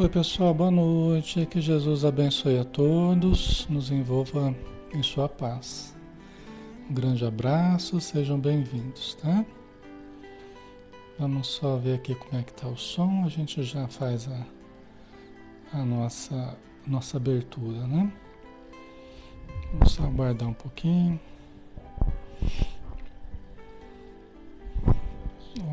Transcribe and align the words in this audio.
Oi, 0.00 0.08
pessoal, 0.08 0.54
boa 0.54 0.70
noite. 0.70 1.44
Que 1.44 1.60
Jesus 1.60 2.06
abençoe 2.06 2.58
a 2.58 2.64
todos, 2.64 3.66
nos 3.68 3.90
envolva 3.90 4.56
em 4.94 5.02
sua 5.02 5.28
paz. 5.28 5.94
Um 6.88 6.94
grande 6.94 7.22
abraço, 7.22 8.00
sejam 8.00 8.40
bem-vindos, 8.40 9.14
tá? 9.20 9.44
Vamos 11.18 11.48
só 11.48 11.76
ver 11.76 11.96
aqui 11.96 12.14
como 12.14 12.40
é 12.40 12.42
que 12.42 12.50
tá 12.54 12.66
o 12.66 12.78
som, 12.78 13.24
a 13.26 13.28
gente 13.28 13.62
já 13.62 13.86
faz 13.88 14.26
a, 14.26 15.78
a 15.78 15.84
nossa, 15.84 16.56
nossa 16.86 17.18
abertura, 17.18 17.86
né? 17.86 18.10
Vamos 19.70 19.92
só 19.92 20.04
aguardar 20.04 20.48
um 20.48 20.54
pouquinho. 20.54 21.20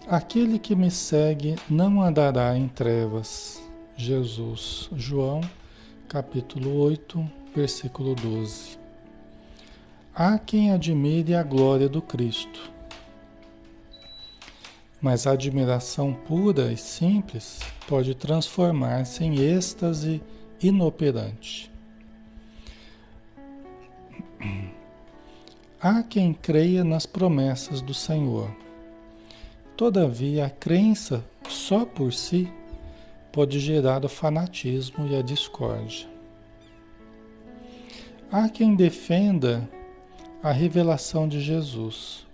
Aquele 0.08 0.58
que 0.58 0.74
me 0.74 0.90
segue 0.90 1.54
não 1.70 2.02
andará 2.02 2.58
em 2.58 2.66
trevas. 2.66 3.62
Jesus, 3.96 4.90
João, 4.96 5.40
capítulo 6.08 6.76
8, 6.80 7.24
versículo 7.54 8.16
12. 8.16 8.78
Há 10.12 10.38
quem 10.38 10.72
admire 10.72 11.36
a 11.36 11.42
glória 11.44 11.88
do 11.88 12.03
Cristo, 12.03 12.72
mas 15.00 15.24
a 15.24 15.32
admiração 15.32 16.12
pura 16.12 16.72
e 16.72 16.77
simples 16.77 17.60
pode 17.86 18.12
transformar-se 18.16 19.22
em 19.22 19.38
êxtase 19.38 20.21
inoperante. 20.60 21.71
Há 25.80 26.03
quem 26.03 26.34
creia 26.34 26.82
nas 26.82 27.06
promessas 27.06 27.80
do 27.80 27.94
Senhor 27.94 28.61
Todavia, 29.82 30.46
a 30.46 30.48
crença 30.48 31.24
só 31.48 31.84
por 31.84 32.12
si 32.12 32.48
pode 33.32 33.58
gerar 33.58 34.04
o 34.04 34.08
fanatismo 34.08 35.08
e 35.08 35.16
a 35.16 35.22
discórdia. 35.22 36.06
Há 38.30 38.48
quem 38.48 38.76
defenda 38.76 39.68
a 40.40 40.52
revelação 40.52 41.26
de 41.26 41.40
Jesus. 41.40 42.24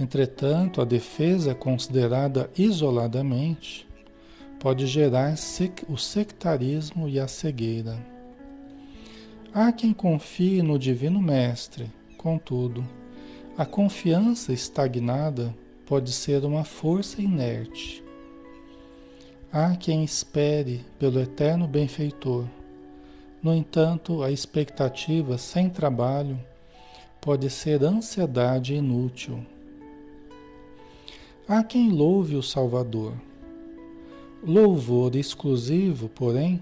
Entretanto, 0.00 0.80
a 0.80 0.84
defesa 0.84 1.54
considerada 1.54 2.50
isoladamente 2.58 3.86
pode 4.58 4.88
gerar 4.88 5.36
o 5.88 5.96
sectarismo 5.96 7.08
e 7.08 7.20
a 7.20 7.28
cegueira. 7.28 8.04
Há 9.54 9.70
quem 9.70 9.92
confie 9.92 10.60
no 10.60 10.76
Divino 10.76 11.22
Mestre, 11.22 11.88
contudo, 12.18 12.84
a 13.56 13.64
confiança 13.64 14.52
estagnada 14.52 15.54
pode 15.86 16.12
ser 16.12 16.44
uma 16.44 16.64
força 16.64 17.20
inerte. 17.20 18.02
Há 19.52 19.76
quem 19.76 20.02
espere 20.02 20.84
pelo 20.98 21.20
eterno 21.20 21.68
benfeitor. 21.68 22.46
No 23.42 23.54
entanto, 23.54 24.22
a 24.22 24.30
expectativa 24.30 25.38
sem 25.38 25.68
trabalho 25.68 26.40
pode 27.20 27.48
ser 27.50 27.84
ansiedade 27.84 28.74
inútil. 28.74 29.44
Há 31.46 31.62
quem 31.62 31.90
louve 31.90 32.36
o 32.36 32.42
Salvador. 32.42 33.12
Louvor 34.42 35.14
exclusivo, 35.14 36.08
porém, 36.08 36.60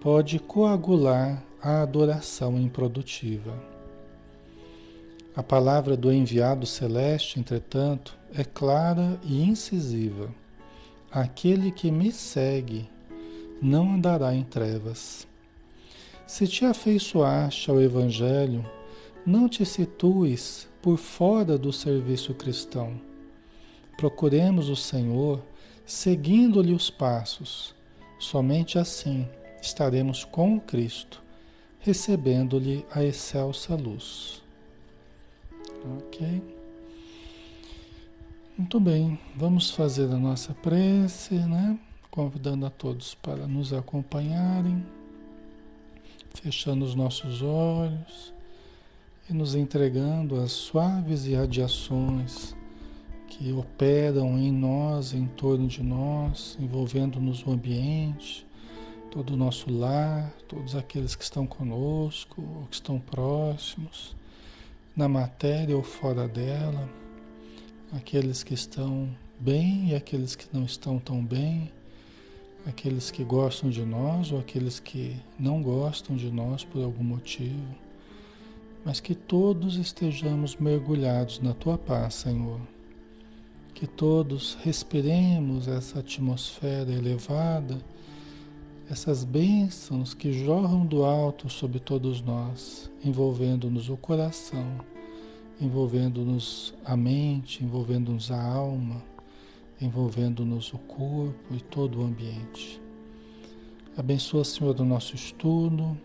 pode 0.00 0.38
coagular 0.40 1.42
a 1.62 1.82
adoração 1.82 2.58
improdutiva. 2.58 3.54
A 5.34 5.42
palavra 5.42 5.96
do 5.96 6.12
enviado 6.12 6.66
celeste, 6.66 7.38
entretanto, 7.38 8.17
é 8.34 8.44
clara 8.44 9.18
e 9.24 9.42
incisiva. 9.42 10.32
Aquele 11.10 11.70
que 11.70 11.90
me 11.90 12.12
segue 12.12 12.88
não 13.60 13.94
andará 13.94 14.34
em 14.34 14.44
trevas. 14.44 15.26
Se 16.26 16.46
te 16.46 16.64
afeiçoaste 16.64 17.70
ao 17.70 17.80
Evangelho, 17.80 18.64
não 19.24 19.48
te 19.48 19.64
situes 19.64 20.68
por 20.82 20.98
fora 20.98 21.58
do 21.58 21.72
serviço 21.72 22.34
cristão. 22.34 23.00
Procuremos 23.96 24.68
o 24.68 24.76
Senhor 24.76 25.42
seguindo-lhe 25.86 26.74
os 26.74 26.90
passos. 26.90 27.74
Somente 28.18 28.78
assim 28.78 29.26
estaremos 29.62 30.24
com 30.24 30.60
Cristo, 30.60 31.22
recebendo-lhe 31.80 32.84
a 32.90 33.02
excelsa 33.02 33.74
luz. 33.74 34.42
Muito 38.58 38.80
bem, 38.80 39.16
vamos 39.36 39.70
fazer 39.70 40.10
a 40.10 40.16
nossa 40.16 40.52
prece, 40.52 41.36
né? 41.36 41.78
Convidando 42.10 42.66
a 42.66 42.70
todos 42.70 43.14
para 43.14 43.46
nos 43.46 43.72
acompanharem, 43.72 44.84
fechando 46.34 46.84
os 46.84 46.92
nossos 46.92 47.40
olhos 47.40 48.34
e 49.30 49.32
nos 49.32 49.54
entregando 49.54 50.40
às 50.40 50.50
suaves 50.50 51.24
irradiações 51.24 52.56
que 53.28 53.52
operam 53.52 54.36
em 54.36 54.50
nós, 54.50 55.14
em 55.14 55.28
torno 55.28 55.68
de 55.68 55.84
nós, 55.84 56.58
envolvendo-nos 56.58 57.46
o 57.46 57.52
ambiente, 57.52 58.44
todo 59.08 59.34
o 59.34 59.36
nosso 59.36 59.70
lar, 59.70 60.32
todos 60.48 60.74
aqueles 60.74 61.14
que 61.14 61.22
estão 61.22 61.46
conosco, 61.46 62.42
ou 62.42 62.66
que 62.66 62.74
estão 62.74 62.98
próximos, 62.98 64.16
na 64.96 65.08
matéria 65.08 65.76
ou 65.76 65.84
fora 65.84 66.26
dela 66.26 66.88
aqueles 67.92 68.42
que 68.42 68.54
estão 68.54 69.08
bem 69.38 69.90
e 69.90 69.94
aqueles 69.94 70.34
que 70.34 70.46
não 70.52 70.64
estão 70.64 70.98
tão 70.98 71.24
bem, 71.24 71.70
aqueles 72.66 73.10
que 73.10 73.24
gostam 73.24 73.70
de 73.70 73.84
nós 73.84 74.30
ou 74.30 74.38
aqueles 74.38 74.78
que 74.78 75.16
não 75.38 75.62
gostam 75.62 76.16
de 76.16 76.30
nós 76.30 76.64
por 76.64 76.82
algum 76.82 77.04
motivo, 77.04 77.74
mas 78.84 79.00
que 79.00 79.14
todos 79.14 79.76
estejamos 79.76 80.56
mergulhados 80.56 81.40
na 81.40 81.54
tua 81.54 81.78
paz, 81.78 82.14
Senhor. 82.14 82.60
Que 83.74 83.86
todos 83.86 84.58
respiremos 84.62 85.68
essa 85.68 86.00
atmosfera 86.00 86.90
elevada, 86.90 87.78
essas 88.90 89.22
bênçãos 89.22 90.14
que 90.14 90.32
jorram 90.32 90.84
do 90.84 91.04
alto 91.04 91.48
sobre 91.48 91.78
todos 91.78 92.20
nós, 92.20 92.90
envolvendo-nos 93.04 93.88
o 93.88 93.96
coração 93.96 94.80
envolvendo-nos 95.60 96.74
a 96.84 96.96
mente, 96.96 97.64
envolvendo-nos 97.64 98.30
a 98.30 98.40
alma, 98.40 99.02
envolvendo-nos 99.80 100.72
o 100.72 100.78
corpo 100.78 101.54
e 101.54 101.60
todo 101.60 102.00
o 102.00 102.04
ambiente. 102.04 102.80
Abençoa, 103.96 104.44
Senhor, 104.44 104.78
o 104.80 104.84
nosso 104.84 105.16
estudo, 105.16 105.98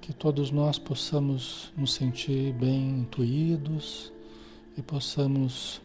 que 0.00 0.12
todos 0.12 0.50
nós 0.50 0.78
possamos 0.78 1.72
nos 1.76 1.94
sentir 1.94 2.52
bem 2.52 3.00
intuídos 3.00 4.12
e 4.76 4.82
possamos, 4.82 5.80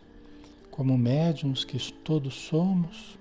como 0.69 0.97
médiums 0.97 1.63
que 1.63 1.79
todos 1.91 2.33
somos, 2.33 3.17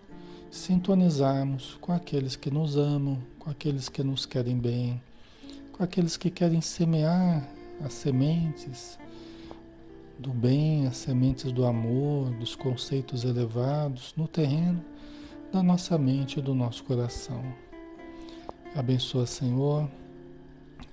sintonizarmos 0.50 1.78
com 1.80 1.92
aqueles 1.92 2.34
que 2.34 2.50
nos 2.50 2.76
amam, 2.76 3.18
com 3.38 3.48
aqueles 3.48 3.88
que 3.88 4.02
nos 4.02 4.26
querem 4.26 4.58
bem, 4.58 5.00
com 5.72 5.84
aqueles 5.84 6.16
que 6.16 6.28
querem 6.28 6.60
semear 6.60 7.48
as 7.82 7.92
sementes 7.92 8.98
do 10.20 10.30
bem, 10.30 10.86
as 10.86 10.98
sementes 10.98 11.50
do 11.50 11.64
amor, 11.64 12.30
dos 12.32 12.54
conceitos 12.54 13.24
elevados 13.24 14.12
no 14.14 14.28
terreno, 14.28 14.84
da 15.50 15.62
nossa 15.62 15.96
mente 15.96 16.38
e 16.38 16.42
do 16.42 16.54
nosso 16.54 16.84
coração. 16.84 17.42
Abençoa, 18.76 19.24
Senhor, 19.24 19.88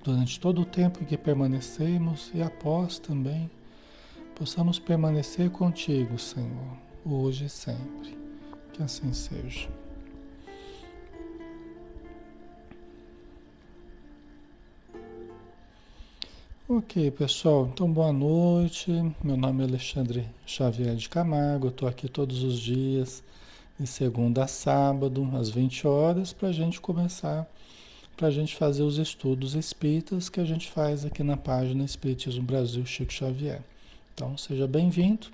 durante 0.02 0.40
todo 0.40 0.62
o 0.62 0.64
tempo 0.64 1.04
que 1.04 1.16
permanecemos 1.16 2.30
e 2.34 2.40
após 2.40 2.98
também, 2.98 3.50
possamos 4.34 4.78
permanecer 4.78 5.50
contigo, 5.50 6.18
Senhor, 6.18 6.76
hoje 7.04 7.44
e 7.44 7.48
sempre. 7.50 8.16
Que 8.72 8.82
assim 8.82 9.12
seja. 9.12 9.68
Ok, 16.70 17.10
pessoal, 17.12 17.70
então 17.72 17.90
boa 17.90 18.12
noite. 18.12 18.92
Meu 19.24 19.38
nome 19.38 19.62
é 19.62 19.66
Alexandre 19.66 20.28
Xavier 20.44 20.94
de 20.96 21.08
Camargo, 21.08 21.68
estou 21.68 21.88
aqui 21.88 22.10
todos 22.10 22.42
os 22.42 22.60
dias, 22.60 23.24
de 23.80 23.86
segunda 23.86 24.44
a 24.44 24.46
sábado, 24.46 25.26
às 25.32 25.48
20 25.48 25.86
horas, 25.86 26.34
para 26.34 26.48
a 26.48 26.52
gente 26.52 26.78
começar 26.78 27.48
para 28.14 28.26
a 28.26 28.30
gente 28.30 28.54
fazer 28.54 28.82
os 28.82 28.98
estudos 28.98 29.54
espíritas 29.54 30.28
que 30.28 30.40
a 30.40 30.44
gente 30.44 30.70
faz 30.70 31.06
aqui 31.06 31.22
na 31.22 31.38
página 31.38 31.84
Espiritismo 31.84 32.42
Brasil 32.42 32.84
Chico 32.84 33.14
Xavier. 33.14 33.62
Então, 34.12 34.36
seja 34.36 34.66
bem-vindo, 34.66 35.28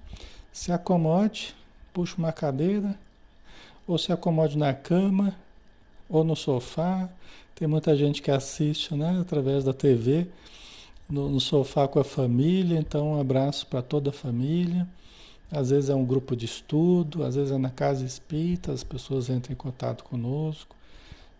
se 0.52 0.70
acomode, 0.70 1.52
puxe 1.92 2.16
uma 2.16 2.30
cadeira, 2.30 2.96
ou 3.88 3.98
se 3.98 4.12
acomode 4.12 4.56
na 4.56 4.72
cama, 4.72 5.34
ou 6.08 6.22
no 6.22 6.36
sofá. 6.36 7.08
Tem 7.56 7.66
muita 7.66 7.96
gente 7.96 8.22
que 8.22 8.30
assiste 8.30 8.94
né, 8.94 9.18
através 9.20 9.64
da 9.64 9.72
TV, 9.72 10.28
no, 11.08 11.28
no 11.28 11.40
sofá 11.40 11.86
com 11.86 11.98
a 11.98 12.04
família, 12.04 12.78
então 12.78 13.12
um 13.12 13.20
abraço 13.20 13.66
para 13.66 13.82
toda 13.82 14.10
a 14.10 14.12
família. 14.12 14.86
Às 15.50 15.70
vezes 15.70 15.90
é 15.90 15.94
um 15.94 16.04
grupo 16.04 16.34
de 16.34 16.46
estudo, 16.46 17.22
às 17.22 17.36
vezes 17.36 17.52
é 17.52 17.58
na 17.58 17.70
casa 17.70 18.04
espírita, 18.04 18.72
as 18.72 18.82
pessoas 18.82 19.28
entram 19.28 19.52
em 19.52 19.56
contato 19.56 20.02
conosco. 20.02 20.74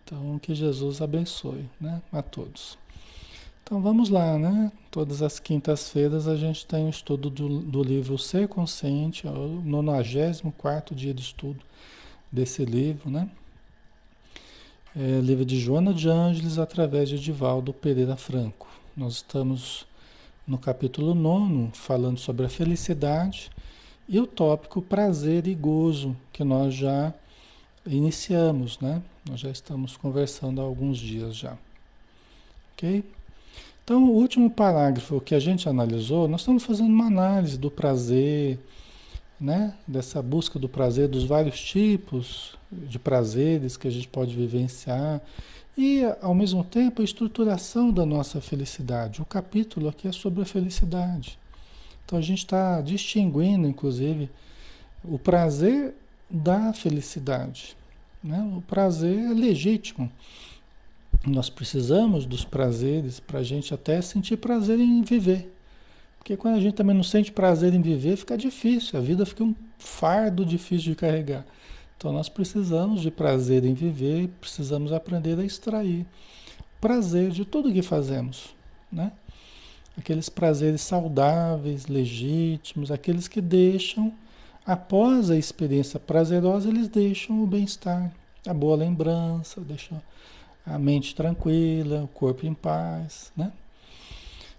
Então, 0.03 0.37
que 0.37 0.53
Jesus 0.53 1.01
abençoe 1.01 1.67
né, 1.81 2.01
a 2.11 2.21
todos. 2.21 2.77
Então, 3.63 3.81
vamos 3.81 4.09
lá, 4.09 4.37
né? 4.37 4.71
Todas 4.91 5.23
as 5.23 5.39
quintas-feiras 5.39 6.27
a 6.27 6.35
gente 6.35 6.67
tem 6.67 6.85
o 6.85 6.89
estudo 6.89 7.31
do, 7.31 7.59
do 7.61 7.83
livro 7.83 8.15
Ser 8.15 8.47
Consciente, 8.47 9.25
é 9.25 9.31
o 9.31 9.59
94 9.65 10.93
dia 10.93 11.11
de 11.11 11.23
estudo 11.23 11.59
desse 12.31 12.63
livro, 12.63 13.09
né? 13.09 13.27
É, 14.95 15.19
livro 15.19 15.43
de 15.43 15.59
Joana 15.59 15.95
de 15.95 16.07
Ângeles, 16.07 16.59
através 16.59 17.09
de 17.09 17.19
Divaldo 17.19 17.73
Pereira 17.73 18.15
Franco. 18.15 18.67
Nós 18.95 19.15
estamos 19.15 19.85
no 20.47 20.57
capítulo 20.57 21.13
9, 21.13 21.71
falando 21.73 22.17
sobre 22.17 22.45
a 22.45 22.49
felicidade, 22.49 23.51
e 24.07 24.17
o 24.21 24.25
tópico 24.25 24.81
prazer 24.81 25.47
e 25.47 25.53
gozo, 25.53 26.15
que 26.31 26.45
nós 26.45 26.73
já 26.73 27.13
iniciamos, 27.85 28.79
né? 28.79 29.01
Nós 29.29 29.41
já 29.41 29.49
estamos 29.49 29.97
conversando 29.97 30.61
há 30.61 30.63
alguns 30.63 30.97
dias 30.97 31.35
já. 31.35 31.57
Ok? 32.71 33.03
Então, 33.83 34.05
o 34.05 34.13
último 34.13 34.49
parágrafo 34.49 35.19
que 35.19 35.35
a 35.35 35.39
gente 35.41 35.67
analisou, 35.67 36.25
nós 36.29 36.39
estamos 36.39 36.63
fazendo 36.63 36.89
uma 36.89 37.07
análise 37.07 37.57
do 37.57 37.69
prazer, 37.69 38.57
né? 39.37 39.73
Dessa 39.85 40.21
busca 40.21 40.57
do 40.57 40.69
prazer, 40.69 41.09
dos 41.09 41.25
vários 41.25 41.59
tipos 41.59 42.57
de 42.71 42.97
prazeres 42.97 43.75
que 43.75 43.89
a 43.89 43.91
gente 43.91 44.07
pode 44.07 44.33
vivenciar 44.33 45.21
e, 45.77 46.03
ao 46.21 46.33
mesmo 46.33 46.63
tempo, 46.63 47.01
a 47.01 47.05
estruturação 47.05 47.91
da 47.91 48.05
nossa 48.05 48.39
felicidade. 48.39 49.21
O 49.21 49.25
capítulo 49.25 49.89
aqui 49.89 50.07
é 50.07 50.11
sobre 50.11 50.41
a 50.41 50.45
felicidade. 50.45 51.37
Então, 52.05 52.17
a 52.17 52.21
gente 52.21 52.39
está 52.39 52.81
distinguindo, 52.81 53.67
inclusive, 53.67 54.29
o 55.03 55.19
prazer 55.19 55.93
da 56.29 56.71
felicidade. 56.71 57.75
Né? 58.23 58.39
O 58.57 58.61
prazer 58.61 59.17
é 59.17 59.33
legítimo. 59.33 60.11
Nós 61.25 61.49
precisamos 61.49 62.25
dos 62.25 62.45
prazeres 62.45 63.19
para 63.19 63.39
a 63.39 63.43
gente 63.43 63.73
até 63.73 64.01
sentir 64.01 64.37
prazer 64.37 64.79
em 64.79 65.01
viver. 65.01 65.51
Porque 66.17 66.37
quando 66.37 66.55
a 66.55 66.59
gente 66.59 66.75
também 66.75 66.95
não 66.95 67.03
sente 67.03 67.31
prazer 67.31 67.73
em 67.73 67.81
viver, 67.81 68.15
fica 68.17 68.37
difícil, 68.37 68.97
a 68.97 69.01
vida 69.01 69.25
fica 69.25 69.43
um 69.43 69.53
fardo 69.77 70.45
difícil 70.45 70.91
de 70.91 70.95
carregar. 70.95 71.45
Então 71.97 72.11
nós 72.11 72.29
precisamos 72.29 73.01
de 73.01 73.09
prazer 73.09 73.65
em 73.65 73.73
viver, 73.73 74.29
precisamos 74.39 74.91
aprender 74.91 75.39
a 75.39 75.43
extrair 75.43 76.05
prazer 76.81 77.31
de 77.31 77.45
tudo 77.45 77.73
que 77.73 77.81
fazemos, 77.81 78.55
né? 78.91 79.11
Aqueles 79.97 80.29
prazeres 80.29 80.81
saudáveis, 80.81 81.87
legítimos, 81.87 82.91
aqueles 82.91 83.27
que 83.27 83.41
deixam 83.41 84.13
Após 84.65 85.29
a 85.29 85.37
experiência 85.37 85.99
prazerosa, 85.99 86.69
eles 86.69 86.87
deixam 86.87 87.43
o 87.43 87.45
bem-estar, 87.45 88.11
a 88.47 88.53
boa 88.53 88.75
lembrança, 88.75 89.61
deixam 89.61 90.01
a 90.65 90.79
mente 90.79 91.13
tranquila, 91.13 92.05
o 92.05 92.07
corpo 92.07 92.47
em 92.47 92.53
paz, 92.53 93.31
né? 93.37 93.53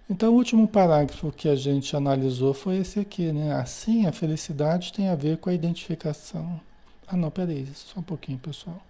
Então, 0.08 0.32
o 0.32 0.36
último 0.36 0.68
parágrafo 0.68 1.32
que 1.32 1.48
a 1.48 1.56
gente 1.56 1.96
analisou 1.96 2.54
foi 2.54 2.76
esse 2.76 3.00
aqui, 3.00 3.32
né? 3.32 3.52
Assim, 3.54 4.06
a 4.06 4.12
felicidade 4.12 4.92
tem 4.92 5.08
a 5.08 5.16
ver 5.16 5.38
com 5.38 5.50
a 5.50 5.54
identificação. 5.54 6.60
Ah, 7.06 7.16
não, 7.16 7.30
peraí, 7.30 7.66
só 7.74 8.00
um 8.00 8.02
pouquinho, 8.02 8.38
pessoal. 8.38 8.82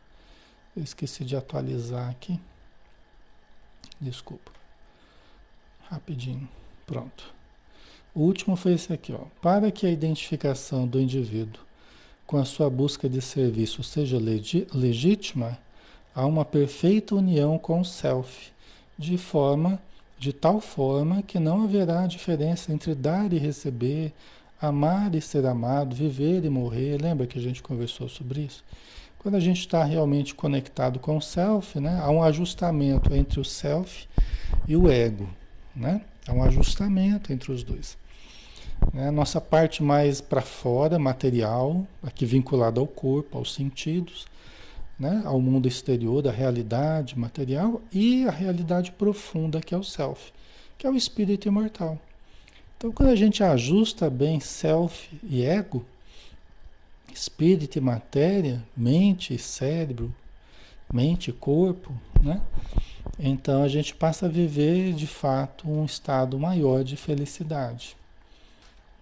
Eu 0.77 0.83
esqueci 0.83 1.25
de 1.25 1.37
atualizar 1.37 2.09
aqui. 2.11 2.41
Desculpa. 4.01 4.51
Rapidinho. 5.89 6.49
Pronto. 6.87 7.35
O 8.15 8.21
último 8.21 8.57
foi 8.57 8.73
esse 8.73 8.93
aqui, 8.93 9.13
ó. 9.13 9.25
Para 9.43 9.71
que 9.71 9.87
a 9.87 9.91
identificação 9.91 10.87
do 10.87 11.01
indivíduo 11.01 11.63
com 12.27 12.39
a 12.39 12.45
sua 12.45 12.69
busca 12.69 13.09
de 13.09 13.21
serviço 13.21 13.83
seja 13.83 14.19
legítima, 14.19 15.59
há 16.15 16.27
uma 16.27 16.45
perfeita 16.45 17.15
união 17.15 17.59
com 17.59 17.81
o 17.81 17.85
self, 17.85 18.51
de 18.99 19.17
forma 19.19 19.81
de 20.19 20.33
tal 20.33 20.61
forma 20.61 21.23
que 21.23 21.39
não 21.39 21.65
haverá 21.65 22.07
diferença 22.07 22.73
entre 22.73 22.95
dar 22.95 23.33
e 23.33 23.39
receber, 23.39 24.13
amar 24.61 25.15
e 25.15 25.21
ser 25.21 25.47
amado, 25.47 25.95
viver 25.95 26.45
e 26.45 26.51
morrer. 26.51 27.01
Lembra 27.01 27.27
que 27.27 27.39
a 27.39 27.43
gente 27.43 27.63
conversou 27.63 28.09
sobre 28.09 28.43
isso? 28.43 28.65
Quando 29.19 29.35
a 29.35 29.41
gente 29.41 29.61
está 29.61 29.83
realmente 29.85 30.35
conectado 30.35 30.99
com 30.99 31.17
o 31.17 31.21
self, 31.21 31.81
né, 31.81 31.99
há 32.01 32.11
um 32.11 32.23
ajustamento 32.23 33.15
entre 33.15 33.41
o 33.41 33.45
self 33.45 34.07
e 34.69 34.77
o 34.77 34.91
ego, 34.91 35.29
né? 35.75 36.03
Há 36.29 36.33
um 36.33 36.43
ajustamento 36.43 37.33
entre 37.33 37.53
os 37.53 37.63
dois. 37.63 37.97
Né? 38.93 39.11
Nossa 39.11 39.41
parte 39.41 39.83
mais 39.83 40.21
para 40.21 40.43
fora, 40.43 40.99
material, 40.99 41.87
aqui 42.03 42.25
vinculada 42.25 42.81
ao 42.81 42.87
corpo, 42.87 43.39
aos 43.39 43.53
sentidos, 43.53 44.27
né? 44.99 45.23
ao 45.25 45.41
mundo 45.41 45.69
exterior, 45.69 46.23
da 46.23 46.31
realidade 46.31 47.19
material, 47.19 47.81
e 47.93 48.27
a 48.27 48.31
realidade 48.31 48.93
profunda, 48.93 49.61
que 49.61 49.75
é 49.75 49.79
o 49.79 49.85
self, 49.85 50.33
que 50.79 50.87
é 50.87 50.91
o 50.91 50.97
espírito 50.97 51.49
imortal. 51.49 51.99
Então, 52.77 52.93
quando 52.93 53.09
a 53.09 53.17
gente 53.17 53.43
ajusta 53.43 54.11
bem 54.11 54.39
self 54.39 55.09
e 55.23 55.43
ego, 55.43 55.85
espírito 57.13 57.79
e 57.79 57.81
matéria, 57.81 58.63
mente 58.77 59.35
e 59.35 59.39
cérebro, 59.39 60.15
mente 60.93 61.31
e 61.31 61.33
corpo, 61.33 61.93
né? 62.23 62.41
Então 63.19 63.63
a 63.63 63.69
gente 63.69 63.95
passa 63.95 64.27
a 64.27 64.29
viver 64.29 64.93
de 64.93 65.07
fato 65.07 65.69
um 65.69 65.85
estado 65.85 66.39
maior 66.39 66.85
de 66.85 66.97
felicidade. 66.97 67.97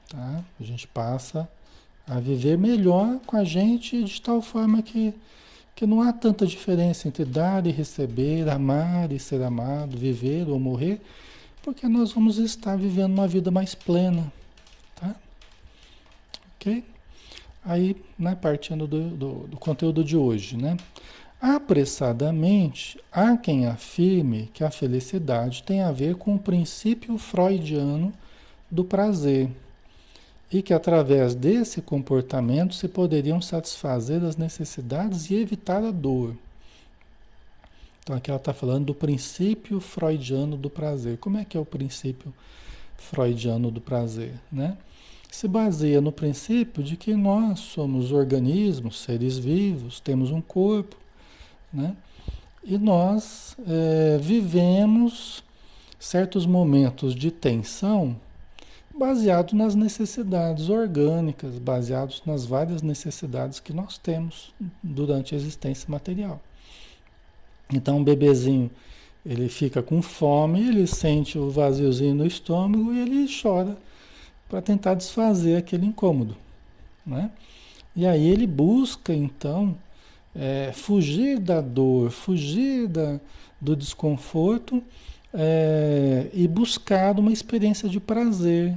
Tá? 0.09 0.45
A 0.61 0.63
gente 0.63 0.87
passa 0.87 1.49
a 2.07 2.21
viver 2.21 2.57
melhor 2.57 3.19
com 3.27 3.37
a 3.37 3.45
gente 3.45 4.05
de 4.05 4.23
tal 4.23 4.41
forma 4.41 4.83
que, 4.83 5.13
que 5.75 5.87
não 5.87 6.01
há 6.01 6.13
tanta 6.13 6.47
diferença 6.47 7.09
entre 7.09 7.25
dar 7.25 7.67
e 7.67 7.71
receber, 7.71 8.49
amar 8.49 9.11
e 9.11 9.19
ser 9.19 9.43
amado, 9.43 9.97
viver 9.97 10.49
ou 10.49 10.61
morrer, 10.61 11.01
porque 11.65 11.89
nós 11.89 12.13
vamos 12.13 12.37
estar 12.37 12.77
vivendo 12.77 13.15
uma 13.15 13.27
vida 13.27 13.51
mais 13.51 13.75
plena. 13.75 14.31
Tá? 14.95 15.17
Ok? 16.55 16.85
Aí, 17.65 17.97
né, 18.19 18.35
partindo 18.35 18.87
do, 18.87 19.09
do, 19.09 19.33
do 19.49 19.57
conteúdo 19.57 20.05
de 20.05 20.15
hoje, 20.15 20.59
né? 20.59 20.77
Apressadamente, 21.41 23.01
há 23.11 23.37
quem 23.37 23.67
afirme 23.67 24.51
que 24.53 24.63
a 24.63 24.71
felicidade 24.71 25.63
tem 25.63 25.81
a 25.81 25.91
ver 25.91 26.17
com 26.17 26.35
o 26.35 26.39
princípio 26.39 27.17
freudiano 27.17 28.13
do 28.71 28.85
prazer 28.85 29.51
e 30.53 30.63
que 30.63 30.75
através 30.75 31.35
desse 31.35 31.81
comportamento 31.81 32.75
se 32.75 32.89
poderiam 32.89 33.41
satisfazer 33.41 34.23
as 34.23 34.37
necessidades 34.37 35.31
e 35.31 35.35
evitar 35.35 35.83
a 35.83 35.91
dor. 35.91 36.37
Então 38.05 38.15
aqui 38.15 38.31
ela 38.31 38.39
está 38.39 38.53
falando 38.53 38.85
do 38.85 38.95
princípio 38.95 39.81
freudiano 39.81 40.59
do 40.59 40.69
prazer. 40.69 41.17
Como 41.17 41.39
é 41.39 41.45
que 41.45 41.57
é 41.57 41.61
o 41.61 41.65
princípio 41.65 42.35
freudiano 42.99 43.71
do 43.71 43.81
prazer? 43.81 44.35
Né? 44.53 44.77
Se 45.31 45.49
baseia 45.49 46.03
no 46.03 46.13
princípio 46.13 46.83
de 46.83 46.99
que 46.99 47.15
nós 47.15 47.61
somos 47.61 48.13
organismos, 48.13 49.01
seres 49.01 49.39
vivos, 49.39 50.01
temos 50.01 50.31
um 50.31 50.43
corpo, 50.43 50.97
né? 51.73 51.97
e 52.63 52.77
nós 52.77 53.57
é, 53.67 54.19
vivemos 54.21 55.43
certos 55.99 56.45
momentos 56.45 57.15
de 57.15 57.31
tensão 57.31 58.15
baseado 58.95 59.55
nas 59.55 59.75
necessidades 59.75 60.69
orgânicas, 60.69 61.59
baseados 61.59 62.23
nas 62.27 62.45
várias 62.45 62.83
necessidades 62.83 63.61
que 63.61 63.73
nós 63.73 63.97
temos 63.97 64.53
durante 64.83 65.35
a 65.35 65.39
existência 65.39 65.91
material. 65.91 66.39
Então, 67.73 67.99
um 67.99 68.05
bebezinho, 68.05 68.71
ele 69.25 69.49
fica 69.49 69.83
com 69.83 70.03
fome, 70.03 70.69
ele 70.69 70.87
sente 70.87 71.39
o 71.39 71.51
vaziozinho 71.51 72.15
no 72.15 72.27
estômago 72.27 72.93
e 72.93 73.01
ele 73.01 73.27
chora 73.43 73.77
para 74.49 74.61
tentar 74.61 74.95
desfazer 74.95 75.57
aquele 75.57 75.87
incômodo, 75.87 76.37
né? 77.07 77.31
E 77.97 78.07
aí 78.07 78.29
ele 78.29 78.47
busca, 78.47 79.15
então, 79.15 79.77
é, 80.35 80.73
fugir 80.75 81.39
da 81.39 81.61
dor, 81.61 82.11
fugir 82.11 82.89
da, 82.89 83.21
do 83.61 83.75
desconforto 83.75 84.83
é, 85.33 86.29
e 86.33 86.47
buscar 86.47 87.19
uma 87.19 87.33
experiência 87.33 87.89
de 87.89 88.01
prazer, 88.01 88.77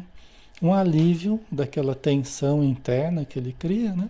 um 0.62 0.74
alívio 0.74 1.39
daquela 1.51 1.94
tensão 1.94 2.63
interna 2.63 3.25
que 3.25 3.38
ele 3.38 3.53
cria, 3.58 3.94
né? 3.94 4.10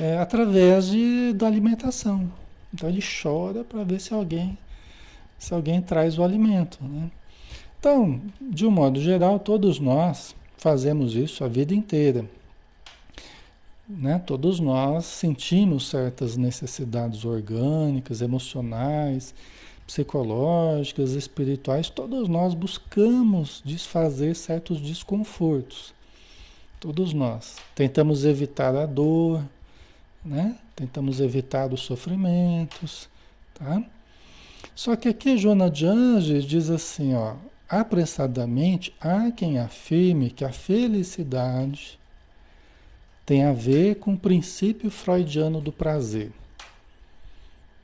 É, 0.00 0.18
através 0.18 0.88
de, 0.88 1.32
da 1.34 1.46
alimentação. 1.46 2.30
Então 2.72 2.88
ele 2.88 3.02
chora 3.02 3.64
para 3.64 3.84
ver 3.84 4.00
se 4.00 4.14
alguém 4.14 4.58
se 5.38 5.52
alguém 5.52 5.82
traz 5.82 6.18
o 6.18 6.22
alimento, 6.22 6.78
né? 6.84 7.10
Então, 7.80 8.20
de 8.40 8.64
um 8.64 8.70
modo 8.70 9.00
geral, 9.00 9.40
todos 9.40 9.80
nós 9.80 10.36
fazemos 10.56 11.16
isso 11.16 11.42
a 11.42 11.48
vida 11.48 11.74
inteira. 11.74 12.24
Né? 13.88 14.20
Todos 14.20 14.60
nós 14.60 15.04
sentimos 15.04 15.88
certas 15.88 16.36
necessidades 16.36 17.24
orgânicas, 17.24 18.22
emocionais, 18.22 19.34
psicológicas, 19.84 21.10
espirituais, 21.10 21.90
todos 21.90 22.28
nós 22.28 22.54
buscamos 22.54 23.60
desfazer 23.64 24.36
certos 24.36 24.80
desconfortos. 24.80 25.92
Todos 26.78 27.12
nós. 27.12 27.56
Tentamos 27.74 28.24
evitar 28.24 28.76
a 28.76 28.86
dor, 28.86 29.42
né? 30.24 30.56
Tentamos 30.74 31.20
evitar 31.20 31.72
os 31.72 31.82
sofrimentos, 31.82 33.08
tá? 33.54 33.82
Só 34.74 34.96
que 34.96 35.08
aqui 35.08 35.36
Joana 35.36 35.70
de 35.70 35.86
Anges 35.86 36.44
diz 36.44 36.70
assim, 36.70 37.14
ó, 37.14 37.34
apressadamente 37.68 38.94
há 39.00 39.30
quem 39.30 39.58
afirme 39.58 40.30
que 40.30 40.44
a 40.44 40.52
felicidade 40.52 41.98
tem 43.24 43.44
a 43.44 43.52
ver 43.52 43.96
com 43.96 44.14
o 44.14 44.18
princípio 44.18 44.90
freudiano 44.90 45.60
do 45.60 45.72
prazer. 45.72 46.32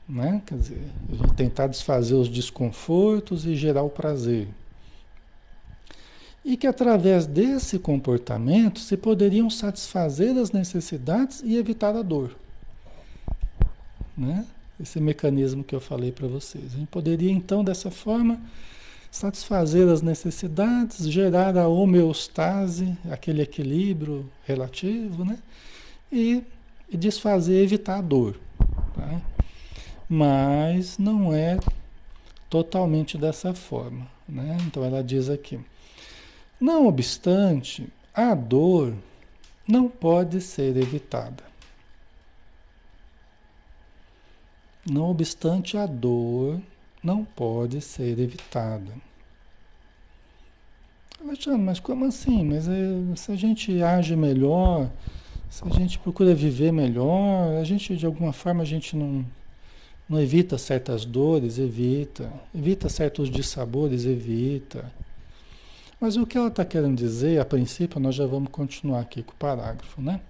Né? 0.07 0.41
Quer 0.45 0.57
dizer, 0.57 0.81
tentar 1.35 1.67
desfazer 1.67 2.15
os 2.15 2.27
desconfortos 2.27 3.45
e 3.45 3.55
gerar 3.55 3.83
o 3.83 3.89
prazer. 3.89 4.47
E 6.43 6.57
que 6.57 6.65
através 6.65 7.25
desse 7.25 7.77
comportamento 7.77 8.79
se 8.79 8.97
poderiam 8.97 9.49
satisfazer 9.49 10.35
as 10.37 10.51
necessidades 10.51 11.41
e 11.43 11.57
evitar 11.57 11.95
a 11.95 12.01
dor. 12.01 12.35
Né? 14.19 14.45
Esse 14.79 14.99
mecanismo 14.99 15.63
que 15.63 15.73
eu 15.73 15.79
falei 15.79 16.11
para 16.11 16.27
vocês. 16.27 16.73
A 16.73 16.77
gente 16.77 16.87
poderia 16.89 17.31
então, 17.31 17.63
dessa 17.63 17.89
forma, 17.89 18.39
satisfazer 19.09 19.87
as 19.87 20.01
necessidades, 20.01 21.09
gerar 21.09 21.57
a 21.57 21.67
homeostase, 21.67 22.97
aquele 23.09 23.41
equilíbrio 23.41 24.29
relativo, 24.45 25.25
né? 25.25 25.39
E, 26.11 26.43
e 26.89 26.97
desfazer, 26.97 27.63
evitar 27.63 27.97
a 27.97 28.01
dor. 28.01 28.39
Tá? 28.95 29.21
mas 30.09 30.97
não 30.97 31.31
é 31.31 31.59
totalmente 32.49 33.15
dessa 33.15 33.53
forma. 33.53 34.07
Né? 34.27 34.57
Então 34.65 34.83
ela 34.83 35.03
diz 35.03 35.29
aqui: 35.29 35.59
não 36.59 36.87
obstante, 36.87 37.87
a 38.13 38.33
dor 38.33 38.95
não 39.67 39.87
pode 39.87 40.41
ser 40.41 40.75
evitada. 40.75 41.43
Não 44.89 45.09
obstante, 45.09 45.77
a 45.77 45.85
dor 45.85 46.59
não 47.03 47.23
pode 47.23 47.79
ser 47.81 48.17
evitada. 48.19 48.91
Alexandre, 51.21 51.61
mas 51.61 51.79
como 51.79 52.05
assim? 52.05 52.43
Mas 52.43 52.67
é, 52.67 53.15
se 53.15 53.31
a 53.31 53.35
gente 53.35 53.83
age 53.83 54.15
melhor, 54.15 54.89
se 55.49 55.63
a 55.65 55.69
gente 55.69 55.99
procura 55.99 56.33
viver 56.33 56.71
melhor, 56.71 57.59
a 57.59 57.63
gente 57.63 57.95
de 57.95 58.05
alguma 58.05 58.31
forma 58.31 58.63
a 58.63 58.65
gente 58.65 58.95
não, 58.95 59.25
não 60.07 60.19
evita 60.19 60.57
certas 60.57 61.05
dores, 61.05 61.59
evita. 61.59 62.31
Evita 62.55 62.87
certos 62.87 63.29
dissabores, 63.29 64.05
evita. 64.05 64.91
Mas 65.99 66.15
o 66.15 66.25
que 66.25 66.37
ela 66.37 66.47
está 66.47 66.63
querendo 66.63 66.95
dizer, 66.95 67.39
a 67.41 67.45
princípio, 67.45 67.99
nós 67.99 68.15
já 68.15 68.25
vamos 68.25 68.49
continuar 68.49 69.01
aqui 69.01 69.21
com 69.21 69.33
o 69.33 69.35
parágrafo, 69.35 70.01
né? 70.01 70.21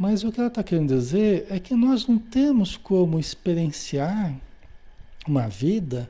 Mas 0.00 0.24
o 0.24 0.32
que 0.32 0.40
ela 0.40 0.48
está 0.48 0.62
querendo 0.62 0.88
dizer 0.88 1.46
é 1.50 1.60
que 1.60 1.74
nós 1.74 2.06
não 2.06 2.16
temos 2.16 2.74
como 2.74 3.18
experienciar 3.18 4.34
uma 5.28 5.46
vida 5.46 6.08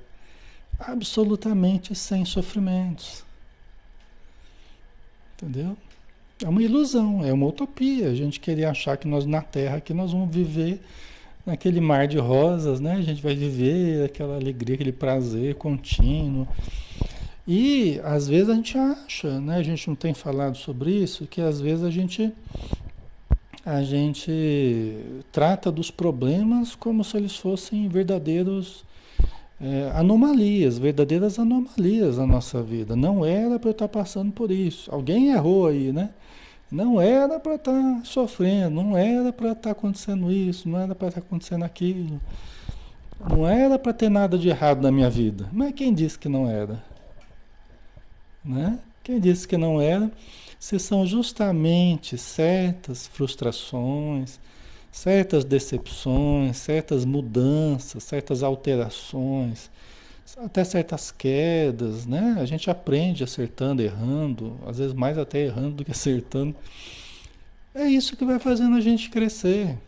absolutamente 0.78 1.92
sem 1.96 2.24
sofrimentos. 2.24 3.24
Entendeu? 5.34 5.76
É 6.40 6.48
uma 6.48 6.62
ilusão, 6.62 7.24
é 7.24 7.32
uma 7.32 7.46
utopia. 7.46 8.10
A 8.10 8.14
gente 8.14 8.38
querer 8.38 8.66
achar 8.66 8.96
que 8.96 9.08
nós 9.08 9.26
na 9.26 9.42
Terra 9.42 9.80
que 9.80 9.92
nós 9.92 10.12
vamos 10.12 10.32
viver 10.32 10.80
naquele 11.44 11.80
mar 11.80 12.06
de 12.06 12.16
rosas, 12.16 12.78
né? 12.78 12.92
A 12.92 13.02
gente 13.02 13.20
vai 13.20 13.34
viver 13.34 14.04
aquela 14.04 14.36
alegria, 14.36 14.76
aquele 14.76 14.92
prazer 14.92 15.56
contínuo. 15.56 16.46
E 17.44 18.00
às 18.04 18.28
vezes 18.28 18.50
a 18.50 18.54
gente 18.54 18.78
acha, 18.78 19.40
né? 19.40 19.56
A 19.56 19.64
gente 19.64 19.88
não 19.88 19.96
tem 19.96 20.14
falado 20.14 20.56
sobre 20.56 20.92
isso, 20.92 21.26
que 21.26 21.40
às 21.40 21.60
vezes 21.60 21.82
a 21.82 21.90
gente 21.90 22.32
a 23.64 23.82
gente 23.82 25.22
trata 25.30 25.70
dos 25.70 25.90
problemas 25.90 26.74
como 26.74 27.04
se 27.04 27.16
eles 27.16 27.36
fossem 27.36 27.88
verdadeiros 27.88 28.84
é, 29.60 29.92
anomalias, 29.94 30.78
verdadeiras 30.78 31.38
anomalias 31.38 32.16
na 32.16 32.26
nossa 32.26 32.62
vida. 32.62 32.96
Não 32.96 33.24
era 33.24 33.58
para 33.58 33.68
eu 33.68 33.72
estar 33.72 33.88
passando 33.88 34.32
por 34.32 34.50
isso. 34.50 34.92
Alguém 34.92 35.30
errou 35.30 35.66
aí, 35.66 35.92
né? 35.92 36.10
Não 36.70 37.00
era 37.00 37.38
para 37.38 37.56
estar 37.56 37.72
tá 37.72 38.00
sofrendo, 38.04 38.82
não 38.82 38.96
era 38.96 39.32
para 39.32 39.48
estar 39.48 39.62
tá 39.62 39.70
acontecendo 39.72 40.30
isso, 40.30 40.68
não 40.68 40.78
era 40.78 40.94
para 40.94 41.08
estar 41.08 41.20
tá 41.20 41.26
acontecendo 41.26 41.64
aquilo. 41.64 42.20
Não 43.28 43.46
era 43.46 43.78
para 43.78 43.92
ter 43.92 44.08
nada 44.08 44.38
de 44.38 44.48
errado 44.48 44.80
na 44.80 44.90
minha 44.90 45.10
vida. 45.10 45.48
Mas 45.52 45.74
quem 45.74 45.92
disse 45.92 46.18
que 46.18 46.28
não 46.28 46.48
era? 46.48 46.82
Né? 48.42 48.78
Quem 49.02 49.20
disse 49.20 49.46
que 49.46 49.58
não 49.58 49.80
era? 49.80 50.10
Se 50.60 50.78
são 50.78 51.06
justamente 51.06 52.18
certas 52.18 53.06
frustrações, 53.06 54.38
certas 54.92 55.42
decepções, 55.42 56.58
certas 56.58 57.06
mudanças, 57.06 58.04
certas 58.04 58.42
alterações, 58.42 59.70
até 60.36 60.62
certas 60.62 61.10
quedas, 61.10 62.04
né? 62.04 62.36
A 62.38 62.44
gente 62.44 62.70
aprende 62.70 63.24
acertando, 63.24 63.80
errando, 63.80 64.60
às 64.66 64.76
vezes 64.76 64.92
mais 64.92 65.16
até 65.16 65.46
errando 65.46 65.76
do 65.76 65.84
que 65.84 65.92
acertando. 65.92 66.54
É 67.74 67.86
isso 67.86 68.14
que 68.14 68.24
vai 68.24 68.38
fazendo 68.38 68.76
a 68.76 68.80
gente 68.82 69.08
crescer. 69.08 69.78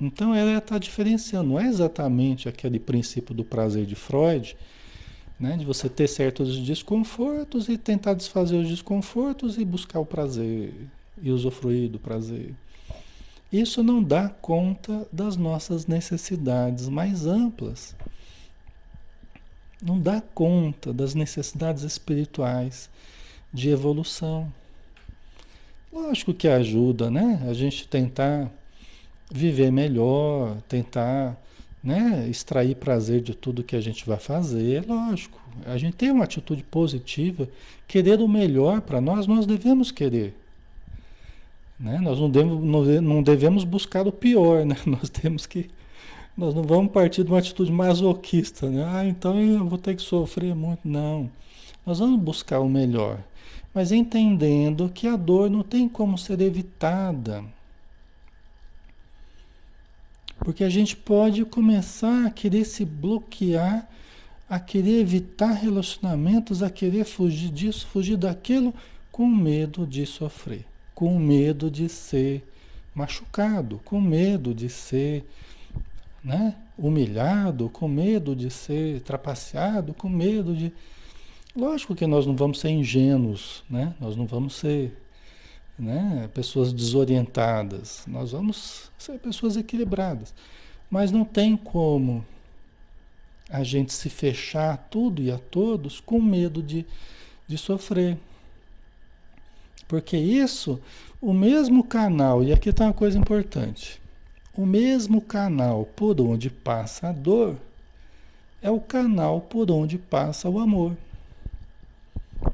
Então 0.00 0.32
ela 0.32 0.58
está 0.58 0.78
diferenciando, 0.78 1.50
não 1.50 1.60
é 1.60 1.66
exatamente 1.66 2.48
aquele 2.48 2.78
princípio 2.78 3.34
do 3.34 3.44
prazer 3.44 3.84
de 3.84 3.96
Freud, 3.96 4.56
né? 5.38 5.56
de 5.56 5.64
você 5.64 5.88
ter 5.88 6.08
certos 6.08 6.56
desconfortos 6.58 7.68
e 7.68 7.76
tentar 7.76 8.14
desfazer 8.14 8.56
os 8.56 8.68
desconfortos 8.68 9.58
e 9.58 9.64
buscar 9.64 10.00
o 10.00 10.06
prazer 10.06 10.74
e 11.22 11.30
usufruir 11.30 11.90
do 11.90 11.98
prazer. 11.98 12.54
Isso 13.52 13.82
não 13.82 14.02
dá 14.02 14.28
conta 14.28 15.06
das 15.12 15.36
nossas 15.36 15.86
necessidades 15.86 16.88
mais 16.88 17.26
amplas 17.26 17.94
não 19.82 20.00
dá 20.00 20.20
conta 20.34 20.92
das 20.92 21.14
necessidades 21.14 21.82
espirituais 21.82 22.88
de 23.52 23.70
evolução. 23.70 24.52
Lógico 25.92 26.34
que 26.34 26.48
ajuda, 26.48 27.10
né? 27.10 27.46
A 27.48 27.52
gente 27.52 27.86
tentar 27.86 28.50
viver 29.30 29.70
melhor, 29.70 30.56
tentar 30.68 31.36
né, 31.86 32.26
extrair 32.28 32.74
prazer 32.74 33.20
de 33.20 33.32
tudo 33.32 33.62
que 33.62 33.76
a 33.76 33.80
gente 33.80 34.04
vai 34.04 34.18
fazer, 34.18 34.84
lógico. 34.88 35.40
A 35.64 35.78
gente 35.78 35.96
tem 35.96 36.10
uma 36.10 36.24
atitude 36.24 36.64
positiva, 36.64 37.48
querer 37.86 38.18
o 38.18 38.26
melhor 38.26 38.80
para 38.80 39.00
nós, 39.00 39.28
nós 39.28 39.46
devemos 39.46 39.92
querer. 39.92 40.34
Né? 41.78 42.00
Nós 42.02 42.18
não 42.18 42.28
devemos, 42.28 43.00
não 43.00 43.22
devemos 43.22 43.62
buscar 43.62 44.04
o 44.04 44.10
pior, 44.10 44.66
né? 44.66 44.76
nós 44.84 45.08
temos 45.08 45.46
que 45.46 45.70
nós 46.36 46.54
não 46.54 46.64
vamos 46.64 46.90
partir 46.90 47.22
de 47.22 47.30
uma 47.30 47.38
atitude 47.38 47.70
masoquista, 47.70 48.68
né? 48.68 48.84
Ah, 48.84 49.06
então 49.06 49.40
eu 49.40 49.64
vou 49.64 49.78
ter 49.78 49.94
que 49.94 50.02
sofrer 50.02 50.56
muito. 50.56 50.80
Não. 50.84 51.30
Nós 51.86 52.00
vamos 52.00 52.20
buscar 52.20 52.58
o 52.58 52.68
melhor, 52.68 53.20
mas 53.72 53.92
entendendo 53.92 54.90
que 54.92 55.06
a 55.06 55.14
dor 55.16 55.48
não 55.48 55.62
tem 55.62 55.88
como 55.88 56.18
ser 56.18 56.40
evitada. 56.40 57.44
Porque 60.38 60.64
a 60.64 60.68
gente 60.68 60.96
pode 60.96 61.44
começar 61.44 62.26
a 62.26 62.30
querer 62.30 62.64
se 62.64 62.84
bloquear 62.84 63.88
a 64.48 64.60
querer 64.60 65.00
evitar 65.00 65.52
relacionamentos, 65.52 66.62
a 66.62 66.70
querer 66.70 67.04
fugir 67.04 67.50
disso, 67.50 67.86
fugir 67.86 68.16
daquilo, 68.16 68.72
com 69.10 69.26
medo 69.26 69.86
de 69.86 70.06
sofrer, 70.06 70.64
com 70.94 71.18
medo 71.18 71.70
de 71.70 71.88
ser 71.88 72.46
machucado, 72.94 73.80
com 73.84 74.00
medo 74.00 74.54
de 74.54 74.68
ser 74.68 75.24
né, 76.22 76.54
humilhado, 76.78 77.68
com 77.68 77.88
medo 77.88 78.36
de 78.36 78.50
ser 78.50 79.00
trapaceado, 79.00 79.94
com 79.94 80.08
medo 80.08 80.54
de. 80.54 80.72
Lógico 81.54 81.94
que 81.94 82.06
nós 82.06 82.26
não 82.26 82.36
vamos 82.36 82.60
ser 82.60 82.68
ingênuos, 82.70 83.64
né? 83.68 83.94
nós 84.00 84.14
não 84.14 84.26
vamos 84.26 84.54
ser 84.56 84.92
né, 85.78 86.28
pessoas 86.32 86.72
desorientadas, 86.72 88.04
nós 88.06 88.32
vamos 88.32 88.90
ser 88.98 89.18
pessoas 89.18 89.56
equilibradas. 89.56 90.34
Mas 90.90 91.10
não 91.10 91.24
tem 91.24 91.56
como 91.56 92.24
a 93.50 93.62
gente 93.62 93.92
se 93.92 94.08
fechar 94.08 94.74
a 94.74 94.76
tudo 94.76 95.22
e 95.22 95.30
a 95.30 95.38
todos 95.38 96.00
com 96.00 96.20
medo 96.20 96.62
de, 96.62 96.86
de 97.46 97.58
sofrer. 97.58 98.18
Porque 99.86 100.16
isso, 100.16 100.80
o 101.20 101.32
mesmo 101.32 101.84
canal, 101.84 102.42
e 102.42 102.52
aqui 102.52 102.70
está 102.70 102.84
uma 102.84 102.92
coisa 102.92 103.18
importante: 103.18 104.00
o 104.56 104.66
mesmo 104.66 105.20
canal 105.20 105.84
por 105.84 106.20
onde 106.20 106.50
passa 106.50 107.08
a 107.08 107.12
dor 107.12 107.56
é 108.60 108.70
o 108.70 108.80
canal 108.80 109.40
por 109.40 109.70
onde 109.70 109.96
passa 109.96 110.48
o 110.48 110.58
amor, 110.58 110.96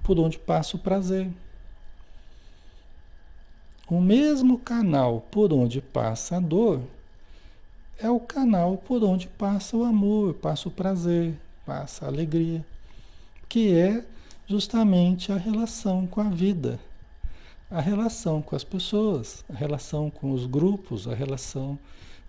por 0.02 0.18
onde 0.18 0.38
passa 0.38 0.76
o 0.76 0.80
prazer. 0.80 1.30
O 3.92 4.00
mesmo 4.00 4.58
canal 4.58 5.20
por 5.30 5.52
onde 5.52 5.82
passa 5.82 6.38
a 6.38 6.40
dor 6.40 6.80
é 7.98 8.08
o 8.08 8.18
canal 8.18 8.78
por 8.78 9.04
onde 9.04 9.28
passa 9.28 9.76
o 9.76 9.84
amor, 9.84 10.32
passa 10.32 10.66
o 10.66 10.72
prazer, 10.72 11.38
passa 11.66 12.06
a 12.06 12.08
alegria, 12.08 12.64
que 13.50 13.74
é 13.74 14.02
justamente 14.46 15.30
a 15.30 15.36
relação 15.36 16.06
com 16.06 16.22
a 16.22 16.30
vida, 16.30 16.80
a 17.70 17.82
relação 17.82 18.40
com 18.40 18.56
as 18.56 18.64
pessoas, 18.64 19.44
a 19.52 19.54
relação 19.54 20.08
com 20.08 20.32
os 20.32 20.46
grupos, 20.46 21.06
a 21.06 21.14
relação 21.14 21.78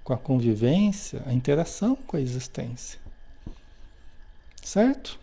com 0.03 0.11
a 0.11 0.17
convivência, 0.17 1.23
a 1.25 1.31
interação 1.31 1.95
com 1.95 2.17
a 2.17 2.21
existência. 2.21 2.99
Certo? 4.61 5.17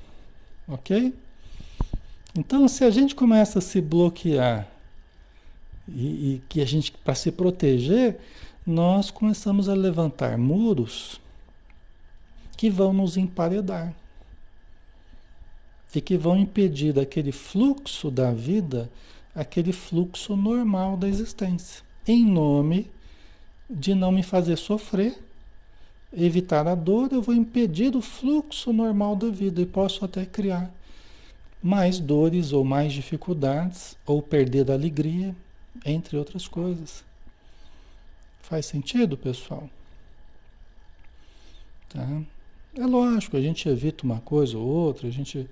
Ok? 0.66 1.14
Então, 2.34 2.66
se 2.66 2.82
a 2.82 2.90
gente 2.90 3.14
começa 3.14 3.58
a 3.58 3.62
se 3.62 3.82
bloquear 3.82 4.79
e, 5.88 6.34
e 6.34 6.42
que 6.48 6.60
a 6.60 6.64
gente, 6.64 6.92
para 6.92 7.14
se 7.14 7.30
proteger, 7.30 8.18
nós 8.66 9.10
começamos 9.10 9.68
a 9.68 9.74
levantar 9.74 10.36
muros 10.38 11.20
que 12.56 12.68
vão 12.68 12.92
nos 12.92 13.16
emparedar 13.16 13.94
e 15.94 16.00
que 16.00 16.16
vão 16.16 16.38
impedir 16.38 16.98
aquele 16.98 17.32
fluxo 17.32 18.10
da 18.10 18.32
vida, 18.32 18.90
aquele 19.34 19.72
fluxo 19.72 20.36
normal 20.36 20.96
da 20.96 21.08
existência, 21.08 21.82
em 22.06 22.24
nome 22.24 22.90
de 23.68 23.94
não 23.94 24.12
me 24.12 24.22
fazer 24.22 24.56
sofrer, 24.56 25.18
evitar 26.12 26.66
a 26.66 26.74
dor, 26.74 27.12
eu 27.12 27.22
vou 27.22 27.34
impedir 27.34 27.96
o 27.96 28.02
fluxo 28.02 28.72
normal 28.72 29.16
da 29.16 29.28
vida 29.28 29.60
e 29.60 29.66
posso 29.66 30.04
até 30.04 30.24
criar 30.26 30.72
mais 31.62 31.98
dores 31.98 32.52
ou 32.52 32.64
mais 32.64 32.92
dificuldades 32.92 33.96
ou 34.06 34.22
perder 34.22 34.70
a 34.70 34.74
alegria, 34.74 35.34
entre 35.84 36.16
outras 36.16 36.46
coisas. 36.48 37.04
Faz 38.42 38.66
sentido, 38.66 39.16
pessoal? 39.16 39.68
Tá? 41.88 42.22
É 42.76 42.86
lógico, 42.86 43.36
a 43.36 43.40
gente 43.40 43.68
evita 43.68 44.04
uma 44.04 44.20
coisa 44.20 44.56
ou 44.56 44.66
outra, 44.66 45.08
a 45.08 45.10
gente. 45.10 45.48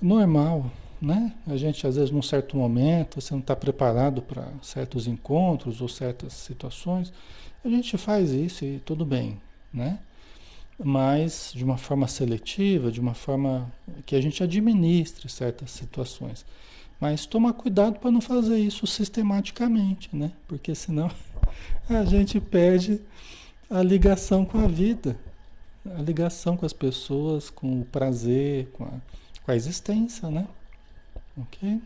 Normal, 0.00 0.70
né? 1.00 1.34
A 1.46 1.56
gente, 1.56 1.86
às 1.86 1.96
vezes, 1.96 2.10
num 2.10 2.22
certo 2.22 2.56
momento, 2.56 3.20
você 3.20 3.32
não 3.32 3.40
está 3.40 3.54
preparado 3.56 4.22
para 4.22 4.46
certos 4.62 5.06
encontros 5.06 5.80
ou 5.80 5.88
certas 5.88 6.32
situações, 6.32 7.12
a 7.64 7.68
gente 7.68 7.96
faz 7.98 8.30
isso 8.30 8.64
e 8.64 8.78
tudo 8.80 9.04
bem, 9.04 9.40
né? 9.72 9.98
Mas 10.78 11.52
de 11.54 11.64
uma 11.64 11.78
forma 11.78 12.06
seletiva, 12.06 12.90
de 12.90 13.00
uma 13.00 13.14
forma 13.14 13.72
que 14.04 14.14
a 14.14 14.20
gente 14.20 14.42
administre 14.42 15.28
certas 15.28 15.70
situações. 15.70 16.44
Mas 17.00 17.26
toma 17.26 17.52
cuidado 17.52 17.98
para 17.98 18.10
não 18.10 18.20
fazer 18.20 18.58
isso 18.58 18.86
sistematicamente, 18.86 20.14
né? 20.14 20.32
Porque 20.48 20.74
senão 20.74 21.10
a 21.88 22.04
gente 22.04 22.40
perde 22.40 23.00
a 23.68 23.82
ligação 23.82 24.44
com 24.44 24.58
a 24.58 24.66
vida, 24.66 25.16
a 25.84 26.00
ligação 26.00 26.56
com 26.56 26.64
as 26.64 26.72
pessoas, 26.72 27.50
com 27.50 27.80
o 27.80 27.84
prazer, 27.84 28.70
com 28.72 28.84
a, 28.84 28.92
com 29.44 29.50
a 29.50 29.56
existência, 29.56 30.30
né? 30.30 30.48
Ok? 31.36 31.82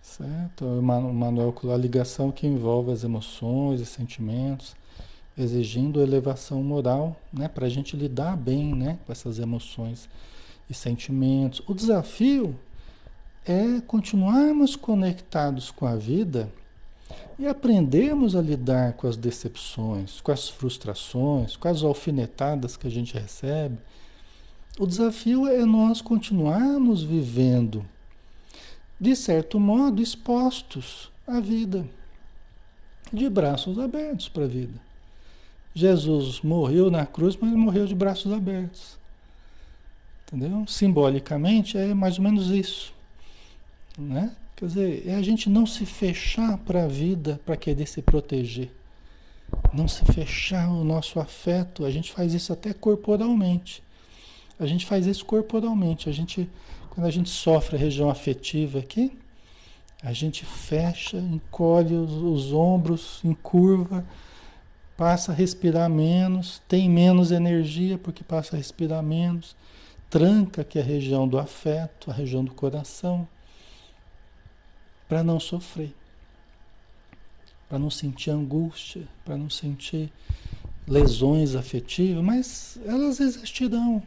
Certo? 0.00 0.64
O 0.64 0.82
Manuel 0.82 1.54
a 1.72 1.76
ligação 1.76 2.32
que 2.32 2.46
envolve 2.46 2.90
as 2.90 3.04
emoções 3.04 3.80
e 3.80 3.86
sentimentos, 3.86 4.74
exigindo 5.36 6.00
elevação 6.00 6.62
moral, 6.62 7.14
né? 7.30 7.48
Para 7.48 7.66
a 7.66 7.68
gente 7.68 7.94
lidar 7.96 8.34
bem, 8.34 8.74
né? 8.74 8.98
Com 9.04 9.12
essas 9.12 9.38
emoções 9.38 10.08
e 10.68 10.74
sentimentos. 10.74 11.62
O 11.66 11.74
desafio 11.74 12.58
é 13.44 13.80
continuarmos 13.86 14.76
conectados 14.76 15.70
com 15.70 15.86
a 15.86 15.96
vida 15.96 16.50
e 17.38 17.46
aprendermos 17.46 18.36
a 18.36 18.42
lidar 18.42 18.94
com 18.94 19.06
as 19.06 19.16
decepções, 19.16 20.20
com 20.20 20.32
as 20.32 20.48
frustrações, 20.48 21.56
com 21.56 21.68
as 21.68 21.82
alfinetadas 21.82 22.76
que 22.76 22.86
a 22.86 22.90
gente 22.90 23.14
recebe. 23.14 23.78
O 24.78 24.86
desafio 24.86 25.46
é 25.46 25.64
nós 25.64 26.00
continuarmos 26.00 27.02
vivendo, 27.02 27.84
de 29.00 29.14
certo 29.16 29.58
modo, 29.58 30.02
expostos 30.02 31.10
à 31.26 31.40
vida, 31.40 31.86
de 33.12 33.28
braços 33.28 33.78
abertos 33.78 34.28
para 34.28 34.44
a 34.44 34.48
vida. 34.48 34.80
Jesus 35.74 36.40
morreu 36.40 36.90
na 36.90 37.06
cruz, 37.06 37.36
mas 37.36 37.52
morreu 37.52 37.86
de 37.86 37.94
braços 37.94 38.32
abertos. 38.32 38.97
Entendeu? 40.32 40.66
Simbolicamente 40.66 41.78
é 41.78 41.94
mais 41.94 42.18
ou 42.18 42.24
menos 42.24 42.50
isso. 42.50 42.92
Né? 43.98 44.30
Quer 44.54 44.66
dizer, 44.66 45.08
é 45.08 45.14
a 45.14 45.22
gente 45.22 45.48
não 45.48 45.66
se 45.66 45.86
fechar 45.86 46.58
para 46.58 46.84
a 46.84 46.88
vida 46.88 47.40
para 47.46 47.56
querer 47.56 47.86
se 47.86 48.02
proteger. 48.02 48.70
Não 49.72 49.88
se 49.88 50.04
fechar 50.04 50.70
o 50.70 50.84
nosso 50.84 51.18
afeto. 51.18 51.84
A 51.84 51.90
gente 51.90 52.12
faz 52.12 52.34
isso 52.34 52.52
até 52.52 52.74
corporalmente. 52.74 53.82
A 54.58 54.66
gente 54.66 54.84
faz 54.84 55.06
isso 55.06 55.24
corporalmente. 55.24 56.08
A 56.10 56.12
gente, 56.12 56.48
quando 56.90 57.06
a 57.06 57.10
gente 57.10 57.30
sofre 57.30 57.76
a 57.76 57.78
região 57.78 58.10
afetiva 58.10 58.80
aqui, 58.80 59.16
a 60.02 60.12
gente 60.12 60.44
fecha, 60.44 61.16
encolhe 61.16 61.94
os, 61.94 62.12
os 62.12 62.52
ombros 62.52 63.20
em 63.24 63.34
curva, 63.34 64.04
passa 64.96 65.32
a 65.32 65.34
respirar 65.34 65.88
menos, 65.88 66.60
tem 66.68 66.90
menos 66.90 67.30
energia 67.30 67.96
porque 67.96 68.22
passa 68.22 68.54
a 68.54 68.58
respirar 68.58 69.02
menos, 69.02 69.56
tranca 70.10 70.62
aqui 70.62 70.78
a 70.78 70.82
região 70.82 71.28
do 71.28 71.38
afeto, 71.38 72.10
a 72.10 72.14
região 72.14 72.44
do 72.44 72.52
coração 72.52 73.28
para 75.08 75.22
não 75.22 75.40
sofrer, 75.40 75.94
para 77.68 77.78
não 77.78 77.90
sentir 77.90 78.30
angústia, 78.30 79.08
para 79.24 79.36
não 79.36 79.48
sentir 79.48 80.12
lesões 80.86 81.54
afetivas, 81.54 82.22
mas 82.22 82.78
elas 82.84 83.20
existirão. 83.20 84.02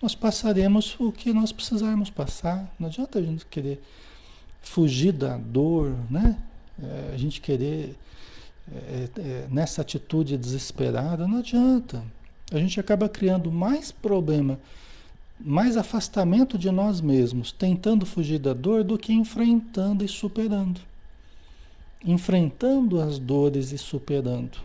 Nós 0.00 0.14
passaremos 0.14 0.98
o 0.98 1.12
que 1.12 1.32
nós 1.32 1.52
precisarmos 1.52 2.10
passar. 2.10 2.72
Não 2.78 2.88
adianta 2.88 3.18
a 3.18 3.22
gente 3.22 3.44
querer 3.46 3.82
fugir 4.62 5.12
da 5.12 5.36
dor, 5.36 5.94
né? 6.10 6.36
É, 6.82 7.12
a 7.14 7.16
gente 7.16 7.40
querer 7.40 7.96
é, 8.72 9.08
é, 9.18 9.48
nessa 9.50 9.82
atitude 9.82 10.38
desesperada, 10.38 11.26
não 11.26 11.38
adianta. 11.38 12.02
A 12.50 12.58
gente 12.58 12.80
acaba 12.80 13.08
criando 13.08 13.52
mais 13.52 13.92
problema 13.92 14.58
mais 15.42 15.76
afastamento 15.76 16.58
de 16.58 16.70
nós 16.70 17.00
mesmos, 17.00 17.50
tentando 17.52 18.04
fugir 18.04 18.38
da 18.38 18.52
dor, 18.52 18.84
do 18.84 18.98
que 18.98 19.12
enfrentando 19.12 20.04
e 20.04 20.08
superando. 20.08 20.80
Enfrentando 22.04 23.00
as 23.00 23.18
dores 23.18 23.72
e 23.72 23.78
superando. 23.78 24.58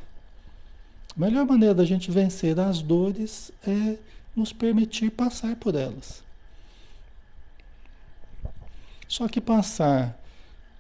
A 1.15 1.19
melhor 1.19 1.45
maneira 1.45 1.73
da 1.73 1.85
gente 1.85 2.11
vencer 2.11 2.59
as 2.59 2.81
dores 2.81 3.51
é 3.65 3.97
nos 4.35 4.51
permitir 4.51 5.11
passar 5.11 5.55
por 5.55 5.75
elas. 5.75 6.23
Só 9.07 9.27
que 9.27 9.39
passar 9.39 10.19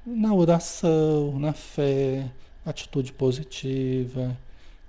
na 0.05 0.33
oração, 0.33 1.39
na 1.39 1.53
fé, 1.53 2.29
atitude 2.65 3.13
positiva, 3.13 4.37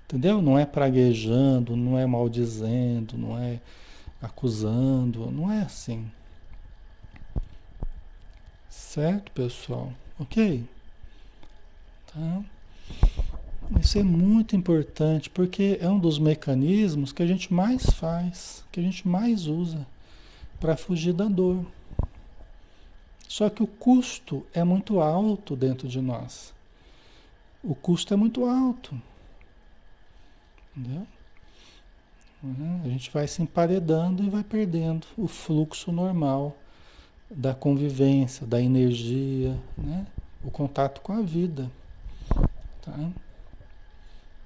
entendeu? 0.05 0.41
Não 0.41 0.59
é 0.59 0.65
praguejando, 0.65 1.75
não 1.77 1.97
é 1.97 2.05
maldizendo, 2.05 3.17
não 3.17 3.37
é 3.37 3.59
acusando, 4.21 5.31
não 5.31 5.51
é 5.51 5.61
assim. 5.61 6.09
Certo, 8.69 9.31
pessoal? 9.31 9.93
Ok? 10.19 10.67
Tá? 12.07 12.43
Isso 13.81 13.99
é 13.99 14.03
muito 14.03 14.55
importante 14.55 15.29
porque 15.29 15.77
é 15.81 15.89
um 15.89 15.99
dos 15.99 16.17
mecanismos 16.17 17.11
que 17.11 17.21
a 17.21 17.27
gente 17.27 17.53
mais 17.53 17.85
faz, 17.85 18.63
que 18.71 18.79
a 18.79 18.83
gente 18.83 19.07
mais 19.07 19.45
usa 19.45 19.85
para 20.59 20.77
fugir 20.77 21.13
da 21.13 21.25
dor. 21.25 21.65
Só 23.27 23.49
que 23.49 23.61
o 23.61 23.67
custo 23.67 24.45
é 24.53 24.63
muito 24.63 25.01
alto 25.01 25.55
dentro 25.55 25.87
de 25.87 26.01
nós. 26.01 26.53
O 27.61 27.75
custo 27.75 28.13
é 28.13 28.17
muito 28.17 28.45
alto. 28.45 28.99
Entendeu? 30.75 31.05
Uhum. 32.43 32.81
A 32.85 32.87
gente 32.87 33.09
vai 33.11 33.27
se 33.27 33.41
emparedando 33.41 34.23
e 34.23 34.29
vai 34.29 34.43
perdendo 34.43 35.05
o 35.17 35.27
fluxo 35.27 35.91
normal 35.91 36.55
da 37.29 37.53
convivência, 37.53 38.45
da 38.45 38.61
energia, 38.61 39.57
né? 39.77 40.05
o 40.43 40.51
contato 40.51 41.01
com 41.01 41.13
a 41.13 41.21
vida. 41.21 41.69
Tá? 42.81 43.09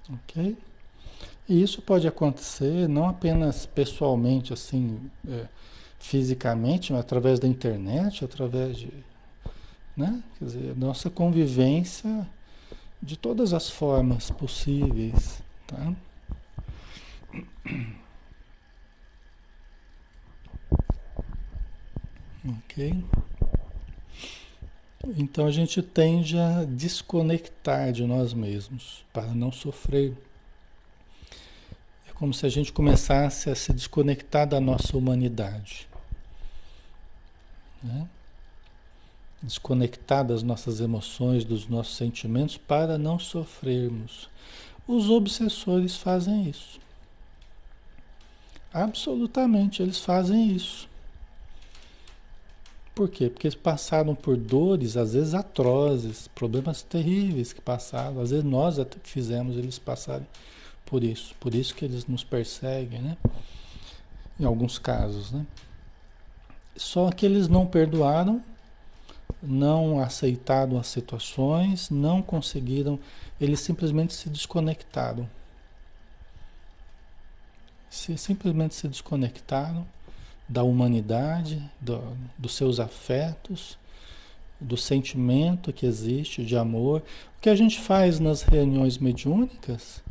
Ok? 0.09 0.57
E 1.47 1.61
isso 1.61 1.81
pode 1.81 2.07
acontecer 2.07 2.87
não 2.87 3.07
apenas 3.07 3.65
pessoalmente, 3.65 4.53
assim, 4.53 4.99
é, 5.27 5.47
fisicamente, 5.99 6.91
mas 6.91 7.01
através 7.01 7.39
da 7.39 7.47
internet, 7.47 8.23
através 8.23 8.77
de. 8.77 8.91
Né? 9.95 10.23
Quer 10.39 10.45
dizer, 10.45 10.77
nossa 10.77 11.09
convivência 11.09 12.27
de 13.01 13.17
todas 13.17 13.53
as 13.53 13.69
formas 13.69 14.31
possíveis. 14.31 15.43
Tá? 15.67 15.93
Ok? 22.43 23.03
Então 25.17 25.45
a 25.45 25.51
gente 25.51 25.81
tende 25.81 26.37
a 26.37 26.63
desconectar 26.63 27.91
de 27.91 28.05
nós 28.05 28.33
mesmos 28.33 29.03
para 29.11 29.27
não 29.33 29.51
sofrer. 29.51 30.13
É 32.07 32.13
como 32.13 32.33
se 32.33 32.45
a 32.45 32.49
gente 32.49 32.71
começasse 32.71 33.49
a 33.49 33.55
se 33.55 33.73
desconectar 33.73 34.47
da 34.47 34.59
nossa 34.59 34.95
humanidade. 34.95 35.87
Né? 37.81 38.07
Desconectar 39.41 40.25
das 40.25 40.43
nossas 40.43 40.79
emoções, 40.79 41.43
dos 41.43 41.67
nossos 41.67 41.95
sentimentos 41.95 42.57
para 42.57 42.97
não 42.97 43.17
sofrermos. 43.17 44.29
Os 44.87 45.09
obsessores 45.09 45.95
fazem 45.95 46.47
isso. 46.47 46.79
Absolutamente, 48.73 49.81
eles 49.81 49.99
fazem 49.99 50.51
isso. 50.55 50.87
Por 52.95 53.09
quê? 53.09 53.29
Porque 53.29 53.47
eles 53.47 53.55
passaram 53.55 54.13
por 54.13 54.37
dores, 54.37 54.95
às 54.95 55.13
vezes 55.13 55.33
atrozes, 55.33 56.27
problemas 56.29 56.81
terríveis 56.81 57.53
que 57.53 57.61
passaram, 57.61 58.21
às 58.21 58.31
vezes 58.31 58.45
nós 58.45 58.79
até 58.79 58.97
fizemos 59.03 59.57
eles 59.57 59.79
passarem 59.79 60.27
por 60.85 61.03
isso. 61.03 61.33
Por 61.39 61.55
isso 61.55 61.73
que 61.73 61.85
eles 61.85 62.05
nos 62.05 62.23
perseguem, 62.23 63.01
né? 63.01 63.17
Em 64.39 64.45
alguns 64.45 64.77
casos, 64.77 65.31
né? 65.31 65.45
Só 66.75 67.09
que 67.11 67.25
eles 67.25 67.47
não 67.47 67.65
perdoaram, 67.65 68.43
não 69.41 69.99
aceitaram 69.99 70.77
as 70.77 70.87
situações, 70.87 71.89
não 71.89 72.21
conseguiram, 72.21 72.99
eles 73.39 73.59
simplesmente 73.61 74.13
se 74.13 74.29
desconectaram. 74.29 75.29
Se, 77.91 78.17
simplesmente 78.17 78.73
se 78.73 78.87
desconectaram 78.87 79.85
da 80.49 80.63
humanidade, 80.63 81.61
do, 81.79 82.01
dos 82.37 82.55
seus 82.55 82.79
afetos, 82.79 83.77
do 84.59 84.77
sentimento 84.77 85.73
que 85.73 85.85
existe 85.85 86.45
de 86.45 86.55
amor. 86.55 87.01
O 87.37 87.41
que 87.41 87.49
a 87.49 87.55
gente 87.55 87.79
faz 87.79 88.19
nas 88.19 88.43
reuniões 88.43 88.97
mediúnicas 88.97 90.03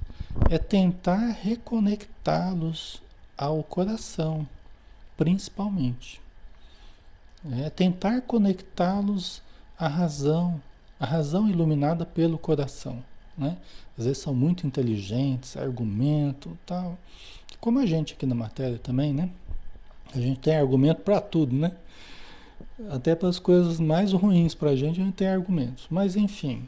é 0.51 0.59
tentar 0.59 1.31
reconectá-los 1.43 3.03
ao 3.37 3.63
coração, 3.63 4.47
principalmente. 5.17 6.21
É 7.63 7.71
tentar 7.71 8.21
conectá-los 8.23 9.43
à 9.79 9.89
razão, 9.89 10.61
à 10.99 11.07
razão 11.07 11.49
iluminada 11.49 12.05
pelo 12.05 12.37
coração. 12.37 13.03
Né? 13.37 13.57
Às 13.97 14.05
vezes 14.05 14.23
são 14.23 14.35
muito 14.35 14.67
inteligentes, 14.67 15.57
argumento 15.57 16.59
tal. 16.67 16.99
Como 17.61 17.79
a 17.79 17.87
gente 17.87 18.15
aqui 18.15 18.25
na 18.25 18.35
matéria 18.35 18.79
também, 18.79 19.13
né? 19.13 19.29
A 20.15 20.19
gente 20.19 20.41
tem 20.41 20.57
argumento 20.57 21.03
para 21.03 21.21
tudo, 21.21 21.55
né? 21.55 21.73
Até 22.91 23.15
para 23.15 23.29
as 23.29 23.39
coisas 23.39 23.79
mais 23.79 24.13
ruins 24.13 24.55
para 24.55 24.71
a 24.71 24.77
gente, 24.77 25.01
a 25.01 25.05
gente 25.05 25.15
tem 25.15 25.29
argumentos. 25.29 25.87
Mas, 25.91 26.17
enfim, 26.17 26.67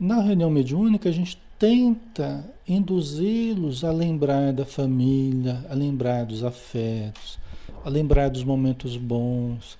na 0.00 0.20
reunião 0.20 0.50
mediúnica, 0.50 1.08
a 1.08 1.12
gente 1.12 1.38
tenta 1.58 2.44
induzi-los 2.66 3.84
a 3.84 3.92
lembrar 3.92 4.52
da 4.52 4.64
família, 4.64 5.64
a 5.68 5.74
lembrar 5.74 6.24
dos 6.24 6.42
afetos, 6.42 7.38
a 7.84 7.88
lembrar 7.88 8.30
dos 8.30 8.42
momentos 8.42 8.96
bons, 8.96 9.78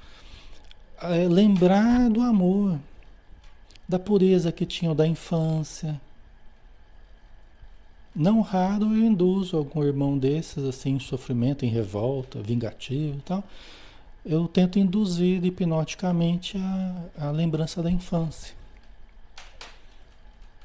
a 0.98 1.08
lembrar 1.08 2.10
do 2.10 2.20
amor, 2.20 2.78
da 3.88 3.98
pureza 3.98 4.52
que 4.52 4.66
tinham 4.66 4.94
da 4.94 5.06
infância, 5.06 6.00
não 8.14 8.40
raro 8.40 8.94
eu 8.94 9.04
induzo 9.04 9.56
algum 9.56 9.82
irmão 9.82 10.16
desses 10.16 10.64
assim 10.64 10.90
em 10.90 11.00
sofrimento, 11.00 11.64
em 11.64 11.68
revolta, 11.68 12.40
vingativo 12.40 13.18
e 13.18 13.22
tal. 13.22 13.44
Eu 14.24 14.46
tento 14.46 14.78
induzir 14.78 15.44
hipnoticamente 15.44 16.56
a, 16.56 17.26
a 17.26 17.30
lembrança 17.30 17.82
da 17.82 17.90
infância. 17.90 18.54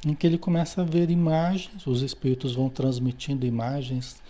Em 0.05 0.13
que 0.13 0.25
ele 0.25 0.37
começa 0.37 0.81
a 0.81 0.85
ver 0.85 1.09
imagens, 1.09 1.85
os 1.85 2.01
espíritos 2.01 2.55
vão 2.55 2.69
transmitindo 2.69 3.45
imagens 3.45 4.21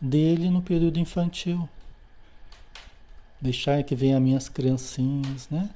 dele 0.00 0.48
no 0.48 0.62
período 0.62 0.98
infantil. 0.98 1.68
Deixar 3.40 3.82
que 3.82 3.94
venham 3.94 4.20
minhas 4.20 4.48
criancinhas, 4.48 5.48
né? 5.50 5.68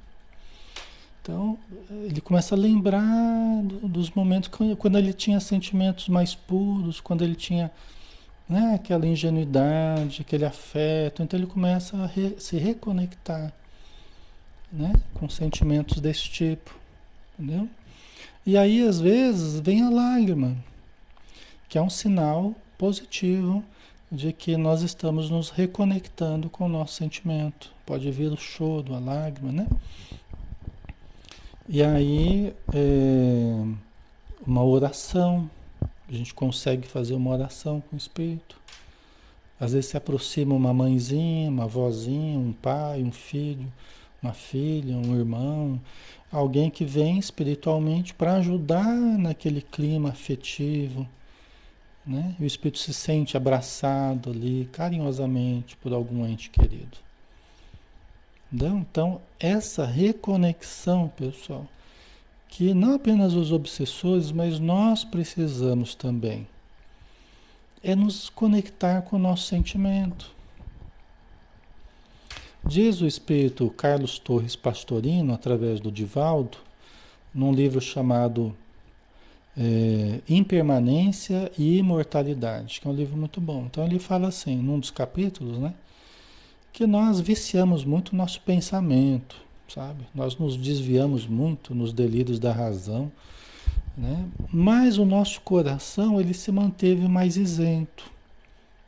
Então, 1.23 1.57
ele 1.89 2.21
começa 2.21 2.57
a 2.57 2.59
lembrar 2.59 3.63
do, 3.63 3.89
dos 3.89 4.11
momentos 4.11 4.51
quando 4.77 4.99
ele 4.99 5.13
tinha 5.13 5.39
sentimentos 5.39 6.09
mais 6.09 6.35
puros, 6.35 7.01
quando 7.01 7.23
ele 7.23 7.37
tinha 7.37 7.71
né, 8.49 8.75
aquela 8.75 9.07
ingenuidade, 9.07 10.23
aquele 10.23 10.45
afeto. 10.45 11.23
Então, 11.23 11.39
ele 11.39 11.47
começa 11.47 11.97
a 11.97 12.07
re, 12.07 12.35
se 12.39 12.57
reconectar 12.57 13.53
né, 14.73 14.93
com 15.15 15.29
sentimentos 15.29 16.01
desse 16.01 16.29
tipo. 16.29 16.75
Entendeu? 17.39 17.69
E 18.45 18.59
aí, 18.59 18.83
às 18.83 18.99
vezes, 18.99 19.61
vem 19.61 19.83
a 19.83 19.91
lágrima, 19.91 20.57
que 21.69 21.79
é 21.79 21.83
um 21.83 21.91
sinal 21.91 22.53
positivo 22.77 23.63
de 24.11 24.33
que 24.33 24.57
nós 24.57 24.83
estamos 24.83 25.31
nos 25.31 25.51
reconectando 25.51 26.51
com 26.51 26.67
o 26.67 26.69
nosso 26.69 26.95
sentimento. 26.95 27.73
Pode 27.87 28.11
vir 28.11 28.33
o 28.33 28.37
choro, 28.37 28.93
a 28.93 28.99
lágrima, 28.99 29.53
né? 29.53 29.69
E 31.69 31.81
aí, 31.81 32.53
é, 32.75 33.65
uma 34.45 34.65
oração, 34.65 35.49
a 36.09 36.13
gente 36.13 36.35
consegue 36.35 36.89
fazer 36.89 37.15
uma 37.15 37.31
oração 37.31 37.81
com 37.81 37.95
o 37.95 37.99
Espírito. 37.99 38.57
Às 39.61 39.73
vezes 39.73 39.91
se 39.91 39.97
aproxima 39.97 40.57
uma 40.57 40.75
mãezinha, 40.75 41.49
uma 41.49 41.69
vozinha, 41.69 42.37
um 42.37 42.53
pai, 42.53 43.01
um 43.03 43.13
filho, 43.13 43.73
uma 44.21 44.33
filha, 44.33 44.97
um 44.97 45.17
irmão, 45.17 45.81
alguém 46.33 46.69
que 46.69 46.85
vem 46.85 47.17
espiritualmente 47.19 48.13
para 48.13 48.35
ajudar 48.35 48.93
naquele 48.93 49.63
clima 49.63 50.09
afetivo. 50.09 51.09
Né? 52.05 52.35
E 52.41 52.43
o 52.43 52.47
espírito 52.47 52.81
se 52.81 52.93
sente 52.93 53.37
abraçado 53.37 54.31
ali 54.31 54.69
carinhosamente 54.73 55.77
por 55.77 55.93
algum 55.93 56.27
ente 56.27 56.51
querido. 56.51 56.99
Então, 58.53 59.21
essa 59.41 59.87
reconexão, 59.87 61.09
pessoal, 61.17 61.67
que 62.49 62.75
não 62.75 62.95
apenas 62.95 63.33
os 63.33 63.51
obsessores, 63.51 64.31
mas 64.31 64.61
nós 64.61 65.05
precisamos 65.05 65.95
também, 65.95 66.47
é 67.83 67.97
nos 67.97 68.29
conectar 68.29 69.03
com 69.03 69.17
o 69.17 69.19
nosso 69.19 69.47
sentimento. 69.47 70.31
Diz 72.65 73.01
o 73.01 73.07
espírito 73.07 73.71
Carlos 73.71 74.19
Torres 74.19 74.55
Pastorino, 74.55 75.33
através 75.33 75.81
do 75.81 75.91
Divaldo, 75.91 76.59
num 77.35 77.53
livro 77.53 77.81
chamado 77.81 78.55
é, 79.57 80.21
Impermanência 80.29 81.51
e 81.59 81.79
Imortalidade, 81.79 82.81
que 82.81 82.87
é 82.87 82.91
um 82.91 82.95
livro 82.95 83.17
muito 83.17 83.41
bom. 83.41 83.65
Então 83.65 83.85
ele 83.85 83.99
fala 83.99 84.29
assim, 84.29 84.57
num 84.57 84.79
dos 84.79 84.91
capítulos, 84.91 85.59
né? 85.59 85.75
Que 86.73 86.87
nós 86.87 87.21
viciamos 87.21 87.85
muito 87.85 88.11
o 88.11 88.17
nosso 88.17 88.41
pensamento, 88.41 89.37
sabe? 89.69 90.05
Nós 90.15 90.37
nos 90.37 90.57
desviamos 90.57 91.27
muito 91.27 91.75
nos 91.75 91.93
delírios 91.93 92.39
da 92.39 92.53
razão, 92.53 93.13
né? 93.97 94.27
Mas 94.51 94.99
o 94.99 95.05
nosso 95.05 95.41
coração, 95.43 96.21
ele 96.21 96.33
se 96.33 96.51
manteve 96.51 97.07
mais 97.09 97.37
isento 97.37 98.11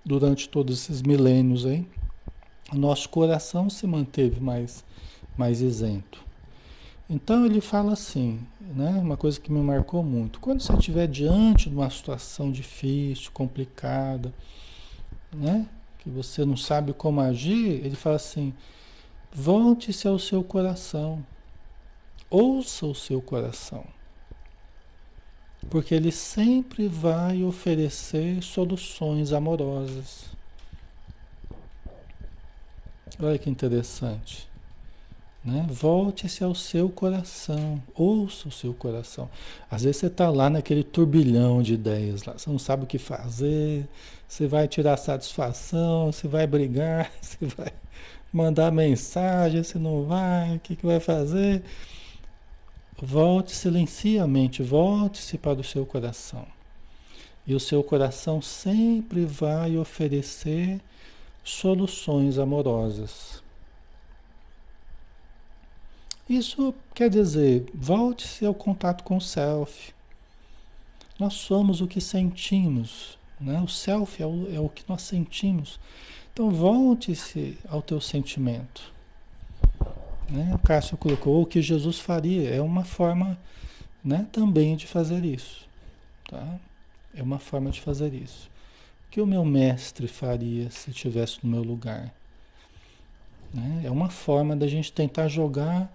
durante 0.05 0.49
todos 0.49 0.81
esses 0.81 1.03
milênios 1.03 1.66
aí. 1.66 1.87
O 2.73 2.77
nosso 2.77 3.09
coração 3.09 3.68
se 3.68 3.87
manteve 3.87 4.40
mais 4.40 4.85
mais 5.37 5.61
isento. 5.61 6.25
Então 7.09 7.44
ele 7.44 7.61
fala 7.61 7.92
assim, 7.92 8.40
né? 8.61 8.90
Uma 8.90 9.16
coisa 9.16 9.38
que 9.38 9.53
me 9.53 9.61
marcou 9.61 10.03
muito. 10.03 10.40
Quando 10.40 10.62
você 10.62 10.73
estiver 10.73 11.07
diante 11.07 11.68
de 11.68 11.75
uma 11.75 11.90
situação 11.90 12.51
difícil, 12.51 13.31
complicada, 13.33 14.33
né? 15.33 15.66
Que 16.05 16.11
você 16.11 16.45
não 16.45 16.57
sabe 16.57 16.93
como 16.93 17.21
agir, 17.21 17.85
ele 17.85 17.97
fala 17.97 18.17
assim: 18.17 18.55
volte-se 19.33 20.07
ao 20.07 20.19
seu 20.19 20.45
coração, 20.45 21.27
ouça 22.31 22.87
o 22.87 22.95
seu 22.95 23.21
coração, 23.21 23.85
porque 25.69 25.95
ele 25.95 26.12
sempre 26.12 26.87
vai 26.87 27.43
oferecer 27.43 28.43
soluções 28.43 29.33
amorosas. 29.33 30.27
Olha 33.19 33.38
que 33.38 33.49
interessante. 33.49 34.54
Né? 35.44 35.66
Volte-se 35.68 36.42
ao 36.42 36.54
seu 36.54 36.88
coração, 36.88 37.83
ouça 37.94 38.48
o 38.48 38.50
seu 38.50 38.72
coração. 38.72 39.28
Às 39.70 39.83
vezes 39.83 39.98
você 39.98 40.07
está 40.07 40.30
lá 40.30 40.48
naquele 40.48 40.83
turbilhão 40.83 41.62
de 41.62 41.74
ideias, 41.74 42.22
lá, 42.24 42.33
você 42.33 42.48
não 42.48 42.59
sabe 42.59 42.85
o 42.85 42.87
que 42.87 42.96
fazer, 42.96 43.87
você 44.26 44.46
vai 44.46 44.66
tirar 44.66 44.96
satisfação, 44.96 46.11
você 46.11 46.26
vai 46.26 46.46
brigar, 46.46 47.12
você 47.20 47.44
vai 47.44 47.72
mandar 48.33 48.72
mensagem, 48.72 49.62
você 49.62 49.78
não 49.78 50.04
vai, 50.04 50.57
o 50.57 50.61
que, 50.61 50.76
que 50.76 50.87
vai 50.87 50.98
fazer? 50.98 51.62
Volte, 53.02 53.52
silencie 53.52 54.18
a 54.18 54.26
mente, 54.26 54.62
volte-se 54.62 55.37
para 55.37 55.61
o 55.61 55.64
seu 55.64 55.85
coração. 55.85 56.46
E 57.46 57.54
o 57.54 57.61
seu 57.61 57.85
coração 57.85 58.40
sempre 58.40 59.26
vai 59.26 59.76
oferecer 59.76 60.80
soluções 61.44 62.38
amorosas. 62.38 63.43
Isso 66.29 66.75
quer 66.95 67.11
dizer, 67.11 67.67
volte-se 67.75 68.47
ao 68.47 68.55
contato 68.55 69.05
com 69.05 69.17
o 69.17 69.21
self. 69.21 69.93
Nós 71.19 71.35
somos 71.35 71.81
o 71.81 71.87
que 71.87 72.01
sentimos, 72.01 73.19
né? 73.41 73.61
O 73.61 73.69
self 73.69 74.23
é 74.23 74.27
o, 74.27 74.55
é 74.55 74.59
o 74.59 74.69
que 74.69 74.85
nós 74.89 75.03
sentimos. 75.03 75.79
Então 76.33 76.51
volte-se 76.51 77.59
ao 77.69 77.83
teu 77.83 78.01
sentimento. 78.01 78.93
Né? 80.29 80.53
O 80.55 80.59
Cássio 80.59 80.97
colocou 80.97 81.43
o 81.43 81.47
que 81.47 81.63
Jesus 81.63 81.99
faria. 82.01 82.51
É 82.51 82.61
uma 82.61 82.85
forma 82.85 83.39
né, 84.03 84.27
também 84.33 84.77
de 84.77 84.87
fazer 84.87 85.25
isso. 85.25 85.69
Tá? 86.29 86.59
É 87.15 87.23
uma 87.23 87.39
forma 87.39 87.71
de 87.71 87.81
fazer 87.81 88.13
isso. 88.13 88.51
O 89.07 89.11
que 89.11 89.21
o 89.21 89.27
meu 89.27 89.45
mestre 89.45 90.09
faria 90.09 90.71
se 90.71 90.91
estivesse 90.91 91.39
no 91.43 91.51
meu 91.51 91.63
lugar? 91.63 92.13
Né? 93.53 93.83
É 93.85 93.91
uma 93.91 94.11
forma 94.11 94.57
da 94.57 94.67
gente 94.67 94.93
tentar 94.93 95.29
jogar 95.29 95.93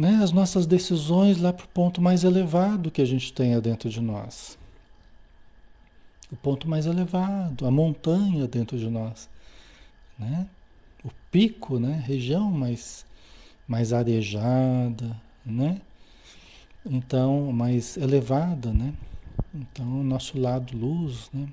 né, 0.00 0.18
as 0.22 0.32
nossas 0.32 0.66
decisões 0.66 1.38
lá 1.38 1.52
para 1.52 1.66
o 1.66 1.68
ponto 1.68 2.00
mais 2.00 2.24
elevado 2.24 2.90
que 2.90 3.02
a 3.02 3.04
gente 3.04 3.34
tenha 3.34 3.60
dentro 3.60 3.90
de 3.90 4.00
nós. 4.00 4.58
O 6.32 6.36
ponto 6.36 6.66
mais 6.66 6.86
elevado, 6.86 7.66
a 7.66 7.70
montanha 7.70 8.48
dentro 8.48 8.78
de 8.78 8.88
nós. 8.88 9.28
Né? 10.18 10.48
O 11.04 11.10
pico, 11.30 11.78
né? 11.78 12.02
região 12.06 12.50
mais, 12.50 13.04
mais 13.68 13.92
arejada, 13.92 15.14
né? 15.44 15.82
então 16.86 17.52
mais 17.52 17.98
elevada. 17.98 18.72
Né? 18.72 18.94
Então, 19.54 20.00
o 20.00 20.02
nosso 20.02 20.40
lado 20.40 20.74
luz. 20.74 21.28
Né? 21.30 21.46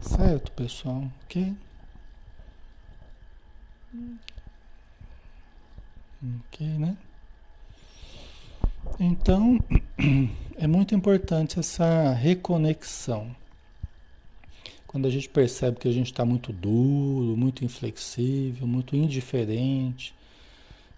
Certo, 0.00 0.50
pessoal? 0.52 1.04
Ok? 1.24 1.54
Ok, 6.22 6.66
né? 6.66 6.96
Então, 8.98 9.58
é 10.56 10.66
muito 10.66 10.94
importante 10.94 11.58
essa 11.58 12.12
reconexão. 12.12 13.34
Quando 14.86 15.06
a 15.06 15.10
gente 15.10 15.28
percebe 15.28 15.78
que 15.78 15.88
a 15.88 15.92
gente 15.92 16.06
está 16.06 16.24
muito 16.24 16.52
duro, 16.52 17.36
muito 17.36 17.64
inflexível, 17.64 18.66
muito 18.66 18.96
indiferente, 18.96 20.14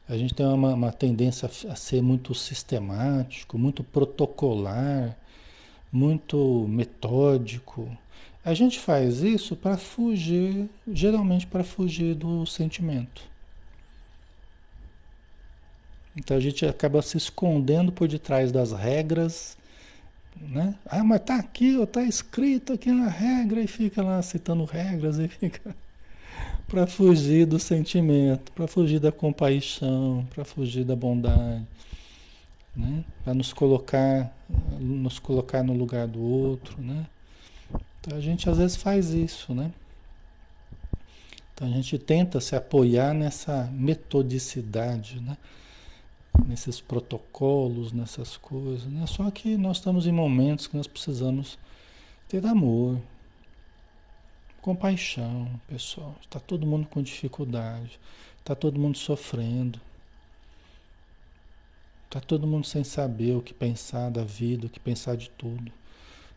a 0.08 0.16
gente 0.16 0.34
tem 0.34 0.46
uma, 0.46 0.74
uma 0.74 0.92
tendência 0.92 1.50
a 1.68 1.74
ser 1.74 2.00
muito 2.00 2.34
sistemático, 2.34 3.58
muito 3.58 3.82
protocolar, 3.82 5.16
muito 5.92 6.66
metódico. 6.68 7.90
A 8.44 8.54
gente 8.54 8.78
faz 8.78 9.20
isso 9.22 9.56
para 9.56 9.76
fugir, 9.76 10.68
geralmente 10.86 11.46
para 11.46 11.64
fugir 11.64 12.14
do 12.14 12.46
sentimento. 12.46 13.22
Então 16.18 16.36
a 16.36 16.40
gente 16.40 16.66
acaba 16.66 17.00
se 17.00 17.16
escondendo 17.16 17.92
por 17.92 18.08
detrás 18.08 18.50
das 18.50 18.72
regras, 18.72 19.56
né? 20.36 20.74
Ah, 20.84 21.04
mas 21.04 21.20
tá 21.20 21.36
aqui, 21.36 21.80
está 21.80 22.02
escrito 22.02 22.72
aqui 22.72 22.90
na 22.90 23.08
regra, 23.08 23.60
e 23.60 23.68
fica 23.68 24.02
lá 24.02 24.20
citando 24.20 24.64
regras 24.64 25.18
e 25.18 25.28
fica 25.28 25.74
para 26.66 26.88
fugir 26.88 27.46
do 27.46 27.58
sentimento, 27.60 28.50
para 28.50 28.66
fugir 28.66 28.98
da 28.98 29.12
compaixão, 29.12 30.26
para 30.34 30.44
fugir 30.44 30.84
da 30.84 30.96
bondade, 30.96 31.64
né? 32.74 33.04
Para 33.22 33.32
nos 33.32 33.52
colocar, 33.52 34.32
nos 34.80 35.20
colocar 35.20 35.62
no 35.62 35.72
lugar 35.72 36.08
do 36.08 36.20
outro, 36.20 36.82
né? 36.82 37.06
Então 38.00 38.18
a 38.18 38.20
gente 38.20 38.50
às 38.50 38.58
vezes 38.58 38.76
faz 38.76 39.10
isso, 39.10 39.54
né? 39.54 39.70
Então 41.54 41.68
a 41.68 41.70
gente 41.70 41.96
tenta 41.96 42.40
se 42.40 42.56
apoiar 42.56 43.14
nessa 43.14 43.70
metodicidade, 43.72 45.20
né? 45.20 45.36
Nesses 46.46 46.80
protocolos, 46.80 47.92
nessas 47.92 48.36
coisas, 48.36 48.86
né? 48.86 49.06
Só 49.06 49.30
que 49.30 49.56
nós 49.56 49.78
estamos 49.78 50.06
em 50.06 50.12
momentos 50.12 50.66
que 50.66 50.76
nós 50.76 50.86
precisamos 50.86 51.58
ter 52.28 52.44
amor, 52.46 53.00
compaixão, 54.60 55.48
pessoal. 55.66 56.14
Está 56.20 56.38
todo 56.38 56.66
mundo 56.66 56.86
com 56.86 57.02
dificuldade, 57.02 57.98
está 58.38 58.54
todo 58.54 58.78
mundo 58.78 58.98
sofrendo, 58.98 59.80
está 62.04 62.20
todo 62.20 62.46
mundo 62.46 62.66
sem 62.66 62.84
saber 62.84 63.34
o 63.34 63.42
que 63.42 63.54
pensar 63.54 64.10
da 64.10 64.24
vida, 64.24 64.66
o 64.66 64.70
que 64.70 64.80
pensar 64.80 65.16
de 65.16 65.30
tudo. 65.30 65.72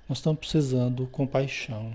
Nós 0.08 0.18
estamos 0.18 0.40
precisando 0.40 1.08
compaixão, 1.08 1.94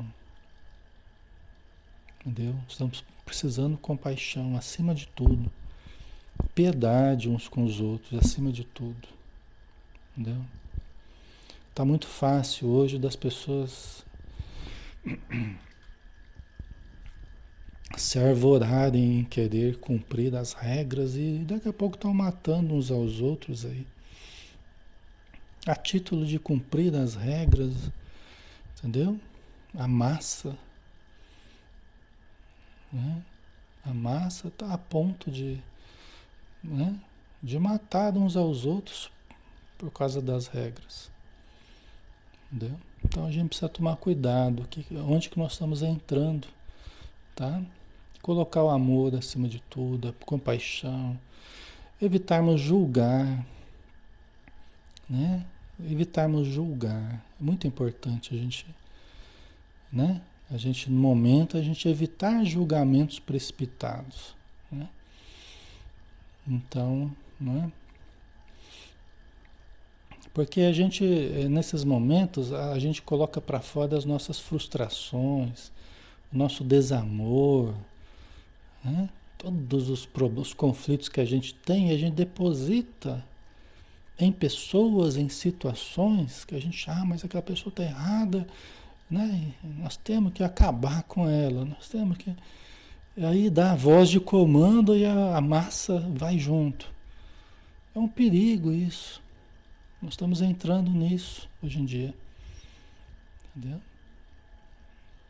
entendeu? 2.20 2.54
Estamos 2.68 3.04
precisando 3.24 3.76
compaixão 3.76 4.56
acima 4.56 4.94
de 4.94 5.06
tudo 5.08 5.50
piedade 6.54 7.28
uns 7.28 7.48
com 7.48 7.64
os 7.64 7.80
outros, 7.80 8.18
acima 8.18 8.50
de 8.52 8.64
tudo. 8.64 9.08
Entendeu? 10.16 10.42
Tá 11.74 11.84
muito 11.84 12.06
fácil 12.06 12.68
hoje 12.68 12.98
das 12.98 13.14
pessoas 13.14 14.04
se 17.96 18.18
arvorarem 18.18 19.20
em 19.20 19.24
querer 19.24 19.78
cumprir 19.78 20.34
as 20.34 20.54
regras 20.54 21.16
e 21.16 21.44
daqui 21.46 21.68
a 21.68 21.72
pouco 21.72 21.96
estão 21.96 22.14
matando 22.14 22.74
uns 22.74 22.90
aos 22.90 23.20
outros 23.20 23.66
aí. 23.66 23.86
A 25.66 25.74
título 25.74 26.24
de 26.24 26.38
cumprir 26.38 26.94
as 26.94 27.14
regras, 27.14 27.90
entendeu? 28.78 29.20
A 29.74 29.86
massa. 29.86 30.56
Né? 32.92 33.22
A 33.84 33.92
massa 33.92 34.48
está 34.48 34.72
a 34.72 34.78
ponto 34.78 35.30
de 35.30 35.62
né? 36.66 36.98
de 37.42 37.58
matar 37.58 38.16
uns 38.16 38.36
aos 38.36 38.64
outros 38.64 39.10
por 39.78 39.90
causa 39.90 40.20
das 40.20 40.46
regras. 40.46 41.10
Entendeu? 42.50 42.76
Então 43.04 43.26
a 43.26 43.30
gente 43.30 43.48
precisa 43.48 43.68
tomar 43.68 43.96
cuidado, 43.96 44.66
que, 44.68 44.84
onde 44.96 45.28
que 45.28 45.38
nós 45.38 45.52
estamos 45.52 45.82
entrando, 45.82 46.48
tá? 47.34 47.62
Colocar 48.20 48.64
o 48.64 48.70
amor 48.70 49.14
acima 49.14 49.46
de 49.48 49.60
tudo, 49.70 50.08
a 50.08 50.24
compaixão, 50.24 51.18
evitarmos 52.02 52.60
julgar, 52.60 53.46
né? 55.08 55.46
Evitarmos 55.78 56.48
julgar. 56.48 57.24
É 57.40 57.44
muito 57.44 57.66
importante 57.66 58.34
a 58.34 58.38
gente, 58.38 58.66
né? 59.92 60.20
A 60.50 60.56
gente, 60.56 60.90
no 60.90 60.98
momento, 60.98 61.56
a 61.56 61.62
gente 61.62 61.88
evitar 61.88 62.44
julgamentos 62.44 63.18
precipitados, 63.18 64.34
né? 64.70 64.88
Então, 66.46 67.10
não 67.40 67.64
é? 67.64 67.70
Porque 70.32 70.60
a 70.60 70.72
gente, 70.72 71.02
eh, 71.02 71.48
nesses 71.48 71.82
momentos, 71.82 72.52
a 72.52 72.78
gente 72.78 73.00
coloca 73.00 73.40
para 73.40 73.58
fora 73.60 73.96
as 73.96 74.04
nossas 74.04 74.38
frustrações, 74.38 75.72
o 76.30 76.36
nosso 76.36 76.62
desamor, 76.62 77.74
né? 78.84 79.08
todos 79.38 79.88
os, 79.88 80.08
os 80.36 80.52
conflitos 80.52 81.08
que 81.08 81.20
a 81.20 81.24
gente 81.24 81.54
tem, 81.54 81.90
a 81.90 81.96
gente 81.96 82.14
deposita 82.14 83.24
em 84.18 84.30
pessoas, 84.30 85.16
em 85.16 85.28
situações 85.28 86.44
que 86.44 86.54
a 86.54 86.60
gente, 86.60 86.90
ah, 86.90 87.04
mas 87.06 87.24
aquela 87.24 87.42
pessoa 87.42 87.70
está 87.70 87.82
errada, 87.82 88.46
né? 89.10 89.54
nós 89.78 89.96
temos 89.96 90.32
que 90.32 90.42
acabar 90.42 91.02
com 91.04 91.28
ela, 91.28 91.64
nós 91.64 91.88
temos 91.88 92.18
que. 92.18 92.34
Aí 93.16 93.48
dá 93.48 93.72
a 93.72 93.76
voz 93.76 94.10
de 94.10 94.20
comando 94.20 94.94
e 94.94 95.04
a, 95.04 95.36
a 95.36 95.40
massa 95.40 96.00
vai 96.00 96.38
junto. 96.38 96.90
É 97.94 97.98
um 97.98 98.08
perigo 98.08 98.72
isso. 98.72 99.22
Nós 100.02 100.12
estamos 100.12 100.42
entrando 100.42 100.90
nisso 100.90 101.48
hoje 101.62 101.78
em 101.78 101.84
dia. 101.86 102.14
Entendeu? 103.56 103.80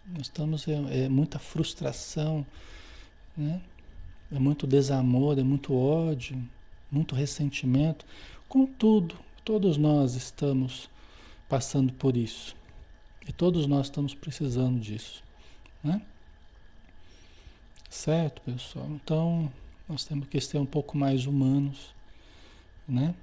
Nós 0.09 0.23
estamos 0.23 0.67
é, 0.67 1.05
é 1.05 1.09
muita 1.09 1.39
frustração, 1.39 2.45
né? 3.37 3.61
É 4.33 4.39
muito 4.41 4.67
desamor, 4.67 5.39
é 5.39 5.45
muito 5.45 5.73
ódio, 5.73 6.37
muito 6.91 7.15
ressentimento. 7.15 8.05
Contudo, 8.49 9.17
todos 9.45 9.77
nós 9.77 10.15
estamos 10.17 10.91
passando 11.49 11.93
por 11.93 12.17
isso. 12.17 12.57
E 13.29 13.33
todos 13.33 13.67
nós 13.67 13.87
estamos 13.87 14.15
precisando 14.15 14.81
disso, 14.81 15.23
né? 15.83 16.03
Certo, 17.89 18.43
pessoal? 18.43 18.87
Então, 18.91 19.51
nós 19.89 20.05
temos 20.05 20.29
que 20.29 20.41
ser 20.41 20.59
um 20.59 20.67
pouco 20.67 20.97
mais 20.97 21.27
humanos, 21.27 21.95
né? 22.89 23.15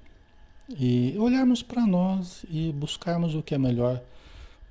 E 0.70 1.16
olharmos 1.18 1.62
para 1.62 1.86
nós 1.86 2.46
e 2.50 2.72
buscarmos 2.72 3.36
o 3.36 3.44
que 3.44 3.54
é 3.54 3.58
melhor 3.58 4.02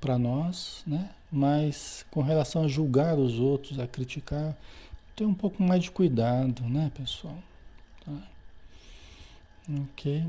para 0.00 0.18
nós, 0.18 0.82
né? 0.86 1.10
Mas 1.30 2.04
com 2.10 2.22
relação 2.22 2.64
a 2.64 2.68
julgar 2.68 3.18
os 3.18 3.38
outros, 3.38 3.78
a 3.78 3.86
criticar, 3.86 4.56
ter 5.14 5.24
um 5.24 5.34
pouco 5.34 5.62
mais 5.62 5.84
de 5.84 5.90
cuidado, 5.90 6.62
né, 6.64 6.90
pessoal? 6.94 7.36
Tá? 8.04 8.12
Ok. 9.82 10.24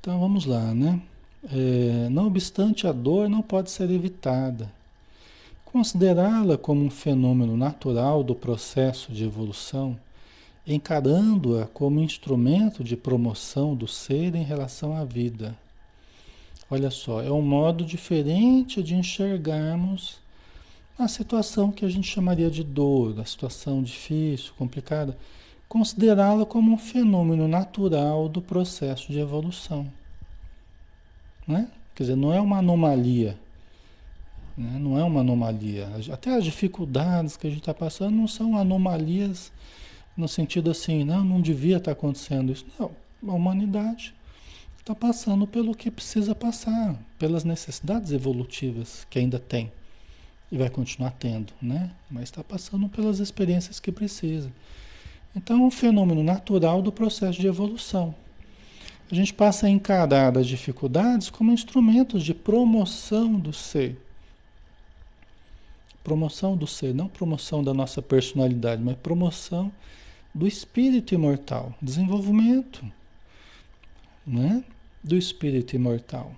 Então 0.00 0.18
vamos 0.20 0.46
lá, 0.46 0.74
né? 0.74 1.00
É, 1.52 2.08
não 2.08 2.26
obstante, 2.26 2.86
a 2.86 2.92
dor 2.92 3.28
não 3.28 3.42
pode 3.42 3.70
ser 3.70 3.90
evitada. 3.90 4.70
Considerá-la 5.74 6.56
como 6.56 6.84
um 6.84 6.88
fenômeno 6.88 7.56
natural 7.56 8.22
do 8.22 8.32
processo 8.32 9.10
de 9.10 9.24
evolução, 9.24 9.98
encarando-a 10.64 11.66
como 11.66 11.98
instrumento 11.98 12.84
de 12.84 12.96
promoção 12.96 13.74
do 13.74 13.88
ser 13.88 14.36
em 14.36 14.44
relação 14.44 14.96
à 14.96 15.04
vida. 15.04 15.58
Olha 16.70 16.92
só, 16.92 17.20
é 17.20 17.28
um 17.28 17.42
modo 17.42 17.84
diferente 17.84 18.84
de 18.84 18.94
enxergarmos 18.94 20.20
a 20.96 21.08
situação 21.08 21.72
que 21.72 21.84
a 21.84 21.88
gente 21.88 22.06
chamaria 22.06 22.52
de 22.52 22.62
dor, 22.62 23.18
a 23.18 23.24
situação 23.24 23.82
difícil, 23.82 24.52
complicada, 24.56 25.18
considerá-la 25.68 26.46
como 26.46 26.72
um 26.72 26.78
fenômeno 26.78 27.48
natural 27.48 28.28
do 28.28 28.40
processo 28.40 29.10
de 29.10 29.18
evolução. 29.18 29.90
Né? 31.48 31.68
Quer 31.96 32.04
dizer, 32.04 32.16
não 32.16 32.32
é 32.32 32.40
uma 32.40 32.58
anomalia. 32.58 33.42
Né? 34.56 34.78
Não 34.78 34.98
é 34.98 35.04
uma 35.04 35.20
anomalia. 35.20 35.88
Até 36.12 36.34
as 36.34 36.44
dificuldades 36.44 37.36
que 37.36 37.46
a 37.46 37.50
gente 37.50 37.60
está 37.60 37.74
passando 37.74 38.14
não 38.14 38.28
são 38.28 38.56
anomalias 38.56 39.52
no 40.16 40.28
sentido 40.28 40.70
assim, 40.70 41.04
não, 41.04 41.24
não 41.24 41.40
devia 41.40 41.78
estar 41.78 41.92
tá 41.94 41.98
acontecendo 41.98 42.52
isso. 42.52 42.64
Não, 42.78 42.90
a 43.26 43.32
humanidade 43.32 44.14
está 44.78 44.94
passando 44.94 45.46
pelo 45.46 45.74
que 45.74 45.90
precisa 45.90 46.34
passar, 46.34 46.94
pelas 47.18 47.42
necessidades 47.42 48.12
evolutivas 48.12 49.06
que 49.10 49.18
ainda 49.18 49.38
tem 49.38 49.72
e 50.52 50.58
vai 50.58 50.70
continuar 50.70 51.10
tendo, 51.12 51.52
né? 51.60 51.90
Mas 52.08 52.24
está 52.24 52.44
passando 52.44 52.88
pelas 52.88 53.18
experiências 53.18 53.80
que 53.80 53.90
precisa. 53.90 54.52
Então, 55.34 55.62
é 55.62 55.66
um 55.66 55.70
fenômeno 55.70 56.22
natural 56.22 56.80
do 56.80 56.92
processo 56.92 57.40
de 57.40 57.46
evolução. 57.46 58.14
A 59.10 59.14
gente 59.14 59.34
passa 59.34 59.66
a 59.66 59.70
encarar 59.70 60.36
as 60.38 60.46
dificuldades 60.46 61.28
como 61.28 61.50
instrumentos 61.50 62.22
de 62.22 62.32
promoção 62.32 63.34
do 63.34 63.52
ser. 63.52 64.00
Promoção 66.04 66.56
do 66.56 66.66
ser, 66.66 66.94
não 66.94 67.08
promoção 67.08 67.64
da 67.64 67.74
nossa 67.74 68.00
personalidade, 68.00 68.80
mas 68.80 68.96
promoção 68.96 69.72
do 70.32 70.46
espírito 70.46 71.14
imortal, 71.14 71.74
desenvolvimento, 71.82 72.84
né? 74.26 74.62
Do 75.02 75.16
espírito 75.16 75.74
imortal, 75.74 76.32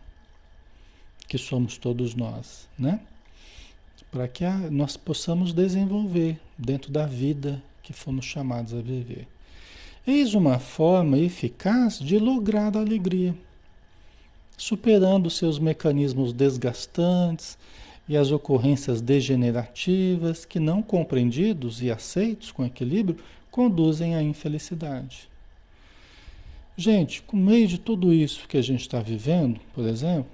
que 1.29 1.37
somos 1.37 1.77
todos 1.77 2.15
nós, 2.15 2.69
né? 2.79 3.01
para 4.11 4.29
que 4.29 4.45
a, 4.45 4.57
nós 4.71 4.97
possamos 4.97 5.53
desenvolver 5.53 6.41
dentro 6.57 6.91
da 6.91 7.07
vida 7.07 7.63
que 7.83 7.93
fomos 7.93 8.25
chamados 8.25 8.73
a 8.73 8.81
viver. 8.81 9.29
Eis 10.07 10.33
uma 10.33 10.59
forma 10.59 11.19
eficaz 11.19 11.99
de 11.99 12.19
lograr 12.19 12.75
a 12.77 12.81
alegria, 12.81 13.35
superando 14.57 15.29
seus 15.29 15.59
mecanismos 15.59 16.33
desgastantes 16.33 17.59
e 18.09 18.17
as 18.17 18.31
ocorrências 18.31 19.01
degenerativas 19.01 20.45
que, 20.45 20.61
não 20.61 20.83
compreendidos 20.83 21.83
e 21.83 21.91
aceitos 21.91 22.53
com 22.53 22.65
equilíbrio, 22.65 23.19
conduzem 23.51 24.15
à 24.15 24.23
infelicidade. 24.23 25.29
Gente, 26.77 27.23
com 27.23 27.37
meio 27.37 27.67
de 27.67 27.79
tudo 27.79 28.13
isso 28.13 28.47
que 28.47 28.57
a 28.57 28.63
gente 28.63 28.83
está 28.83 29.01
vivendo, 29.01 29.59
por 29.75 29.87
exemplo, 29.87 30.31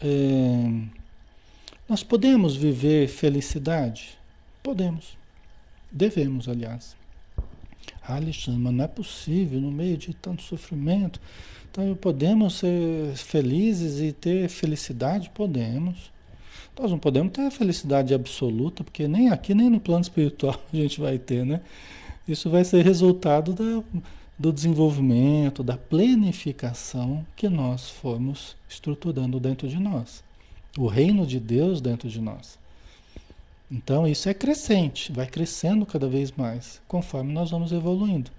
é, 0.00 0.98
nós 1.88 2.02
podemos 2.02 2.54
viver 2.54 3.08
felicidade? 3.08 4.18
Podemos. 4.62 5.16
Devemos, 5.90 6.48
aliás. 6.48 6.94
Ah, 8.02 8.16
Alexandre, 8.16 8.60
mas 8.60 8.74
não 8.74 8.84
é 8.84 8.88
possível 8.88 9.60
no 9.60 9.70
meio 9.70 9.96
de 9.96 10.12
tanto 10.12 10.42
sofrimento. 10.42 11.20
Então, 11.70 11.94
podemos 11.94 12.54
ser 12.58 13.16
felizes 13.16 14.00
e 14.00 14.12
ter 14.12 14.48
felicidade? 14.48 15.30
Podemos. 15.30 16.12
Nós 16.78 16.90
não 16.90 16.98
podemos 16.98 17.32
ter 17.32 17.50
felicidade 17.50 18.14
absoluta, 18.14 18.84
porque 18.84 19.08
nem 19.08 19.30
aqui 19.30 19.54
nem 19.54 19.68
no 19.68 19.80
plano 19.80 20.02
espiritual 20.02 20.60
a 20.72 20.76
gente 20.76 21.00
vai 21.00 21.18
ter, 21.18 21.44
né? 21.44 21.60
Isso 22.26 22.48
vai 22.50 22.64
ser 22.64 22.84
resultado 22.84 23.52
da, 23.52 23.82
do 24.38 24.52
desenvolvimento, 24.52 25.62
da 25.62 25.76
planificação 25.76 27.24
que 27.34 27.48
nós 27.48 27.88
fomos 27.88 28.54
estruturando 28.68 29.40
dentro 29.40 29.66
de 29.66 29.78
nós 29.78 30.22
o 30.78 30.86
reino 30.86 31.26
de 31.26 31.40
Deus 31.40 31.80
dentro 31.80 32.08
de 32.08 32.20
nós. 32.20 32.58
Então 33.70 34.06
isso 34.06 34.28
é 34.28 34.34
crescente, 34.34 35.12
vai 35.12 35.26
crescendo 35.26 35.84
cada 35.84 36.08
vez 36.08 36.32
mais, 36.32 36.80
conforme 36.86 37.32
nós 37.32 37.50
vamos 37.50 37.72
evoluindo. 37.72 38.30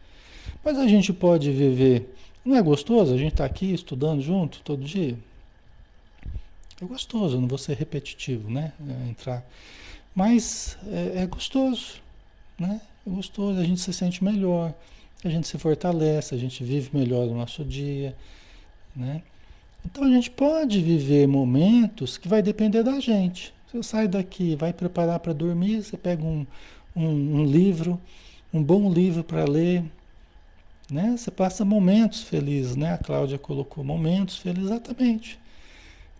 Mas 0.64 0.78
a 0.78 0.88
gente 0.88 1.12
pode 1.12 1.52
viver. 1.52 2.16
Não 2.44 2.56
é 2.56 2.62
gostoso 2.62 3.14
a 3.14 3.18
gente 3.18 3.34
estar 3.34 3.44
tá 3.44 3.50
aqui 3.50 3.74
estudando 3.74 4.22
junto 4.22 4.62
todo 4.62 4.84
dia? 4.84 5.18
É 6.82 6.86
gostoso, 6.86 7.40
não 7.40 7.48
vou 7.48 7.58
ser 7.58 7.76
repetitivo, 7.76 8.50
né? 8.50 8.72
É 8.88 9.10
entrar. 9.10 9.46
Mas 10.16 10.78
é, 10.88 11.24
é 11.24 11.28
gostoso, 11.28 12.02
né? 12.58 12.80
É 13.06 13.10
gostoso, 13.10 13.60
a 13.60 13.64
gente 13.64 13.82
se 13.82 13.92
sente 13.92 14.24
melhor, 14.24 14.74
a 15.24 15.30
gente 15.30 15.48
se 15.48 15.58
fortalece, 15.58 16.34
a 16.34 16.38
gente 16.38 16.64
vive 16.64 16.90
melhor 16.98 17.28
o 17.28 17.34
nosso 17.34 17.66
dia, 17.66 18.16
né? 18.96 19.22
Então 19.86 20.04
a 20.04 20.10
gente 20.10 20.32
pode 20.32 20.82
viver 20.82 21.28
momentos 21.28 22.18
que 22.18 22.28
vai 22.28 22.42
depender 22.42 22.84
da 22.84 23.00
gente. 23.00 23.54
Você 23.68 23.84
sai 23.84 24.08
daqui, 24.08 24.56
vai 24.56 24.74
preparar 24.74 25.20
para 25.20 25.34
dormir, 25.34 25.84
você 25.84 25.98
pega 25.98 26.24
um, 26.24 26.46
um, 26.96 27.42
um 27.42 27.46
livro, 27.46 28.00
um 28.54 28.64
bom 28.64 28.92
livro 28.92 29.24
para 29.24 29.46
ler, 29.46 29.84
né? 30.90 31.16
Você 31.18 31.30
passa 31.30 31.64
momentos 31.66 32.22
felizes, 32.22 32.76
né? 32.76 32.94
A 32.94 32.98
Cláudia 32.98 33.38
colocou 33.38 33.84
momentos 33.84 34.38
felizes, 34.38 34.70
exatamente. 34.70 35.40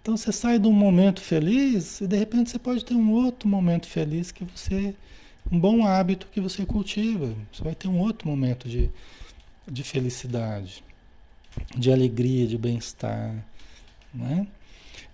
Então 0.10 0.18
você 0.18 0.32
sai 0.32 0.58
de 0.58 0.68
um 0.68 0.74
momento 0.74 1.22
feliz 1.22 2.02
e 2.02 2.08
de 2.08 2.18
repente 2.18 2.50
você 2.50 2.58
pode 2.58 2.84
ter 2.84 2.96
um 2.96 3.12
outro 3.12 3.48
momento 3.48 3.86
feliz 3.86 4.32
que 4.32 4.44
você, 4.44 4.96
um 5.52 5.60
bom 5.60 5.86
hábito 5.86 6.26
que 6.32 6.42
você 6.42 6.66
cultiva. 6.66 7.32
Você 7.54 7.64
vai 7.64 7.76
ter 7.76 7.88
um 7.88 8.00
outro 8.00 8.28
momento 8.28 8.68
de, 8.68 8.90
de 9.68 9.84
felicidade, 9.84 10.84
de 11.78 11.92
alegria, 11.92 12.48
de 12.48 12.58
bem-estar. 12.58 13.36
Né? 14.12 14.48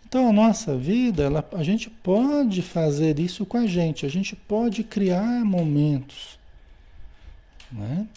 Então 0.07 0.29
a 0.29 0.31
nossa 0.31 0.77
vida, 0.77 1.23
ela, 1.23 1.45
a 1.51 1.61
gente 1.61 1.89
pode 1.89 2.61
fazer 2.61 3.19
isso 3.19 3.45
com 3.45 3.57
a 3.57 3.67
gente, 3.67 4.05
a 4.05 4.09
gente 4.09 4.33
pode 4.33 4.81
criar 4.81 5.43
momentos. 5.43 6.39
Né? 7.69 8.07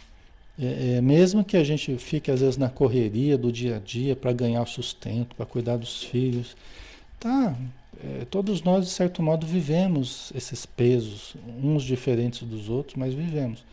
É, 0.59 0.97
é, 0.97 1.01
mesmo 1.01 1.45
que 1.45 1.57
a 1.57 1.63
gente 1.63 1.97
fique 1.99 2.31
às 2.31 2.41
vezes 2.41 2.57
na 2.57 2.69
correria 2.69 3.39
do 3.39 3.53
dia 3.53 3.77
a 3.77 3.79
dia 3.79 4.17
para 4.17 4.33
ganhar 4.33 4.63
o 4.63 4.67
sustento, 4.67 5.37
para 5.37 5.47
cuidar 5.47 5.77
dos 5.77 6.03
filhos, 6.03 6.57
tá? 7.21 7.57
É, 8.03 8.25
todos 8.25 8.63
nós 8.63 8.87
de 8.87 8.91
certo 8.91 9.23
modo 9.23 9.47
vivemos 9.47 10.33
esses 10.35 10.67
pesos, 10.67 11.37
uns 11.63 11.83
diferentes 11.83 12.43
dos 12.43 12.69
outros, 12.69 12.97
mas 12.97 13.15
vivemos. 13.15 13.65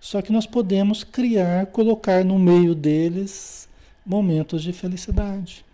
Só 0.00 0.22
que 0.22 0.32
nós 0.32 0.46
podemos 0.46 1.02
criar, 1.02 1.66
colocar 1.66 2.24
no 2.24 2.38
meio 2.38 2.74
deles 2.74 3.68
momentos 4.04 4.62
de 4.62 4.72
felicidade 4.72 5.66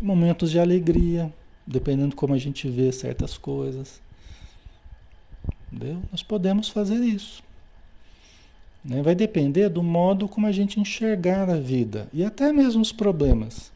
momentos 0.00 0.50
de 0.50 0.58
alegria, 0.58 1.32
dependendo 1.66 2.14
como 2.14 2.34
a 2.34 2.38
gente 2.38 2.68
vê 2.68 2.92
certas 2.92 3.36
coisas. 3.36 4.00
Entendeu? 5.72 6.02
Nós 6.10 6.22
podemos 6.22 6.68
fazer 6.68 6.96
isso. 6.96 7.42
Né? 8.84 9.02
Vai 9.02 9.14
depender 9.14 9.68
do 9.68 9.82
modo 9.82 10.28
como 10.28 10.46
a 10.46 10.52
gente 10.52 10.80
enxergar 10.80 11.48
a 11.50 11.56
vida 11.56 12.08
e 12.12 12.24
até 12.24 12.52
mesmo 12.52 12.82
os 12.82 12.92
problemas 12.92 13.72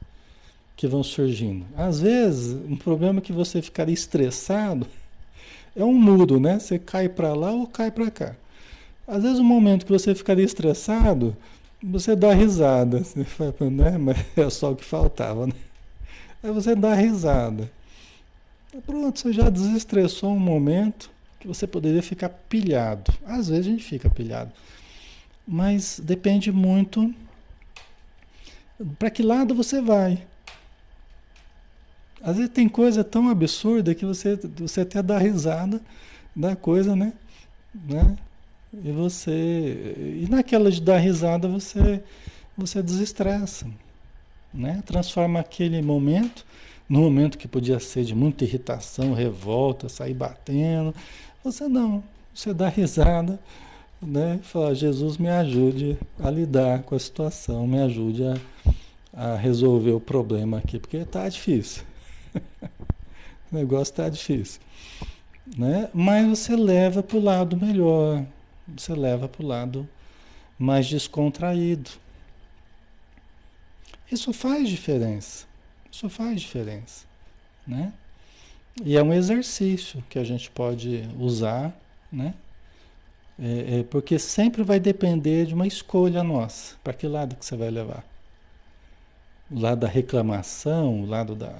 que 0.76 0.86
vão 0.86 1.02
surgindo. 1.02 1.66
Às 1.76 2.00
vezes, 2.00 2.54
um 2.68 2.76
problema 2.76 3.20
que 3.20 3.32
você 3.32 3.60
ficaria 3.60 3.94
estressado 3.94 4.86
é 5.76 5.84
um 5.84 5.94
muro, 5.94 6.40
né? 6.40 6.58
Você 6.58 6.78
cai 6.78 7.08
para 7.08 7.34
lá 7.34 7.50
ou 7.52 7.66
cai 7.66 7.90
para 7.90 8.10
cá. 8.10 8.36
Às 9.06 9.22
vezes, 9.22 9.38
um 9.38 9.44
momento 9.44 9.84
que 9.84 9.92
você 9.92 10.14
ficaria 10.14 10.44
estressado, 10.44 11.36
você 11.82 12.14
dá 12.16 12.32
risada. 12.32 13.02
Você 13.02 13.24
fala, 13.24 13.54
né? 13.70 13.98
Mas 13.98 14.16
é 14.36 14.48
só 14.50 14.72
o 14.72 14.76
que 14.76 14.84
faltava, 14.84 15.46
né? 15.46 15.54
Aí 16.42 16.50
você 16.50 16.74
dá 16.74 16.94
risada. 16.94 17.70
Pronto, 18.86 19.18
você 19.18 19.32
já 19.32 19.50
desestressou 19.50 20.32
um 20.32 20.38
momento 20.38 21.10
que 21.38 21.46
você 21.46 21.66
poderia 21.66 22.02
ficar 22.02 22.28
pilhado. 22.28 23.12
Às 23.24 23.48
vezes 23.48 23.66
a 23.66 23.70
gente 23.70 23.84
fica 23.84 24.08
pilhado. 24.08 24.50
Mas 25.46 26.00
depende 26.02 26.52
muito 26.52 27.12
para 28.98 29.10
que 29.10 29.22
lado 29.22 29.54
você 29.54 29.80
vai. 29.80 30.24
Às 32.22 32.36
vezes 32.36 32.52
tem 32.52 32.68
coisa 32.68 33.02
tão 33.02 33.28
absurda 33.28 33.94
que 33.94 34.06
você, 34.06 34.36
você 34.56 34.82
até 34.82 35.02
dá 35.02 35.18
risada 35.18 35.80
da 36.34 36.54
coisa, 36.54 36.94
né? 36.94 37.12
né? 37.74 38.16
E 38.72 38.90
você. 38.92 39.94
E 40.22 40.26
naquela 40.30 40.70
de 40.70 40.80
dar 40.80 40.98
risada 40.98 41.48
você, 41.48 42.02
você 42.56 42.82
desestressa. 42.82 43.66
Né? 44.54 44.82
Transforma 44.86 45.40
aquele 45.40 45.82
momento 45.82 46.46
no 46.88 47.00
momento 47.00 47.38
que 47.38 47.48
podia 47.48 47.80
ser 47.80 48.04
de 48.04 48.14
muita 48.14 48.44
irritação, 48.44 49.14
revolta, 49.14 49.88
sair 49.88 50.14
batendo. 50.14 50.94
Você 51.42 51.66
não. 51.66 52.04
Você 52.34 52.52
dá 52.54 52.68
risada, 52.68 53.38
né? 54.02 54.40
Fala, 54.42 54.74
Jesus 54.74 55.16
me 55.16 55.28
ajude 55.28 55.98
a 56.18 56.30
lidar 56.30 56.82
com 56.82 56.94
a 56.94 56.98
situação, 56.98 57.66
me 57.66 57.80
ajude 57.80 58.24
a, 58.24 58.36
a 59.12 59.36
resolver 59.36 59.92
o 59.92 60.00
problema 60.00 60.58
aqui, 60.58 60.78
porque 60.78 60.98
está 60.98 61.28
difícil. 61.28 61.84
o 63.50 63.54
negócio 63.54 63.92
está 63.92 64.08
difícil. 64.08 64.60
Né? 65.56 65.88
Mas 65.94 66.26
você 66.26 66.56
leva 66.56 67.02
para 67.02 67.16
o 67.16 67.22
lado 67.22 67.56
melhor, 67.56 68.24
você 68.66 68.94
leva 68.94 69.28
para 69.28 69.42
o 69.44 69.46
lado 69.46 69.88
mais 70.58 70.88
descontraído. 70.88 71.90
Isso 74.10 74.32
faz 74.32 74.68
diferença. 74.68 75.46
Isso 75.90 76.08
faz 76.08 76.40
diferença. 76.40 77.06
Né? 77.66 77.92
E 78.84 78.96
é 78.96 79.02
um 79.02 79.12
exercício 79.12 80.02
que 80.08 80.18
a 80.18 80.24
gente 80.24 80.50
pode 80.50 81.08
usar, 81.18 81.76
né? 82.10 82.34
É, 83.42 83.80
é 83.80 83.82
porque 83.82 84.20
sempre 84.20 84.62
vai 84.62 84.78
depender 84.78 85.46
de 85.46 85.54
uma 85.54 85.66
escolha 85.66 86.22
nossa. 86.22 86.76
Para 86.84 86.92
que 86.92 87.08
lado 87.08 87.34
que 87.34 87.44
você 87.44 87.56
vai 87.56 87.70
levar? 87.70 88.04
O 89.50 89.58
lado 89.58 89.80
da 89.80 89.88
reclamação, 89.88 91.02
o 91.02 91.06
lado 91.06 91.34
da. 91.34 91.52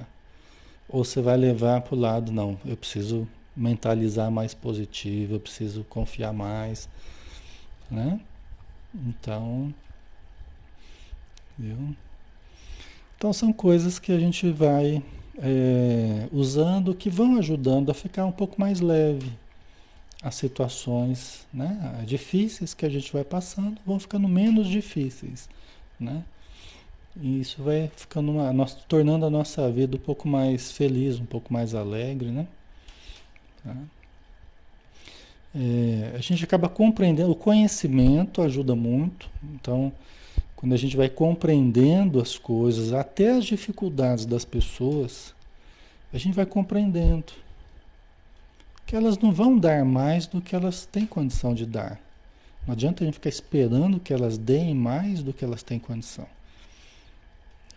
Ou 0.87 1.03
você 1.03 1.21
vai 1.21 1.35
levar 1.35 1.81
para 1.81 1.95
o 1.95 1.99
lado, 1.99 2.31
não, 2.31 2.57
eu 2.65 2.77
preciso 2.77 3.27
mentalizar 3.55 4.31
mais 4.31 4.53
positivo, 4.53 5.35
eu 5.35 5.39
preciso 5.41 5.83
confiar 5.89 6.31
mais. 6.31 6.87
Né? 7.91 8.17
Então. 8.95 9.73
Viu? 11.57 11.93
Então 13.17 13.33
são 13.33 13.51
coisas 13.51 13.99
que 13.99 14.13
a 14.13 14.19
gente 14.19 14.49
vai 14.51 15.03
é, 15.37 16.29
usando 16.31 16.95
que 16.95 17.09
vão 17.09 17.37
ajudando 17.37 17.89
a 17.89 17.93
ficar 17.93 18.25
um 18.25 18.31
pouco 18.31 18.59
mais 18.59 18.79
leve 18.79 19.42
as 20.23 20.35
situações 20.35 21.45
né, 21.53 22.01
difíceis 22.05 22.73
que 22.73 22.85
a 22.85 22.89
gente 22.89 23.11
vai 23.11 23.25
passando 23.25 23.77
vão 23.85 23.99
ficando 23.99 24.27
menos 24.27 24.67
difíceis, 24.67 25.49
né? 25.99 26.23
E 27.21 27.41
isso 27.41 27.61
vai 27.61 27.91
ficando 27.95 28.31
uma, 28.31 28.51
nós, 28.51 28.73
tornando 28.87 29.25
a 29.25 29.29
nossa 29.29 29.69
vida 29.69 29.97
um 29.97 29.99
pouco 29.99 30.27
mais 30.27 30.71
feliz, 30.71 31.19
um 31.19 31.25
pouco 31.25 31.53
mais 31.53 31.75
alegre, 31.75 32.31
né? 32.31 32.47
Tá? 33.63 33.75
É, 35.53 36.13
a 36.15 36.19
gente 36.19 36.43
acaba 36.43 36.67
compreendendo, 36.67 37.29
o 37.29 37.35
conhecimento 37.35 38.41
ajuda 38.41 38.73
muito, 38.75 39.29
então 39.53 39.91
quando 40.55 40.73
a 40.73 40.77
gente 40.77 40.97
vai 40.97 41.09
compreendendo 41.09 42.19
as 42.19 42.37
coisas, 42.37 42.93
até 42.93 43.31
as 43.31 43.45
dificuldades 43.45 44.25
das 44.25 44.45
pessoas, 44.45 45.35
a 46.11 46.17
gente 46.17 46.33
vai 46.33 46.45
compreendendo 46.45 47.33
que 48.85 48.95
elas 48.95 49.17
não 49.17 49.31
vão 49.31 49.57
dar 49.57 49.83
mais 49.85 50.27
do 50.27 50.41
que 50.41 50.55
elas 50.55 50.85
têm 50.85 51.05
condição 51.05 51.53
de 51.53 51.65
dar. 51.65 51.99
Não 52.65 52.73
adianta 52.73 53.03
a 53.03 53.05
gente 53.05 53.15
ficar 53.15 53.29
esperando 53.29 53.99
que 53.99 54.13
elas 54.13 54.37
deem 54.37 54.73
mais 54.73 55.21
do 55.21 55.33
que 55.33 55.43
elas 55.43 55.63
têm 55.63 55.79
condição. 55.79 56.27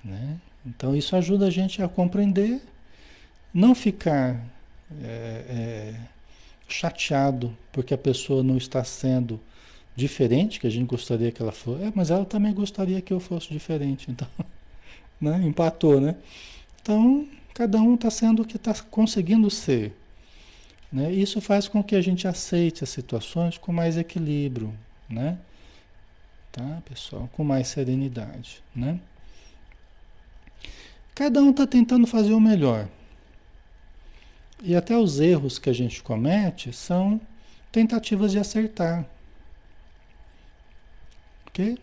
Né? 0.05 0.39
Então 0.65 0.95
isso 0.95 1.17
ajuda 1.17 1.47
a 1.47 1.51
gente 1.51 1.83
a 1.83 1.89
compreender, 1.89 2.61
não 3.53 3.75
ficar 3.75 4.41
é, 5.03 5.45
é, 5.49 5.95
chateado 6.69 7.57
porque 7.73 7.95
a 7.95 7.99
pessoa 7.99 8.43
não 8.43 8.57
está 8.57 8.85
sendo 8.85 9.41
diferente, 9.97 10.61
que 10.61 10.67
a 10.67 10.71
gente 10.71 10.87
gostaria 10.87 11.33
que 11.33 11.41
ela 11.41 11.53
fosse, 11.53 11.85
é, 11.85 11.93
mas 11.95 12.11
ela 12.11 12.25
também 12.25 12.53
gostaria 12.53 13.01
que 13.01 13.13
eu 13.13 13.19
fosse 13.19 13.49
diferente. 13.49 14.11
Então, 14.11 14.29
né? 15.21 15.41
empatou, 15.45 16.01
né? 16.01 16.17
Então, 16.83 17.27
cada 17.55 17.81
um 17.81 17.95
está 17.95 18.11
sendo 18.11 18.43
o 18.43 18.45
que 18.45 18.57
está 18.57 18.75
conseguindo 18.91 19.51
ser. 19.51 19.93
Né? 20.93 21.13
Isso 21.13 21.41
faz 21.41 21.69
com 21.69 21.83
que 21.83 21.97
a 21.97 22.01
gente 22.01 22.29
aceite 22.29 22.85
as 22.85 22.91
situações 22.91 23.59
com 23.59 23.73
mais 23.73 23.97
equilíbrio, 23.97 24.73
né? 25.09 25.39
Tá, 26.53 26.83
pessoal? 26.89 27.29
Com 27.33 27.45
mais 27.45 27.69
serenidade, 27.69 28.63
né? 28.75 28.99
Cada 31.15 31.43
um 31.43 31.51
está 31.51 31.67
tentando 31.67 32.07
fazer 32.07 32.33
o 32.33 32.41
melhor. 32.41 32.89
E 34.63 34.75
até 34.75 34.97
os 34.97 35.21
erros 35.21 35.59
que 35.59 35.69
a 35.69 35.73
gente 35.73 36.03
comete 36.03 36.73
são 36.73 37.21
tentativas 37.71 38.33
de 38.33 38.39
acertar. 38.39 39.05
Ok? 41.47 41.79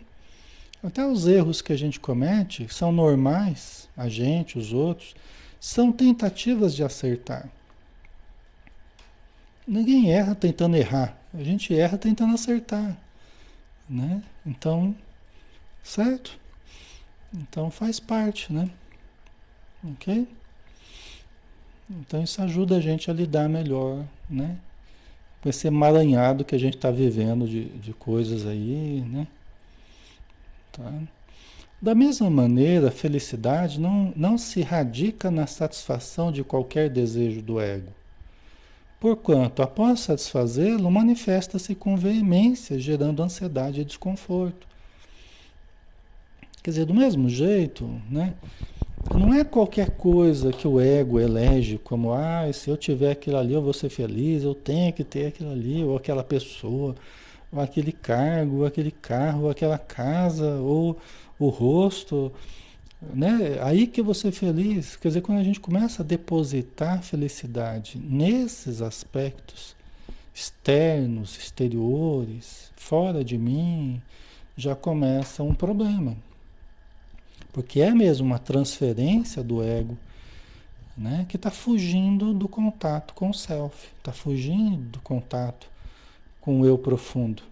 Até 0.84 1.06
os 1.06 1.28
erros 1.28 1.62
que 1.62 1.72
a 1.72 1.78
gente 1.78 2.00
comete 2.00 2.68
são 2.74 2.92
normais, 2.92 3.88
a 3.96 4.10
gente, 4.10 4.58
os 4.58 4.74
outros, 4.74 5.16
são 5.60 5.92
tentativas 5.92 6.76
de 6.76 6.84
acertar. 6.84 7.50
Ninguém 9.68 10.12
erra 10.12 10.36
tentando 10.36 10.76
errar, 10.76 11.18
a 11.34 11.42
gente 11.42 11.74
erra 11.74 11.98
tentando 11.98 12.34
acertar, 12.34 12.98
né? 13.90 14.22
Então, 14.46 14.94
certo? 15.82 16.38
Então 17.34 17.72
faz 17.72 18.00
parte, 18.00 18.52
né? 18.52 18.70
Ok? 19.84 20.28
Então 21.90 22.22
isso 22.22 22.42
ajuda 22.42 22.78
a 22.78 22.82
gente 22.82 23.10
a 23.10 23.14
lidar 23.14 23.48
melhor, 23.48 24.06
né? 24.30 24.58
Com 25.42 25.50
esse 25.50 25.68
emaranhado 25.68 26.46
que 26.46 26.56
a 26.56 26.60
gente 26.60 26.76
está 26.76 26.92
vivendo 26.92 27.48
de, 27.48 27.66
de 27.66 27.94
coisas 27.94 28.46
aí, 28.46 29.04
né? 29.08 29.28
Tá? 30.72 30.92
Da 31.82 31.94
mesma 31.94 32.30
maneira, 32.30 32.88
a 32.88 32.92
felicidade 32.92 33.80
não, 33.80 34.14
não 34.16 34.38
se 34.38 34.62
radica 34.62 35.30
na 35.30 35.46
satisfação 35.48 36.32
de 36.32 36.44
qualquer 36.44 36.90
desejo 36.90 37.42
do 37.42 37.60
ego. 37.60 37.92
Porquanto, 39.04 39.62
após 39.62 40.00
satisfazê-lo, 40.00 40.90
manifesta-se 40.90 41.76
com 41.76 41.98
veemência, 41.98 42.80
gerando 42.80 43.22
ansiedade 43.22 43.82
e 43.82 43.84
desconforto. 43.84 44.66
Quer 46.64 46.70
dizer, 46.70 46.86
do 46.86 46.94
mesmo 46.94 47.28
jeito, 47.28 47.84
né? 48.10 48.34
Não 49.14 49.34
é 49.34 49.44
qualquer 49.44 49.90
coisa 49.90 50.54
que 50.54 50.66
o 50.66 50.80
ego 50.80 51.20
elege 51.20 51.78
como, 51.80 52.14
ah, 52.14 52.50
se 52.54 52.70
eu 52.70 52.78
tiver 52.78 53.12
aquilo 53.12 53.36
ali 53.36 53.54
eu 53.54 53.62
vou 53.62 53.74
ser 53.74 53.90
feliz, 53.90 54.42
eu 54.44 54.56
tenho 54.56 54.94
que 54.94 55.04
ter 55.04 55.26
aquilo 55.26 55.52
ali, 55.52 55.84
ou 55.84 55.98
aquela 55.98 56.24
pessoa, 56.24 56.96
ou 57.52 57.60
aquele 57.60 57.92
cargo, 57.92 58.60
ou 58.60 58.66
aquele 58.66 58.92
carro, 58.92 59.44
ou 59.44 59.50
aquela 59.50 59.78
casa, 59.78 60.62
ou 60.62 60.98
o 61.38 61.50
rosto, 61.50 62.32
né? 63.14 63.60
Aí 63.62 63.88
que 63.88 64.02
você 64.02 64.28
é 64.28 64.32
feliz. 64.32 64.96
Quer 64.96 65.08
dizer, 65.08 65.22
quando 65.22 65.40
a 65.40 65.44
gente 65.44 65.60
começa 65.60 66.04
a 66.04 66.06
depositar 66.06 67.02
felicidade 67.02 67.98
nesses 67.98 68.82
aspectos 68.82 69.76
externos, 70.34 71.38
exteriores, 71.38 72.72
fora 72.76 73.24
de 73.24 73.38
mim, 73.38 74.02
já 74.58 74.76
começa 74.76 75.44
um 75.44 75.54
problema. 75.54 76.16
Porque 77.52 77.82
é 77.82 77.92
mesmo 77.92 78.26
uma 78.26 78.40
transferência 78.40 79.44
do 79.44 79.64
ego, 79.64 79.98
né, 80.98 81.26
que 81.28 81.36
está 81.36 81.52
fugindo 81.52 82.34
do 82.34 82.48
contato 82.48 83.14
com 83.14 83.30
o 83.30 83.34
self, 83.34 83.90
está 83.98 84.12
fugindo 84.12 84.90
do 84.90 85.00
contato 85.00 85.68
com 86.42 86.62
o 86.62 86.66
eu 86.66 86.78
profundo. 86.78 87.44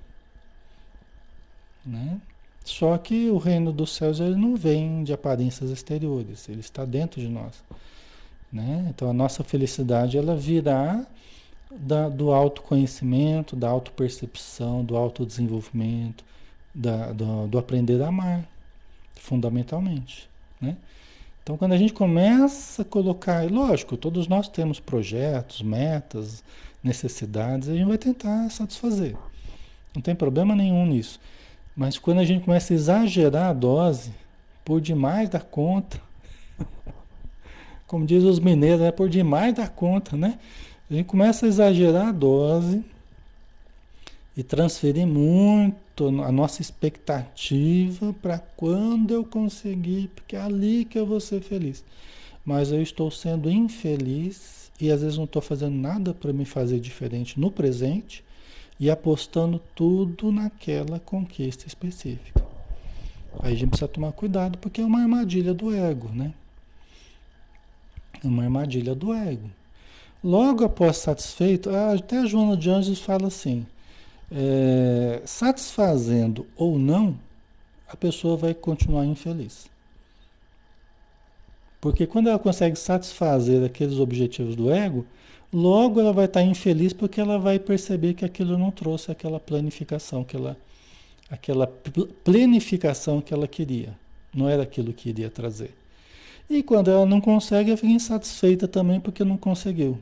Né? 1.85 2.19
Só 2.63 2.97
que 2.97 3.29
o 3.29 3.37
reino 3.37 3.71
dos 3.71 3.95
céus 3.95 4.19
ele 4.19 4.35
não 4.35 4.55
vem 4.55 5.03
de 5.03 5.13
aparências 5.13 5.69
exteriores, 5.69 6.47
ele 6.47 6.59
está 6.59 6.85
dentro 6.85 7.19
de 7.19 7.27
nós. 7.27 7.63
Né? 8.51 8.87
Então 8.89 9.09
a 9.09 9.13
nossa 9.13 9.43
felicidade 9.43 10.17
ela 10.17 10.35
virá 10.35 11.05
da, 11.71 12.09
do 12.09 12.31
autoconhecimento, 12.31 13.55
da 13.55 13.69
autopercepção, 13.69 14.83
do 14.83 14.95
autodesenvolvimento, 14.95 16.23
da, 16.73 17.11
do, 17.13 17.47
do 17.47 17.57
aprender 17.57 18.01
a 18.01 18.07
amar 18.07 18.45
fundamentalmente, 19.15 20.29
né? 20.59 20.75
Então, 21.43 21.57
quando 21.57 21.73
a 21.73 21.77
gente 21.77 21.91
começa 21.91 22.83
a 22.83 22.85
colocar, 22.85 23.49
lógico, 23.51 23.97
todos 23.97 24.27
nós 24.27 24.47
temos 24.47 24.79
projetos, 24.79 25.61
metas, 25.61 26.43
necessidades, 26.83 27.67
a 27.67 27.73
gente 27.73 27.87
vai 27.87 27.97
tentar 27.97 28.49
satisfazer. 28.51 29.15
Não 29.93 30.01
tem 30.01 30.13
problema 30.13 30.55
nenhum 30.55 30.85
nisso. 30.85 31.19
Mas 31.75 31.97
quando 31.97 32.19
a 32.19 32.25
gente 32.25 32.43
começa 32.43 32.73
a 32.73 32.75
exagerar 32.75 33.49
a 33.49 33.53
dose, 33.53 34.11
por 34.63 34.81
demais 34.81 35.29
da 35.29 35.39
conta, 35.39 36.01
como 37.87 38.05
diz 38.05 38.23
os 38.23 38.39
mineiros, 38.39 38.81
é 38.81 38.91
por 38.91 39.09
demais 39.09 39.53
da 39.53 39.67
conta, 39.67 40.15
né? 40.15 40.37
A 40.89 40.93
gente 40.93 41.05
começa 41.05 41.45
a 41.45 41.49
exagerar 41.49 42.09
a 42.09 42.11
dose 42.11 42.83
e 44.35 44.43
transferir 44.43 45.07
muito 45.07 46.07
a 46.07 46.31
nossa 46.31 46.61
expectativa 46.61 48.13
para 48.21 48.39
quando 48.39 49.13
eu 49.13 49.23
conseguir, 49.23 50.09
porque 50.15 50.35
é 50.35 50.41
ali 50.41 50.85
que 50.85 50.97
eu 50.97 51.05
vou 51.05 51.19
ser 51.19 51.41
feliz. 51.41 51.83
Mas 52.43 52.71
eu 52.71 52.81
estou 52.81 53.09
sendo 53.11 53.49
infeliz 53.49 54.71
e 54.79 54.91
às 54.91 55.01
vezes 55.01 55.17
não 55.17 55.25
estou 55.25 55.41
fazendo 55.41 55.75
nada 55.75 56.13
para 56.13 56.33
me 56.33 56.43
fazer 56.43 56.79
diferente 56.79 57.39
no 57.39 57.51
presente 57.51 58.23
e 58.81 58.89
apostando 58.89 59.61
tudo 59.75 60.31
naquela 60.31 60.99
conquista 60.99 61.67
específica. 61.67 62.43
Aí 63.39 63.53
a 63.53 63.55
gente 63.55 63.69
precisa 63.69 63.87
tomar 63.87 64.11
cuidado 64.11 64.57
porque 64.57 64.81
é 64.81 64.83
uma 64.83 65.01
armadilha 65.01 65.53
do 65.53 65.71
ego, 65.71 66.09
né? 66.09 66.33
É 68.23 68.27
uma 68.27 68.41
armadilha 68.43 68.95
do 68.95 69.13
ego. 69.13 69.51
Logo 70.23 70.65
após 70.65 70.97
satisfeito, 70.97 71.69
até 71.69 72.17
a 72.17 72.25
Joana 72.25 72.57
de 72.57 72.71
Anjos 72.71 72.99
fala 72.99 73.27
assim: 73.27 73.67
é, 74.31 75.21
satisfazendo 75.25 76.47
ou 76.55 76.79
não, 76.79 77.15
a 77.87 77.95
pessoa 77.95 78.35
vai 78.35 78.55
continuar 78.55 79.05
infeliz. 79.05 79.69
Porque 81.79 82.07
quando 82.07 82.29
ela 82.29 82.39
consegue 82.39 82.77
satisfazer 82.77 83.63
aqueles 83.63 83.99
objetivos 83.99 84.55
do 84.55 84.71
ego, 84.71 85.05
logo 85.53 85.99
ela 85.99 86.13
vai 86.13 86.25
estar 86.25 86.43
infeliz 86.43 86.93
porque 86.93 87.19
ela 87.19 87.37
vai 87.37 87.59
perceber 87.59 88.13
que 88.13 88.25
aquilo 88.25 88.57
não 88.57 88.71
trouxe 88.71 89.11
aquela 89.11 89.39
planificação, 89.39 90.21
aquela, 90.21 90.57
aquela 91.29 91.67
planificação 92.23 93.21
que 93.21 93.33
ela 93.33 93.47
queria. 93.47 93.97
Não 94.33 94.47
era 94.47 94.63
aquilo 94.63 94.93
que 94.93 95.09
iria 95.09 95.29
trazer. 95.29 95.75
E 96.49 96.63
quando 96.63 96.89
ela 96.89 97.05
não 97.05 97.21
consegue, 97.21 97.69
ela 97.69 97.77
fica 97.77 97.91
insatisfeita 97.91 98.67
também 98.67 98.99
porque 98.99 99.23
não 99.23 99.37
conseguiu. 99.37 99.97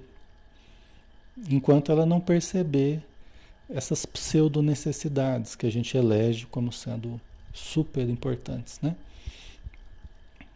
Enquanto 1.49 1.91
ela 1.91 2.05
não 2.05 2.19
perceber 2.19 3.01
essas 3.69 4.05
pseudo-necessidades 4.05 5.55
que 5.55 5.65
a 5.65 5.71
gente 5.71 5.95
elege 5.95 6.47
como 6.47 6.71
sendo 6.71 7.21
super 7.53 8.07
importantes, 8.09 8.79
né? 8.81 8.95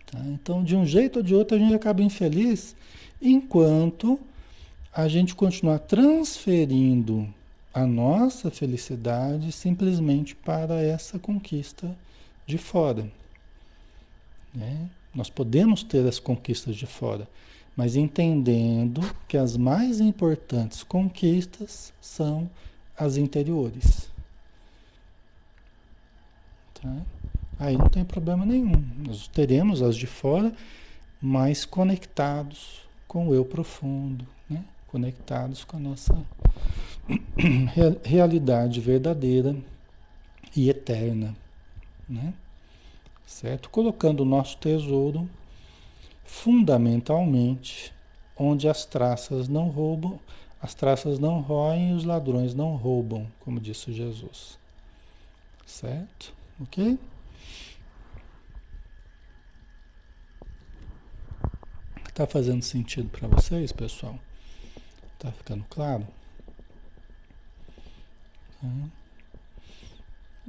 Tá? 0.08 0.20
Então, 0.26 0.64
de 0.64 0.76
um 0.76 0.86
jeito 0.86 1.18
ou 1.18 1.24
de 1.24 1.34
outro, 1.36 1.56
a 1.56 1.60
gente 1.60 1.74
acaba 1.74 2.02
infeliz 2.02 2.76
enquanto 3.22 4.20
a 4.96 5.08
gente 5.08 5.34
continuar 5.34 5.80
transferindo 5.80 7.28
a 7.74 7.86
nossa 7.88 8.52
felicidade 8.52 9.52
simplesmente 9.52 10.36
para 10.36 10.80
essa 10.82 11.18
conquista 11.18 11.98
de 12.46 12.60
fora. 12.60 13.12
Né? 14.54 14.88
Nós 15.14 15.32
podemos 15.32 15.82
ter 15.82 16.06
as 16.08 16.20
conquistas 16.20 16.76
de 16.76 16.86
fora, 16.86 17.28
mas 17.76 17.96
entendendo 17.96 19.02
que 19.28 19.36
as 19.36 19.58
mais 19.58 20.00
importantes 20.00 20.84
conquistas 20.84 21.92
são 22.00 22.48
as 22.96 23.18
interiores. 23.18 24.12
Tá? 26.76 27.02
Aí 27.60 27.76
não 27.76 27.90
tem 27.90 28.06
problema 28.06 28.46
nenhum. 28.46 28.84
Nós 29.08 29.28
teremos 29.28 29.82
as 29.82 29.96
de 29.96 30.06
fora, 30.06 30.54
mas 31.20 31.66
conectados 31.66 32.82
com 33.08 33.30
o 33.30 33.34
eu 33.34 33.44
profundo? 33.44 34.33
Conectados 34.94 35.64
com 35.64 35.78
a 35.78 35.80
nossa 35.80 36.16
realidade 38.06 38.80
verdadeira 38.80 39.58
e 40.56 40.70
eterna. 40.70 41.36
Né? 42.08 42.34
Certo? 43.26 43.70
Colocando 43.70 44.22
o 44.22 44.26
nosso 44.26 44.58
tesouro 44.58 45.28
fundamentalmente 46.24 47.92
onde 48.38 48.70
as 48.70 48.86
traças 48.86 49.48
não 49.50 49.70
roubam 49.70 50.20
as 50.64 50.74
traças 50.74 51.20
não 51.20 51.42
roem 51.42 51.90
e 51.90 51.94
os 51.94 52.06
ladrões 52.06 52.56
não 52.56 52.78
roubam, 52.78 53.28
como 53.42 53.60
disse 53.60 53.92
Jesus. 53.92 54.58
Certo? 55.66 56.34
Ok? 56.62 56.98
Está 62.08 62.26
fazendo 62.26 62.62
sentido 62.62 63.10
para 63.10 63.28
vocês, 63.28 63.74
pessoal? 63.74 64.18
Está 65.24 65.32
ficando 65.32 65.66
claro? 65.70 66.06
Tá. 68.60 68.68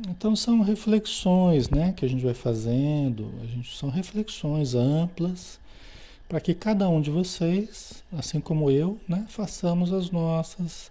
Então 0.09 0.35
são 0.35 0.61
reflexões, 0.62 1.70
né, 1.70 1.93
que 1.93 2.05
a 2.05 2.09
gente 2.09 2.25
vai 2.25 2.35
fazendo. 2.35 3.33
A 3.41 3.47
gente 3.47 3.77
são 3.77 3.89
reflexões 3.89 4.75
amplas 4.75 5.61
para 6.29 6.41
que 6.41 6.53
cada 6.53 6.89
um 6.89 7.01
de 7.01 7.09
vocês, 7.09 8.03
assim 8.12 8.41
como 8.41 8.68
eu, 8.68 8.99
né, 9.07 9.25
façamos 9.29 9.93
as 9.93 10.11
nossas 10.11 10.91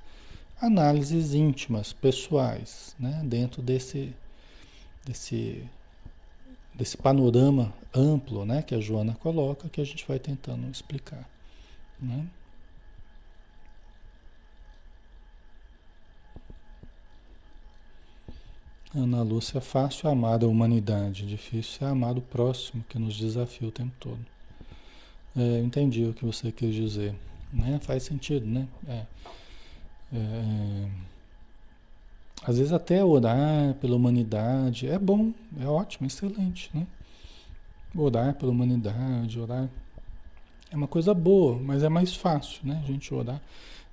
análises 0.61 1.33
íntimas, 1.33 1.91
pessoais, 1.91 2.95
né, 2.97 3.21
dentro 3.25 3.61
desse, 3.61 4.15
desse, 5.03 5.61
desse 6.73 6.95
panorama 6.95 7.73
amplo 7.93 8.45
né, 8.45 8.61
que 8.61 8.73
a 8.73 8.79
Joana 8.79 9.15
coloca, 9.15 9.67
que 9.67 9.81
a 9.81 9.85
gente 9.85 10.07
vai 10.07 10.19
tentando 10.19 10.69
explicar. 10.71 11.27
Né? 11.99 12.25
Ana 18.95 19.23
Lúcia, 19.23 19.59
fácil 19.59 20.07
amar 20.07 20.43
a 20.43 20.47
humanidade, 20.47 21.25
difícil 21.25 21.87
é 21.87 21.89
amar 21.89 22.15
o 22.15 22.21
próximo 22.21 22.85
que 22.87 22.99
nos 22.99 23.17
desafia 23.17 23.67
o 23.67 23.71
tempo 23.71 23.91
todo. 23.99 24.19
É, 25.35 25.59
entendi 25.61 26.05
o 26.05 26.13
que 26.13 26.23
você 26.23 26.51
quis 26.51 26.75
dizer. 26.75 27.15
Né? 27.51 27.79
Faz 27.81 28.03
sentido, 28.03 28.45
né? 28.45 28.67
É, 28.87 29.05
é, 30.13 30.89
às 32.45 32.59
vezes 32.59 32.71
até 32.71 33.03
orar 33.03 33.73
pela 33.81 33.95
humanidade 33.95 34.87
é 34.87 34.99
bom, 34.99 35.33
é 35.59 35.65
ótimo, 35.65 36.05
excelente, 36.05 36.69
né? 36.71 36.85
Orar 37.95 38.35
pela 38.35 38.51
humanidade, 38.51 39.39
orar 39.39 39.69
é 40.69 40.75
uma 40.75 40.87
coisa 40.87 41.15
boa, 41.15 41.57
mas 41.57 41.81
é 41.81 41.89
mais 41.89 42.15
fácil, 42.15 42.59
né? 42.63 42.79
A 42.83 42.87
gente 42.87 43.11
orar 43.11 43.41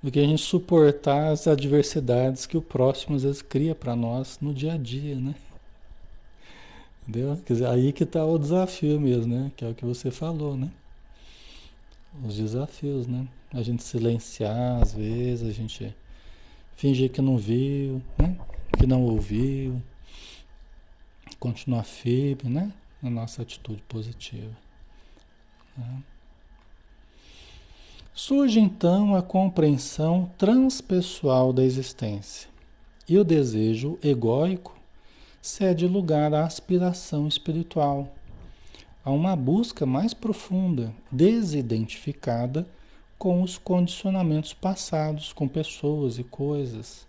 do 0.03 0.11
que 0.11 0.19
a 0.19 0.25
gente 0.25 0.43
suportar 0.43 1.31
as 1.31 1.47
adversidades 1.47 2.47
que 2.47 2.57
o 2.57 2.63
próximo 2.63 3.17
às 3.17 3.23
vezes 3.23 3.43
cria 3.43 3.75
para 3.75 3.95
nós 3.95 4.39
no 4.41 4.55
dia 4.55 4.75
a 4.75 4.77
dia, 4.77 5.17
né? 5.17 5.35
Entendeu? 7.03 7.39
Quer 7.45 7.53
dizer, 7.55 7.67
aí 7.67 7.93
que 7.93 8.05
está 8.05 8.25
o 8.25 8.39
desafio 8.39 9.01
mesmo, 9.01 9.35
né? 9.35 9.53
Que 9.57 9.65
é 9.65 9.69
o 9.69 9.75
que 9.75 9.85
você 9.85 10.11
falou, 10.11 10.57
né? 10.57 10.71
os 12.25 12.37
desafios, 12.37 13.07
né? 13.07 13.27
A 13.53 13.63
gente 13.63 13.83
silenciar 13.83 14.83
às 14.83 14.93
vezes, 14.93 15.49
a 15.49 15.53
gente 15.53 15.95
fingir 16.77 17.11
que 17.11 17.21
não 17.21 17.37
viu, 17.37 18.03
né? 18.19 18.37
Que 18.79 18.87
não 18.87 19.03
ouviu, 19.03 19.81
continuar 21.39 21.85
firme, 21.85 22.51
né? 22.53 22.73
Na 23.03 23.11
nossa 23.11 23.43
atitude 23.43 23.83
positiva. 23.89 24.57
Né? 25.77 26.03
Surge 28.13 28.61
então 28.61 29.15
a 29.15 29.23
compreensão 29.23 30.31
transpessoal 30.37 31.53
da 31.53 31.65
existência 31.65 32.49
e 33.09 33.19
o 33.19 33.25
desejo 33.25 33.99
egóico 34.03 34.77
cede 35.41 35.87
lugar 35.87 36.35
à 36.35 36.45
aspiração 36.45 37.27
espiritual 37.27 38.15
a 39.05 39.11
uma 39.11 39.35
busca 39.35 39.87
mais 39.87 40.13
profunda, 40.13 40.93
desidentificada 41.11 42.67
com 43.19 43.43
os 43.43 43.59
condicionamentos 43.59 44.53
passados, 44.53 45.33
com 45.33 45.49
pessoas 45.49 46.19
e 46.19 46.25
coisas. 46.25 47.07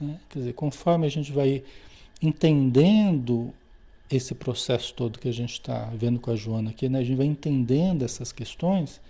Né? 0.00 0.18
Quer 0.28 0.38
dizer, 0.40 0.52
conforme 0.54 1.06
a 1.06 1.10
gente 1.10 1.32
vai 1.32 1.62
entendendo 2.20 3.52
esse 4.10 4.34
processo 4.34 4.94
todo 4.94 5.18
que 5.18 5.28
a 5.28 5.32
gente 5.32 5.52
está 5.52 5.90
vendo 5.94 6.20
com 6.20 6.30
a 6.30 6.36
Joana 6.36 6.70
aqui, 6.70 6.88
né? 6.88 7.00
a 7.00 7.04
gente 7.04 7.16
vai 7.16 7.26
entendendo 7.26 8.04
essas 8.04 8.32
questões, 8.32 9.00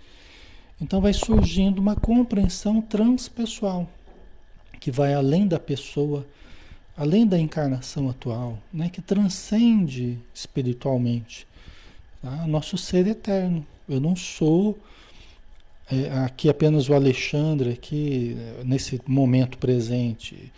então 0.79 1.01
vai 1.01 1.13
surgindo 1.13 1.79
uma 1.79 1.95
compreensão 1.95 2.81
transpessoal, 2.81 3.89
que 4.79 4.91
vai 4.91 5.13
além 5.13 5.47
da 5.47 5.59
pessoa, 5.59 6.25
além 6.97 7.25
da 7.25 7.39
encarnação 7.39 8.09
atual, 8.09 8.57
né? 8.73 8.89
que 8.89 9.01
transcende 9.01 10.19
espiritualmente 10.33 11.47
Tá? 12.25 12.47
Nosso 12.47 12.75
ser 12.75 13.05
eterno. 13.05 13.63
Eu 13.87 13.99
não 13.99 14.15
sou 14.15 14.75
é, 15.91 16.09
aqui 16.25 16.49
apenas 16.49 16.89
o 16.89 16.95
Alexandre, 16.95 17.69
aqui 17.69 18.35
nesse 18.63 18.99
momento 19.05 19.59
presente. 19.59 20.51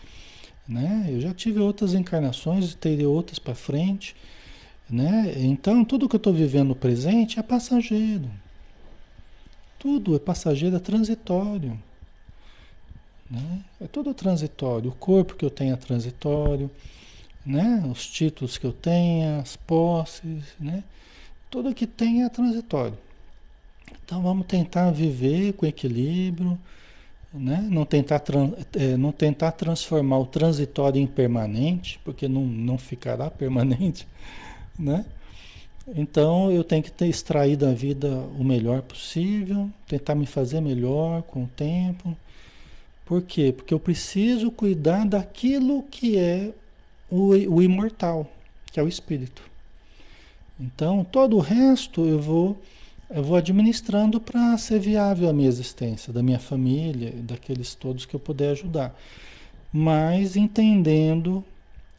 Né? 0.66 1.08
Eu 1.10 1.20
já 1.20 1.34
tive 1.34 1.60
outras 1.60 1.94
encarnações 1.94 2.72
e 2.72 2.78
terei 2.78 3.06
outras 3.06 3.38
para 3.38 3.54
frente. 3.54 4.16
Né? 4.90 5.34
Então, 5.40 5.84
tudo 5.84 6.08
que 6.08 6.16
eu 6.16 6.20
estou 6.20 6.32
vivendo 6.32 6.70
no 6.70 6.76
presente 6.76 7.38
é 7.38 7.44
passageiro. 7.44 8.32
Tudo 9.80 10.16
é 10.16 10.20
passageiro, 10.20 10.76
é 10.76 10.80
transitório. 10.80 11.80
Né? 13.30 13.64
É 13.82 13.88
tudo 13.88 14.14
transitório. 14.14 14.90
O 14.90 14.96
corpo 14.96 15.36
que 15.36 15.46
eu 15.46 15.50
tenho 15.50 15.74
é 15.74 15.78
transitório, 15.78 16.70
né? 17.46 17.84
os 17.92 18.08
títulos 18.08 18.58
que 18.58 18.66
eu 18.66 18.74
tenho, 18.74 19.40
as 19.40 19.56
posses, 19.56 20.44
né? 20.60 20.84
tudo 21.50 21.74
que 21.74 21.86
tem 21.86 22.24
é 22.24 22.30
transitório. 22.30 22.98
Então 24.04 24.22
vamos 24.22 24.48
tentar 24.48 24.92
viver 24.92 25.54
com 25.54 25.66
equilíbrio, 25.66 26.58
né? 27.34 27.66
não, 27.70 27.86
tentar 27.86 28.22
é, 28.74 28.98
não 28.98 29.12
tentar 29.12 29.52
transformar 29.52 30.20
o 30.20 30.26
transitório 30.26 31.02
em 31.02 31.08
permanente, 31.08 32.00
porque 32.04 32.28
não, 32.28 32.46
não 32.46 32.78
ficará 32.78 33.30
permanente. 33.32 34.08
Né? 34.80 35.06
Então 35.96 36.52
eu 36.52 36.64
tenho 36.64 36.84
que 36.84 36.92
ter 36.92 37.08
extraído 37.08 37.66
da 37.66 37.74
vida 37.74 38.10
o 38.38 38.44
melhor 38.44 38.82
possível, 38.82 39.70
tentar 39.88 40.16
me 40.16 40.26
fazer 40.26 40.60
melhor 40.60 41.22
com 41.24 41.44
o 41.44 41.48
tempo. 41.48 42.16
Por 43.06 43.22
quê? 43.22 43.54
Porque 43.56 43.74
eu 43.74 43.80
preciso 43.80 44.52
cuidar 44.52 45.06
daquilo 45.06 45.84
que 45.84 46.18
é 46.18 46.52
o, 47.10 47.30
o 47.30 47.62
imortal, 47.62 48.30
que 48.72 48.80
é 48.80 48.84
o 48.84 48.88
espírito. 48.88 49.42
Então 50.60 51.06
todo 51.06 51.38
o 51.38 51.42
resto 51.42 52.06
eu 52.06 52.20
vou 52.20 52.58
eu 53.10 53.24
vou 53.24 53.38
administrando 53.38 54.20
para 54.20 54.58
ser 54.58 54.80
viável 54.80 55.30
a 55.30 55.34
minha 55.34 55.48
existência, 55.48 56.12
da 56.12 56.22
minha 56.22 56.40
família, 56.40 57.14
daqueles 57.16 57.74
todos 57.74 58.06
que 58.06 58.14
eu 58.14 58.20
puder 58.20 58.50
ajudar. 58.50 58.94
Mas 59.72 60.36
entendendo 60.36 61.42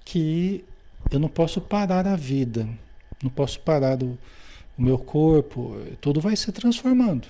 que 0.05 0.63
eu 1.11 1.19
não 1.19 1.29
posso 1.29 1.63
parar 1.63 2.07
a 2.07 2.15
vida. 2.15 2.69
Não 3.23 3.31
posso 3.31 3.61
parar 3.61 3.97
do, 3.97 4.19
o 4.79 4.83
meu 4.83 4.99
corpo, 4.99 5.77
tudo 6.01 6.21
vai 6.21 6.37
se 6.37 6.53
transformando. 6.53 7.27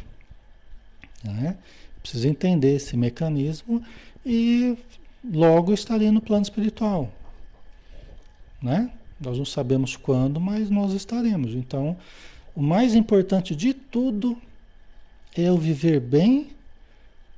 Né? 1.25 1.57
Preciso 2.03 2.29
entender 2.29 2.77
esse 2.77 2.97
mecanismo 2.97 3.83
e 4.25 4.77
logo 5.25 5.73
estarei 5.73 6.11
no 6.11 6.21
plano 6.21 6.43
espiritual. 6.43 7.11
Né? 8.63 8.91
Nós 9.21 9.39
não 9.39 9.45
sabemos 9.45 9.97
quando, 9.97 10.39
mas 10.41 10.69
nós 10.69 10.93
estaremos. 10.93 11.55
Então, 11.55 11.97
o 12.55 12.63
mais 12.63 12.95
importante 12.95 13.57
de 13.57 13.73
tudo 13.73 14.37
é 15.37 15.43
eu 15.43 15.57
viver 15.57 16.01
bem 16.01 16.51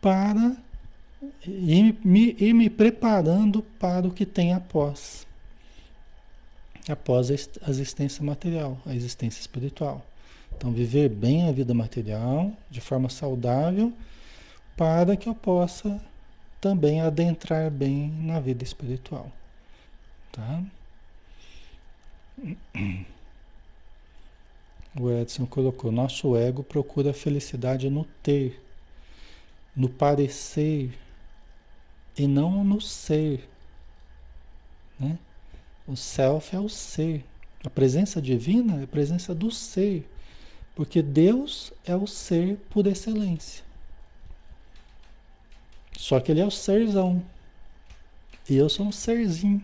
para 0.00 0.56
ir 1.46 1.96
me, 2.04 2.34
me 2.52 2.70
preparando 2.70 3.62
para 3.78 4.06
o 4.06 4.10
que 4.10 4.26
tem 4.26 4.52
após 4.52 5.26
após 6.90 7.30
a 7.30 7.70
existência 7.70 8.22
material, 8.24 8.78
a 8.86 8.94
existência 8.94 9.40
espiritual. 9.40 10.04
Então, 10.56 10.72
viver 10.72 11.08
bem 11.08 11.48
a 11.48 11.52
vida 11.52 11.72
material, 11.72 12.52
de 12.70 12.80
forma 12.80 13.08
saudável, 13.08 13.92
para 14.76 15.16
que 15.16 15.28
eu 15.28 15.34
possa 15.34 16.00
também 16.60 17.00
adentrar 17.00 17.70
bem 17.70 18.10
na 18.20 18.38
vida 18.40 18.62
espiritual. 18.62 19.30
Tá? 20.32 20.62
O 24.98 25.10
Edson 25.10 25.46
colocou: 25.46 25.90
nosso 25.90 26.36
ego 26.36 26.62
procura 26.62 27.10
a 27.10 27.14
felicidade 27.14 27.88
no 27.88 28.04
ter, 28.22 28.62
no 29.74 29.88
parecer 29.88 30.98
e 32.16 32.26
não 32.26 32.64
no 32.64 32.80
ser. 32.80 33.48
Né? 34.98 35.18
O 35.90 35.96
self 35.96 36.54
é 36.54 36.60
o 36.60 36.68
ser. 36.68 37.24
A 37.64 37.68
presença 37.68 38.22
divina 38.22 38.80
é 38.80 38.84
a 38.84 38.86
presença 38.86 39.34
do 39.34 39.50
ser. 39.50 40.08
Porque 40.72 41.02
Deus 41.02 41.72
é 41.84 41.96
o 41.96 42.06
ser 42.06 42.58
por 42.70 42.86
excelência. 42.86 43.64
Só 45.98 46.20
que 46.20 46.30
ele 46.30 46.40
é 46.40 46.46
o 46.46 46.50
serzão. 46.50 47.20
E 48.48 48.54
eu 48.54 48.68
sou 48.68 48.86
um 48.86 48.92
serzinho. 48.92 49.60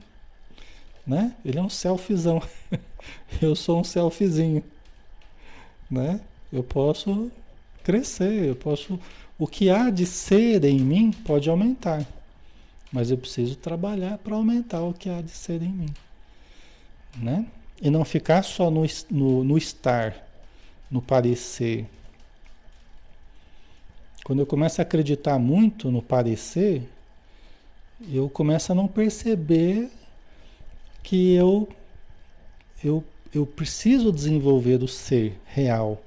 Né? 1.07 1.33
Ele 1.45 1.61
é 1.61 1.63
um 1.63 1.71
selfzão. 1.71 2.43
eu 3.41 3.55
sou 3.55 3.79
um 3.79 3.85
selfzinho. 3.85 4.65
Né? 5.89 6.21
Eu 6.53 6.65
posso 6.65 7.31
crescer, 7.85 8.47
eu 8.47 8.57
posso. 8.57 8.99
O 9.39 9.47
que 9.47 9.71
há 9.71 9.91
de 9.91 10.05
ser 10.05 10.65
em 10.65 10.81
mim 10.81 11.13
pode 11.13 11.49
aumentar. 11.49 12.05
Mas 12.93 13.13
eu 13.13 13.17
preciso 13.17 13.55
trabalhar 13.55 14.19
para 14.19 14.35
aumentar 14.35 14.81
o 14.81 14.93
que 14.93 15.09
há 15.09 15.23
de 15.23 15.31
ser 15.31 15.63
em 15.63 15.71
mim 15.71 15.95
né? 17.17 17.47
E 17.81 17.91
não 17.91 18.05
ficar 18.05 18.43
só 18.43 18.71
no, 18.71 18.85
no, 19.11 19.45
no 19.45 19.59
estar, 19.59 20.15
no 20.91 21.03
parecer. 21.03 21.87
Quando 24.25 24.41
eu 24.41 24.47
começo 24.47 24.81
a 24.81 24.83
acreditar 24.83 25.39
muito 25.39 25.91
no 25.91 26.03
parecer, 26.03 26.83
eu 28.13 28.29
começo 28.29 28.73
a 28.73 28.75
não 28.75 28.89
perceber 28.89 29.91
que 31.03 31.35
eu, 31.35 31.69
eu, 32.83 33.05
eu 33.33 33.47
preciso 33.47 34.13
desenvolver 34.13 34.83
o 34.83 34.89
ser 34.89 35.39
real. 35.47 36.03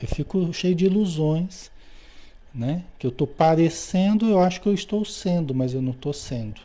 Eu 0.00 0.08
fico 0.08 0.52
cheio 0.52 0.74
de 0.74 0.86
ilusões, 0.86 1.70
né? 2.54 2.84
Que 2.98 3.06
eu 3.06 3.10
estou 3.10 3.26
parecendo, 3.26 4.28
eu 4.28 4.40
acho 4.40 4.60
que 4.60 4.68
eu 4.68 4.74
estou 4.74 5.04
sendo, 5.04 5.54
mas 5.54 5.72
eu 5.72 5.80
não 5.80 5.92
estou 5.92 6.12
sendo. 6.12 6.60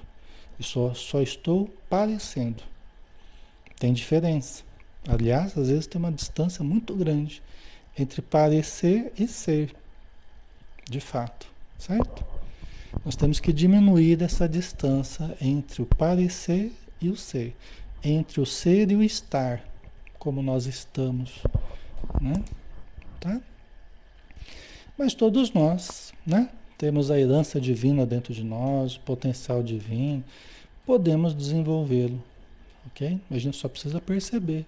Eu 0.59 0.65
só, 0.65 0.93
só 0.93 1.21
estou 1.21 1.69
parecendo. 1.89 2.63
Tem 3.85 3.93
diferença. 3.93 4.63
Aliás, 5.07 5.55
às 5.55 5.69
vezes 5.69 5.85
tem 5.85 5.99
uma 6.01 6.11
distância 6.11 6.63
muito 6.63 6.95
grande 6.95 7.43
entre 7.95 8.19
parecer 8.19 9.13
e 9.15 9.27
ser, 9.27 9.75
de 10.89 10.99
fato, 10.99 11.45
certo? 11.77 12.25
Nós 13.05 13.15
temos 13.15 13.39
que 13.39 13.53
diminuir 13.53 14.23
essa 14.23 14.49
distância 14.49 15.37
entre 15.39 15.83
o 15.83 15.85
parecer 15.85 16.71
e 16.99 17.09
o 17.09 17.15
ser, 17.15 17.55
entre 18.03 18.41
o 18.41 18.45
ser 18.47 18.89
e 18.89 18.95
o 18.95 19.03
estar, 19.03 19.63
como 20.17 20.41
nós 20.41 20.65
estamos, 20.65 21.43
né? 22.19 22.43
Tá? 23.19 23.39
Mas 24.97 25.13
todos 25.13 25.53
nós, 25.53 26.11
né? 26.25 26.49
Temos 26.75 27.11
a 27.11 27.19
herança 27.19 27.61
divina 27.61 28.03
dentro 28.03 28.33
de 28.33 28.43
nós, 28.43 28.95
o 28.95 29.01
potencial 29.01 29.61
divino, 29.61 30.23
podemos 30.87 31.35
desenvolvê-lo 31.35 32.19
ok? 32.87 33.19
A 33.29 33.37
gente 33.37 33.57
só 33.57 33.67
precisa 33.67 33.99
perceber 33.99 34.65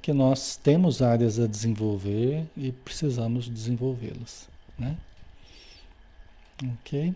que 0.00 0.12
nós 0.12 0.54
temos 0.56 1.02
áreas 1.02 1.40
a 1.40 1.46
desenvolver 1.46 2.46
e 2.56 2.72
precisamos 2.72 3.48
desenvolvê-las, 3.48 4.48
né? 4.78 4.96
Ok? 6.80 7.14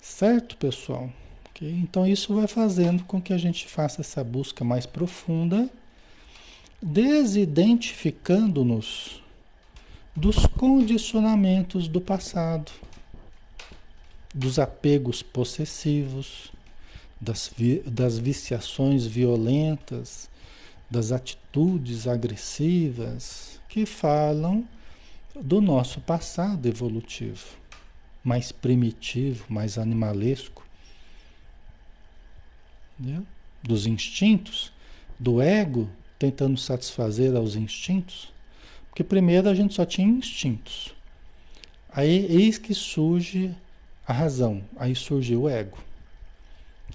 Certo, 0.00 0.56
pessoal? 0.56 1.12
Okay? 1.50 1.70
Então 1.70 2.06
isso 2.06 2.32
vai 2.34 2.46
fazendo 2.46 3.02
com 3.04 3.20
que 3.20 3.32
a 3.32 3.38
gente 3.38 3.66
faça 3.66 4.02
essa 4.02 4.22
busca 4.22 4.64
mais 4.64 4.86
profunda, 4.86 5.68
desidentificando-nos 6.80 9.20
dos 10.14 10.46
condicionamentos 10.46 11.88
do 11.88 12.00
passado, 12.00 12.70
dos 14.32 14.60
apegos 14.60 15.22
possessivos, 15.22 16.53
das, 17.24 17.50
das 17.86 18.18
viciações 18.18 19.06
violentas, 19.06 20.28
das 20.90 21.10
atitudes 21.10 22.06
agressivas 22.06 23.58
que 23.68 23.86
falam 23.86 24.68
do 25.34 25.60
nosso 25.60 26.00
passado 26.00 26.66
evolutivo, 26.66 27.44
mais 28.22 28.52
primitivo, 28.52 29.44
mais 29.48 29.78
animalesco, 29.78 30.64
né? 32.98 33.22
dos 33.62 33.86
instintos, 33.86 34.72
do 35.18 35.40
ego 35.40 35.88
tentando 36.18 36.58
satisfazer 36.58 37.34
aos 37.34 37.56
instintos, 37.56 38.32
porque 38.88 39.02
primeiro 39.02 39.48
a 39.48 39.54
gente 39.54 39.74
só 39.74 39.84
tinha 39.84 40.06
instintos. 40.06 40.94
Aí 41.90 42.26
eis 42.26 42.58
que 42.58 42.74
surge 42.74 43.54
a 44.06 44.12
razão, 44.12 44.62
aí 44.76 44.94
surge 44.94 45.34
o 45.34 45.48
ego. 45.48 45.78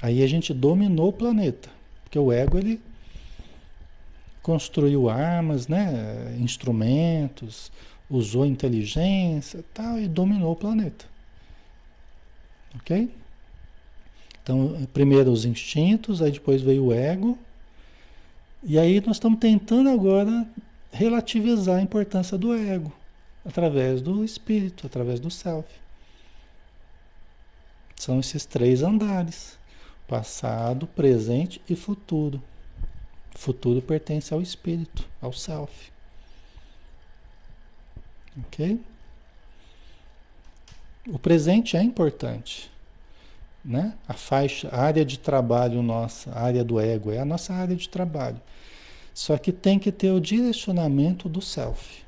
Aí 0.02 0.24
a 0.24 0.28
gente 0.28 0.54
dominou 0.54 1.10
o 1.10 1.14
planeta, 1.14 1.70
porque 2.04 2.18
o 2.18 2.32
ego 2.32 2.58
ele 2.58 2.82
construiu 4.42 5.10
armas, 5.10 5.68
né, 5.68 6.36
instrumentos, 6.40 7.72
usou 8.10 8.46
inteligência, 8.46 9.64
tal 9.74 10.00
e 10.00 10.08
dominou 10.08 10.54
o 10.54 10.56
planeta. 10.56 11.06
OK? 12.76 13.12
Então, 14.42 14.88
primeiro 14.94 15.32
os 15.32 15.46
instintos, 15.46 16.22
aí 16.22 16.32
depois 16.32 16.62
veio 16.62 16.86
o 16.86 16.94
ego. 16.94 17.38
E 18.64 18.80
aí 18.80 19.00
nós 19.02 19.18
estamos 19.18 19.40
tentando 19.40 19.90
agora 19.90 20.48
relativizar 20.92 21.78
a 21.78 21.82
importância 21.82 22.38
do 22.38 22.54
ego 22.54 22.92
através 23.46 24.02
do 24.02 24.24
espírito, 24.24 24.88
através 24.88 25.20
do 25.20 25.30
self. 25.30 25.70
São 27.96 28.20
esses 28.20 28.46
três 28.46 28.82
andares. 28.82 29.59
Passado, 30.10 30.88
presente 30.88 31.62
e 31.70 31.76
futuro. 31.76 32.42
Futuro 33.36 33.80
pertence 33.80 34.34
ao 34.34 34.42
espírito, 34.42 35.08
ao 35.22 35.32
self. 35.32 35.92
Ok? 38.40 38.82
O 41.08 41.20
presente 41.20 41.78
é 41.78 41.84
importante. 41.84 42.72
Né? 43.64 43.94
A 44.08 44.14
faixa, 44.14 44.68
a 44.70 44.82
área 44.82 45.06
de 45.06 45.20
trabalho 45.20 45.84
nossa, 45.84 46.32
a 46.32 46.42
área 46.42 46.64
do 46.64 46.80
ego, 46.80 47.12
é 47.12 47.20
a 47.20 47.26
nossa 47.26 47.54
área 47.54 47.76
de 47.76 47.88
trabalho. 47.88 48.42
Só 49.14 49.38
que 49.38 49.52
tem 49.52 49.78
que 49.78 49.92
ter 49.92 50.12
o 50.12 50.20
direcionamento 50.20 51.30
do 51.30 51.40
self. 51.40 52.04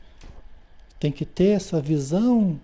Tem 0.99 1.12
que 1.12 1.24
ter 1.26 1.49
essa 1.49 1.80
visão 1.80 2.60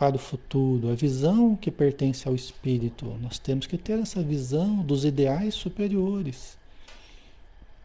para 0.00 0.16
o 0.16 0.18
futuro, 0.18 0.90
a 0.90 0.94
visão 0.94 1.54
que 1.54 1.70
pertence 1.70 2.26
ao 2.26 2.34
espírito. 2.34 3.04
Nós 3.20 3.38
temos 3.38 3.66
que 3.66 3.76
ter 3.76 3.98
essa 3.98 4.22
visão 4.22 4.76
dos 4.76 5.04
ideais 5.04 5.52
superiores. 5.52 6.56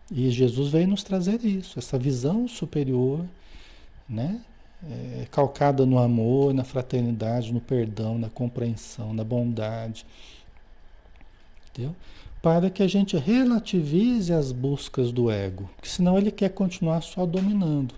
E 0.09 0.30
Jesus 0.30 0.70
veio 0.72 0.88
nos 0.88 1.03
trazer 1.03 1.43
isso, 1.43 1.78
essa 1.78 1.99
visão 1.99 2.47
superior, 2.47 3.26
né? 4.07 4.39
É, 4.89 5.28
calcada 5.30 5.86
no 5.86 5.99
amor, 5.99 6.53
na 6.53 6.63
fraternidade, 6.63 7.51
no 7.51 7.59
perdão, 7.59 8.18
na 8.18 8.30
compreensão, 8.30 9.13
na 9.13 9.26
bondade. 9.26 10.05
Entendeu? 11.70 11.93
Para 12.41 12.70
que 12.70 12.82
a 12.82 12.88
gente 12.88 13.18
relativize 13.18 14.32
as 14.32 14.53
buscas 14.53 15.11
do 15.11 15.30
ego, 15.30 15.70
porque 15.76 15.89
senão 15.89 16.18
ele 16.18 16.32
quer 16.32 16.49
continuar 16.49 17.01
só 17.01 17.26
dominando. 17.26 17.93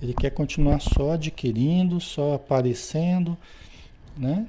Ele 0.00 0.12
quer 0.12 0.30
continuar 0.30 0.80
só 0.80 1.12
adquirindo, 1.12 2.00
só 2.00 2.34
aparecendo, 2.34 3.36
né? 4.16 4.46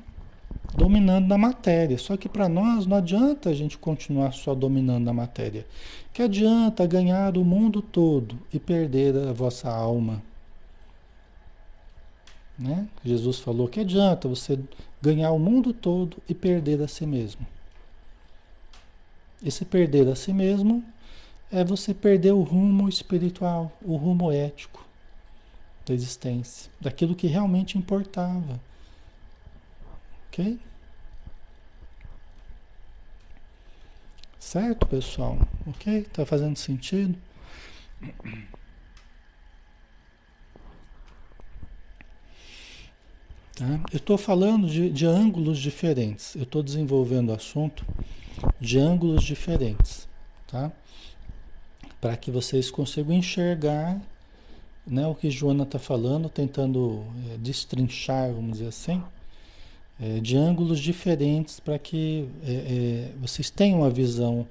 Dominando 0.76 1.28
na 1.28 1.38
matéria. 1.38 1.98
Só 1.98 2.18
que 2.18 2.28
para 2.28 2.50
nós 2.50 2.86
não 2.86 2.98
adianta 2.98 3.50
a 3.50 3.54
gente 3.54 3.78
continuar 3.78 4.34
só 4.34 4.54
dominando 4.54 5.06
na 5.06 5.14
matéria. 5.14 5.66
Que 6.14 6.22
adianta 6.22 6.86
ganhar 6.86 7.38
o 7.38 7.46
mundo 7.46 7.82
todo 7.82 8.38
e 8.54 8.60
perder 8.60 9.16
a 9.16 9.32
vossa 9.32 9.70
alma. 9.70 10.22
Né? 12.60 12.88
Jesus 13.06 13.40
falou 13.40 13.68
que 13.68 13.80
adianta 13.80 14.28
você 14.28 14.60
ganhar 15.02 15.32
o 15.32 15.40
mundo 15.40 15.74
todo 15.74 16.18
e 16.28 16.34
perder 16.34 16.82
a 16.82 16.88
si 16.88 17.06
mesmo. 17.06 17.46
Esse 19.46 19.64
perder 19.64 20.10
a 20.10 20.16
si 20.16 20.34
mesmo 20.34 20.84
é 21.52 21.64
você 21.64 21.94
perder 21.94 22.34
o 22.34 22.42
rumo 22.42 22.90
espiritual, 22.90 23.72
o 23.82 23.96
rumo 23.96 24.32
ético 24.32 24.87
da 25.88 25.94
existência, 25.94 26.70
daquilo 26.82 27.16
que 27.16 27.28
realmente 27.28 27.78
importava. 27.78 28.60
Ok? 30.28 30.60
Certo, 34.38 34.86
pessoal? 34.86 35.38
Ok? 35.66 36.04
Tá 36.14 36.26
fazendo 36.26 36.58
sentido? 36.58 37.18
Tá? 43.56 43.66
Eu 43.92 43.98
estou 43.98 44.18
falando 44.18 44.68
de, 44.68 44.90
de 44.90 45.06
ângulos 45.06 45.58
diferentes. 45.58 46.36
Eu 46.36 46.44
estou 46.44 46.62
desenvolvendo 46.62 47.30
o 47.30 47.34
assunto 47.34 47.86
de 48.60 48.78
ângulos 48.78 49.24
diferentes, 49.24 50.08
tá? 50.46 50.72
Para 52.00 52.16
que 52.16 52.30
vocês 52.30 52.70
consigam 52.70 53.16
enxergar 53.16 54.00
né, 54.88 55.06
o 55.06 55.14
que 55.14 55.30
Joana 55.30 55.64
está 55.64 55.78
falando, 55.78 56.30
tentando 56.30 57.04
é, 57.34 57.38
destrinchar, 57.38 58.32
vamos 58.32 58.54
dizer 58.54 58.68
assim, 58.68 59.04
é, 60.00 60.20
de 60.20 60.38
ângulos 60.38 60.80
diferentes 60.80 61.60
para 61.60 61.78
que 61.78 62.30
é, 62.44 63.12
vocês 63.20 63.50
tenham 63.50 63.82
uma 63.82 63.90
visão 63.90 64.48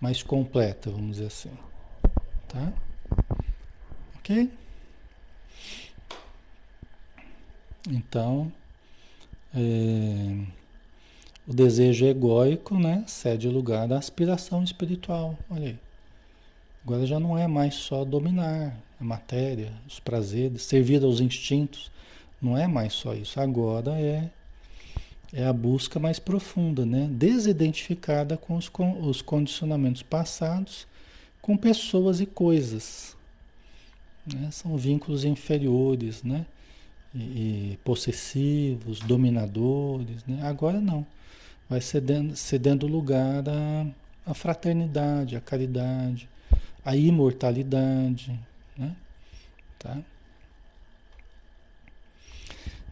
mais 0.00 0.22
completa, 0.22 0.90
vamos 0.90 1.16
dizer 1.16 1.26
assim. 1.26 1.50
Tá? 2.48 2.72
Ok? 4.18 4.50
Então, 7.90 8.52
o 11.46 11.52
desejo 11.52 12.06
egóico 12.06 12.78
né, 12.78 13.02
cede 13.08 13.48
lugar 13.48 13.92
à 13.92 13.98
aspiração 13.98 14.62
espiritual. 14.62 15.36
Olha 15.50 15.68
aí. 15.68 15.78
Agora 16.84 17.06
já 17.06 17.18
não 17.18 17.36
é 17.36 17.46
mais 17.46 17.74
só 17.74 18.04
dominar, 18.04 18.76
a 19.02 19.04
matéria, 19.04 19.72
os 19.86 19.98
prazeres, 19.98 20.62
servir 20.62 21.02
aos 21.02 21.20
instintos. 21.20 21.90
Não 22.40 22.56
é 22.56 22.68
mais 22.68 22.92
só 22.92 23.12
isso. 23.14 23.40
Agora 23.40 23.90
é, 23.98 24.30
é 25.32 25.44
a 25.44 25.52
busca 25.52 25.98
mais 25.98 26.20
profunda, 26.20 26.86
né? 26.86 27.08
desidentificada 27.10 28.36
com 28.36 28.56
os, 28.56 28.68
com 28.68 29.02
os 29.02 29.20
condicionamentos 29.20 30.02
passados, 30.02 30.86
com 31.40 31.56
pessoas 31.56 32.20
e 32.20 32.26
coisas. 32.26 33.16
Né? 34.24 34.48
São 34.52 34.76
vínculos 34.76 35.24
inferiores, 35.24 36.22
né? 36.22 36.46
E, 37.12 37.72
e 37.72 37.78
possessivos, 37.84 39.00
dominadores. 39.00 40.24
Né? 40.26 40.46
Agora 40.46 40.80
não. 40.80 41.04
Vai 41.68 41.80
cedendo, 41.80 42.36
cedendo 42.36 42.86
lugar 42.86 43.48
à, 43.48 43.86
à 44.24 44.32
fraternidade, 44.32 45.34
à 45.34 45.40
caridade, 45.40 46.28
à 46.84 46.94
imortalidade? 46.96 48.38
Tá? 49.82 49.98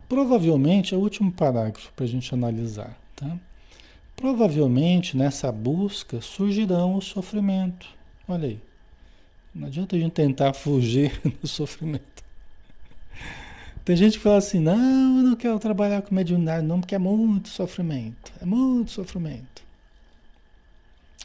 Provavelmente, 0.09 0.93
é 0.93 0.97
o 0.97 1.01
último 1.01 1.31
parágrafo 1.31 1.93
para 1.95 2.05
a 2.05 2.09
gente 2.09 2.35
analisar. 2.35 2.99
Tá? 3.15 3.37
Provavelmente 4.17 5.17
nessa 5.17 5.53
busca 5.53 6.21
surgirão 6.21 6.97
o 6.97 7.01
sofrimento. 7.01 7.87
Olha 8.27 8.49
aí. 8.49 8.61
Não 9.55 9.69
adianta 9.69 9.95
a 9.95 9.99
gente 9.99 10.13
tentar 10.13 10.53
fugir 10.53 11.21
do 11.41 11.47
sofrimento. 11.47 12.25
Tem 13.85 13.97
gente 13.97 14.19
que 14.19 14.23
fala 14.23 14.39
assim: 14.39 14.59
não, 14.59 15.19
eu 15.19 15.23
não 15.23 15.37
quero 15.37 15.59
trabalhar 15.59 16.03
com 16.03 16.15
mediunidade, 16.15 16.67
não, 16.67 16.81
porque 16.81 16.95
é 16.95 16.99
muito 16.99 17.49
sofrimento. 17.49 18.33
É 18.43 18.45
muito 18.45 18.91
sofrimento. 18.91 19.63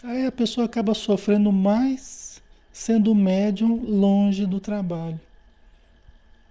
Aí 0.03 0.25
a 0.25 0.31
pessoa 0.31 0.65
acaba 0.65 0.93
sofrendo 0.93 1.51
mais 1.51 2.41
sendo 2.71 3.15
médium 3.15 3.83
longe 3.83 4.45
do 4.45 4.59
trabalho. 4.59 5.19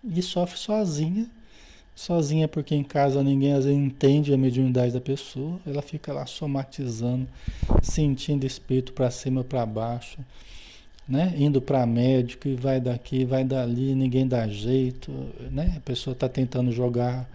E 0.06 0.20
sofre 0.20 0.58
sozinha, 0.58 1.26
sozinha 1.94 2.46
porque 2.46 2.74
em 2.74 2.84
casa 2.84 3.22
ninguém 3.22 3.52
às 3.52 3.64
vezes 3.64 3.78
entende 3.78 4.34
a 4.34 4.36
mediunidade 4.36 4.92
da 4.92 5.00
pessoa, 5.00 5.58
ela 5.66 5.80
fica 5.80 6.12
lá 6.12 6.26
somatizando, 6.26 7.26
sentindo 7.82 8.44
espírito 8.44 8.92
para 8.92 9.10
cima, 9.10 9.42
para 9.42 9.64
baixo, 9.64 10.18
né? 11.08 11.34
Indo 11.36 11.60
para 11.60 11.86
médico 11.86 12.48
e 12.48 12.54
vai 12.54 12.80
daqui, 12.80 13.24
vai 13.24 13.44
dali, 13.44 13.94
ninguém 13.94 14.26
dá 14.26 14.46
jeito, 14.48 15.10
né? 15.50 15.74
A 15.76 15.80
pessoa 15.80 16.12
está 16.12 16.28
tentando 16.28 16.72
jogar 16.72 17.28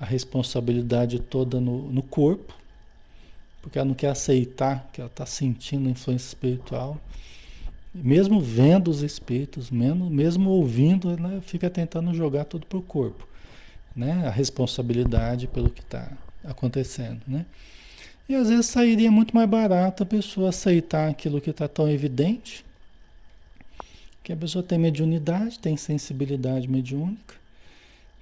a 0.00 0.04
responsabilidade 0.04 1.18
toda 1.18 1.60
no, 1.60 1.90
no 1.90 2.02
corpo, 2.02 2.54
porque 3.62 3.78
ela 3.78 3.88
não 3.88 3.94
quer 3.94 4.10
aceitar 4.10 4.88
que 4.92 5.00
ela 5.00 5.10
está 5.10 5.26
sentindo 5.26 5.88
influência 5.88 6.26
espiritual. 6.28 7.00
Mesmo 8.02 8.40
vendo 8.40 8.88
os 8.88 9.02
espíritos, 9.02 9.70
mesmo, 9.70 10.10
mesmo 10.10 10.50
ouvindo, 10.50 11.18
né, 11.18 11.40
fica 11.42 11.70
tentando 11.70 12.12
jogar 12.14 12.44
tudo 12.44 12.66
para 12.66 12.78
o 12.78 12.82
corpo. 12.82 13.26
Né? 13.94 14.26
A 14.26 14.30
responsabilidade 14.30 15.46
pelo 15.46 15.70
que 15.70 15.80
está 15.80 16.12
acontecendo. 16.44 17.20
Né? 17.26 17.46
E 18.28 18.34
às 18.34 18.48
vezes 18.48 18.66
sairia 18.66 19.10
muito 19.10 19.34
mais 19.34 19.48
barato 19.48 20.02
a 20.02 20.06
pessoa 20.06 20.50
aceitar 20.50 21.08
aquilo 21.08 21.40
que 21.40 21.50
está 21.50 21.68
tão 21.68 21.88
evidente, 21.88 22.64
que 24.22 24.32
a 24.32 24.36
pessoa 24.36 24.62
tem 24.62 24.78
mediunidade, 24.78 25.58
tem 25.58 25.76
sensibilidade 25.76 26.68
mediúnica, 26.68 27.36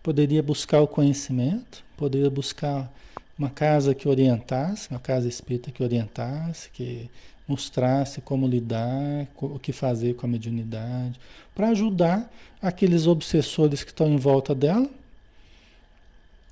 poderia 0.03 0.43
buscar 0.43 0.81
o 0.83 0.87
conhecimento, 0.87 1.83
poderia 1.97 2.29
buscar 2.29 2.93
uma 3.39 3.49
casa 3.49 3.95
que 3.95 4.07
orientasse, 4.07 4.91
uma 4.91 5.01
casa 5.01 5.27
espírita 5.27 5.71
que 5.71 5.83
orientasse, 5.83 6.69
que 6.71 7.11
mostrasse 7.47 8.21
como 8.21 8.47
lidar, 8.47 9.27
o 9.41 9.59
que 9.59 9.73
fazer 9.73 10.15
com 10.15 10.27
a 10.27 10.29
mediunidade, 10.29 11.21
para 11.55 11.69
ajudar 11.69 12.31
aqueles 12.61 13.07
obsessores 13.07 13.85
que 13.85 13.91
estão 13.91 14.09
em 14.09 14.17
volta 14.17 14.55
dela, 14.55 14.89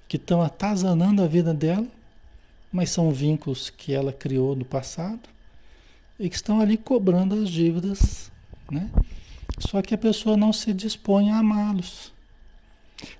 que 0.07 0.16
estão 0.16 0.43
atazanando 0.43 1.22
a 1.22 1.26
vida 1.26 1.55
dela, 1.55 1.86
mas 2.70 2.90
são 2.90 3.11
vínculos 3.11 3.70
que 3.70 3.93
ela 3.93 4.12
criou 4.12 4.55
no 4.55 4.64
passado 4.64 5.20
e 6.18 6.28
que 6.28 6.36
estão 6.36 6.61
ali 6.61 6.76
cobrando 6.76 7.34
as 7.34 7.49
dívidas, 7.49 8.30
né? 8.70 8.90
Só 9.59 9.80
que 9.80 9.95
a 9.95 9.99
pessoa 9.99 10.36
não 10.36 10.53
se 10.53 10.72
dispõe 10.72 11.30
a 11.30 11.38
amá-los, 11.38 12.12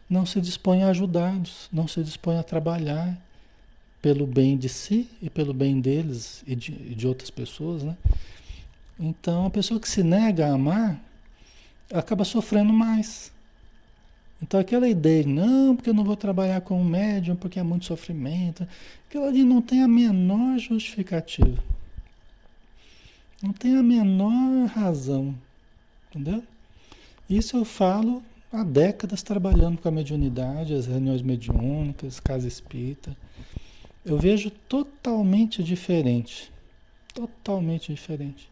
não 0.09 0.27
se 0.27 0.41
dispõe 0.41 0.83
a 0.83 0.89
ajudá-los, 0.89 1.69
não 1.73 1.89
se 1.89 2.03
dispõe 2.03 2.39
a 2.39 2.43
trabalhar, 2.43 3.19
pelo 4.03 4.27
bem 4.27 4.59
de 4.59 4.69
si 4.69 5.09
e 5.23 5.31
pelo 5.31 5.55
bem 5.55 5.81
deles 5.81 6.43
e 6.45 6.57
de, 6.57 6.73
de 6.73 7.07
outras 7.07 7.31
pessoas, 7.31 7.85
né? 7.85 7.97
Então, 8.99 9.47
a 9.47 9.51
pessoa 9.51 9.81
que 9.81 9.89
se 9.89 10.03
nega 10.03 10.49
a 10.49 10.55
amar 10.55 11.01
acaba 11.93 12.25
sofrendo 12.25 12.73
mais. 12.73 13.33
Então, 14.43 14.59
aquela 14.59 14.89
ideia, 14.89 15.25
não, 15.25 15.77
porque 15.77 15.89
eu 15.89 15.95
não 15.95 16.03
vou 16.03 16.17
trabalhar 16.17 16.61
com 16.63 16.81
um 16.81 16.85
médium, 16.85 17.37
porque 17.37 17.61
é 17.61 17.63
muito 17.63 17.85
sofrimento, 17.85 18.67
aquilo 19.09 19.25
ali 19.25 19.45
não 19.45 19.63
tem 19.63 19.83
a 19.83 19.89
menor 19.89 20.59
justificativa. 20.59 21.63
Não 23.41 23.53
tem 23.53 23.77
a 23.77 23.83
menor 23.83 24.67
razão. 24.67 25.35
Entendeu? 26.11 26.43
Isso 27.31 27.57
eu 27.57 27.65
falo 27.65 28.23
há 28.53 28.63
décadas 28.63 29.23
trabalhando 29.23 29.79
com 29.79 29.89
a 29.89 29.93
mediunidade, 29.93 30.75
as 30.75 30.87
reuniões 30.87 31.23
mediúnicas, 31.23 32.21
casa 32.21 32.47
espírita. 32.47 33.17
Eu 34.05 34.19
vejo 34.19 34.51
totalmente 34.69 35.63
diferente. 35.63 36.53
Totalmente 37.15 37.93
diferente. 37.93 38.49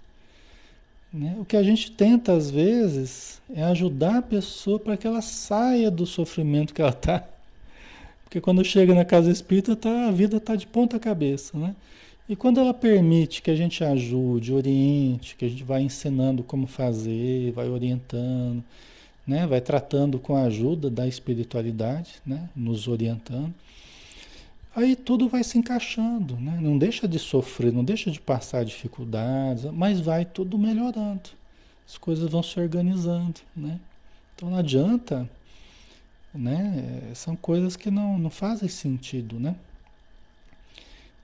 Né? 1.13 1.37
O 1.39 1.45
que 1.45 1.57
a 1.57 1.63
gente 1.63 1.91
tenta, 1.91 2.33
às 2.33 2.51
vezes, 2.51 3.43
é 3.53 3.63
ajudar 3.65 4.19
a 4.19 4.23
pessoa 4.23 4.79
para 4.79 4.97
que 4.97 5.07
ela 5.07 5.21
saia 5.21 5.91
do 5.91 6.07
sofrimento 6.07 6.73
que 6.73 6.81
ela 6.81 6.91
está. 6.91 7.25
Porque 8.25 8.41
quando 8.41 8.65
chega 8.65 8.95
na 8.95 9.05
casa 9.05 9.29
espírita, 9.31 9.75
tá, 9.75 10.07
a 10.07 10.13
vida 10.13 10.37
está 10.37 10.55
de 10.55 10.67
ponta 10.67 11.01
cabeça. 11.01 11.59
Né? 11.59 11.75
E 12.29 12.37
quando 12.37 12.61
ela 12.61 12.73
permite 12.73 13.43
que 13.43 13.51
a 13.51 13.57
gente 13.57 13.83
ajude, 13.83 14.53
oriente, 14.53 15.35
que 15.35 15.45
a 15.45 15.49
gente 15.49 15.65
vai 15.65 15.83
ensinando 15.83 16.45
como 16.45 16.69
fazer, 16.69 17.51
vai 17.51 17.69
orientando, 17.69 18.63
né? 19.27 19.49
vai 19.49 19.61
tratando 19.61 20.17
com 20.17 20.37
a 20.37 20.43
ajuda 20.43 20.89
da 20.89 21.09
espiritualidade, 21.09 22.23
né? 22.25 22.49
nos 22.55 22.87
orientando, 22.87 23.53
aí 24.75 24.95
tudo 24.97 25.29
vai 25.29 25.43
se 25.45 25.59
encaixando, 25.59 26.37
né? 26.37 26.59
não 26.61 26.79
deixa 26.79 27.09
de 27.09 27.19
sofrer, 27.19 27.73
não 27.73 27.85
deixa 27.85 28.11
de 28.11 28.21
passar 28.21 28.65
dificuldades, 28.65 29.65
mas 29.67 30.01
vai 30.01 30.25
tudo 30.25 30.59
melhorando, 30.59 31.31
as 31.87 31.99
coisas 31.99 32.31
vão 32.31 32.43
se 32.43 32.59
organizando. 32.59 33.41
Né? 33.57 33.79
Então 34.35 34.51
não 34.51 34.59
adianta, 34.59 35.29
né? 36.35 37.11
são 37.15 37.37
coisas 37.37 37.77
que 37.77 37.91
não, 37.91 38.19
não 38.19 38.31
fazem 38.31 38.69
sentido, 38.69 39.39
né? 39.39 39.55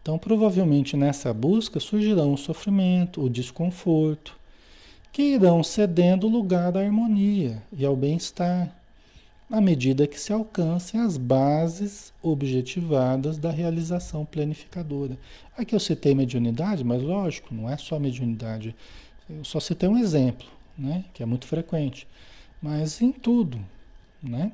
Então, 0.06 0.18
provavelmente 0.18 0.96
nessa 0.96 1.34
busca 1.34 1.80
surgirão 1.80 2.32
o 2.32 2.38
sofrimento, 2.38 3.20
o 3.20 3.28
desconforto, 3.28 4.38
que 5.12 5.34
irão 5.34 5.64
cedendo 5.64 6.28
lugar 6.28 6.76
à 6.76 6.80
harmonia 6.80 7.60
e 7.72 7.84
ao 7.84 7.96
bem-estar, 7.96 8.72
à 9.50 9.60
medida 9.60 10.06
que 10.06 10.18
se 10.18 10.32
alcancem 10.32 11.00
as 11.00 11.16
bases 11.16 12.12
objetivadas 12.20 13.38
da 13.38 13.50
realização 13.50 14.24
planificadora. 14.24 15.16
Aqui 15.56 15.74
eu 15.74 15.80
citei 15.80 16.14
mediunidade, 16.14 16.82
mas 16.82 17.02
lógico, 17.02 17.54
não 17.54 17.70
é 17.70 17.76
só 17.76 17.98
mediunidade. 17.98 18.74
Eu 19.30 19.44
só 19.44 19.60
citei 19.60 19.88
um 19.88 19.98
exemplo, 19.98 20.46
né, 20.76 21.04
que 21.14 21.22
é 21.22 21.26
muito 21.26 21.46
frequente, 21.46 22.06
mas 22.60 23.00
em 23.00 23.12
tudo, 23.12 23.58
né? 24.22 24.52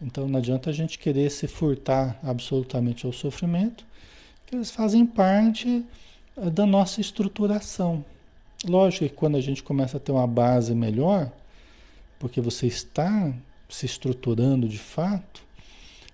Então 0.00 0.28
não 0.28 0.38
adianta 0.38 0.70
a 0.70 0.72
gente 0.72 0.98
querer 0.98 1.30
se 1.30 1.46
furtar 1.48 2.18
absolutamente 2.22 3.04
ao 3.06 3.12
sofrimento 3.12 3.84
que 4.46 4.54
eles 4.54 4.70
fazem 4.70 5.04
parte 5.04 5.84
eh, 6.36 6.50
da 6.50 6.64
nossa 6.64 7.00
estruturação. 7.00 8.04
Lógico 8.64 9.06
que 9.06 9.14
quando 9.14 9.36
a 9.36 9.40
gente 9.40 9.62
começa 9.62 9.98
a 9.98 10.00
ter 10.00 10.10
uma 10.10 10.26
base 10.26 10.74
melhor, 10.74 11.30
porque 12.18 12.40
você 12.40 12.66
está 12.66 13.32
se 13.68 13.86
estruturando 13.86 14.68
de 14.68 14.78
fato, 14.78 15.42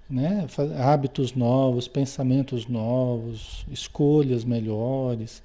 né? 0.08 0.46
hábitos 0.82 1.34
novos, 1.34 1.88
pensamentos 1.88 2.66
novos, 2.66 3.64
escolhas 3.70 4.44
melhores, 4.44 5.42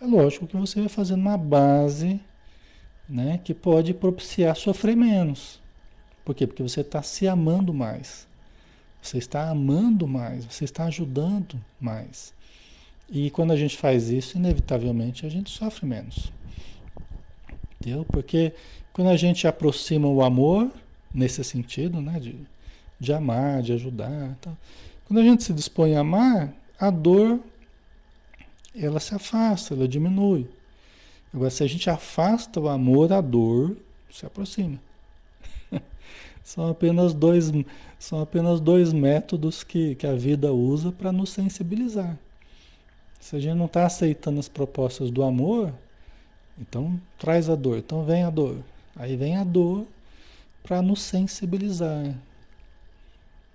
é 0.00 0.06
lógico 0.06 0.46
que 0.46 0.56
você 0.56 0.80
vai 0.80 0.88
fazendo 0.88 1.20
uma 1.20 1.38
base 1.38 2.20
né? 3.08 3.40
que 3.42 3.54
pode 3.54 3.94
propiciar 3.94 4.56
sofrer 4.56 4.96
menos. 4.96 5.60
Por 6.24 6.34
quê? 6.34 6.46
Porque 6.46 6.62
você 6.62 6.80
está 6.80 7.02
se 7.02 7.28
amando 7.28 7.72
mais. 7.72 8.26
Você 9.00 9.18
está 9.18 9.50
amando 9.50 10.08
mais, 10.08 10.46
você 10.46 10.64
está 10.64 10.84
ajudando 10.84 11.62
mais. 11.78 12.32
E 13.10 13.30
quando 13.30 13.52
a 13.52 13.56
gente 13.56 13.76
faz 13.76 14.08
isso, 14.08 14.38
inevitavelmente 14.38 15.26
a 15.26 15.28
gente 15.28 15.50
sofre 15.50 15.84
menos. 15.84 16.32
Entendeu? 17.78 18.06
Porque 18.06 18.54
quando 18.94 19.10
a 19.10 19.16
gente 19.16 19.46
aproxima 19.46 20.08
o 20.08 20.22
amor, 20.22 20.70
nesse 21.14 21.44
sentido, 21.44 22.00
né, 22.00 22.18
de, 22.18 22.36
de 22.98 23.12
amar, 23.12 23.62
de 23.62 23.72
ajudar, 23.72 24.36
tá? 24.40 24.52
quando 25.06 25.20
a 25.20 25.22
gente 25.22 25.44
se 25.44 25.52
dispõe 25.52 25.94
a 25.94 26.00
amar, 26.00 26.52
a 26.78 26.90
dor 26.90 27.40
ela 28.74 28.98
se 28.98 29.14
afasta, 29.14 29.72
ela 29.72 29.86
diminui. 29.86 30.48
Agora, 31.32 31.50
se 31.50 31.62
a 31.62 31.66
gente 31.66 31.88
afasta 31.88 32.60
o 32.60 32.68
amor, 32.68 33.12
a 33.12 33.20
dor 33.20 33.76
se 34.10 34.26
aproxima. 34.26 34.78
São 36.42 36.68
apenas 36.68 37.14
dois, 37.14 37.50
são 37.98 38.20
apenas 38.20 38.60
dois 38.60 38.92
métodos 38.92 39.64
que, 39.64 39.94
que 39.94 40.06
a 40.06 40.14
vida 40.14 40.52
usa 40.52 40.92
para 40.92 41.10
nos 41.10 41.30
sensibilizar. 41.30 42.18
Se 43.18 43.34
a 43.34 43.40
gente 43.40 43.56
não 43.56 43.64
está 43.64 43.86
aceitando 43.86 44.38
as 44.38 44.48
propostas 44.48 45.10
do 45.10 45.22
amor, 45.22 45.72
então 46.58 47.00
traz 47.18 47.48
a 47.48 47.54
dor. 47.54 47.78
Então 47.78 48.04
vem 48.04 48.24
a 48.24 48.30
dor. 48.30 48.58
Aí 48.94 49.16
vem 49.16 49.36
a 49.36 49.44
dor 49.44 49.86
para 50.64 50.82
nos 50.82 51.00
sensibilizar. 51.00 52.12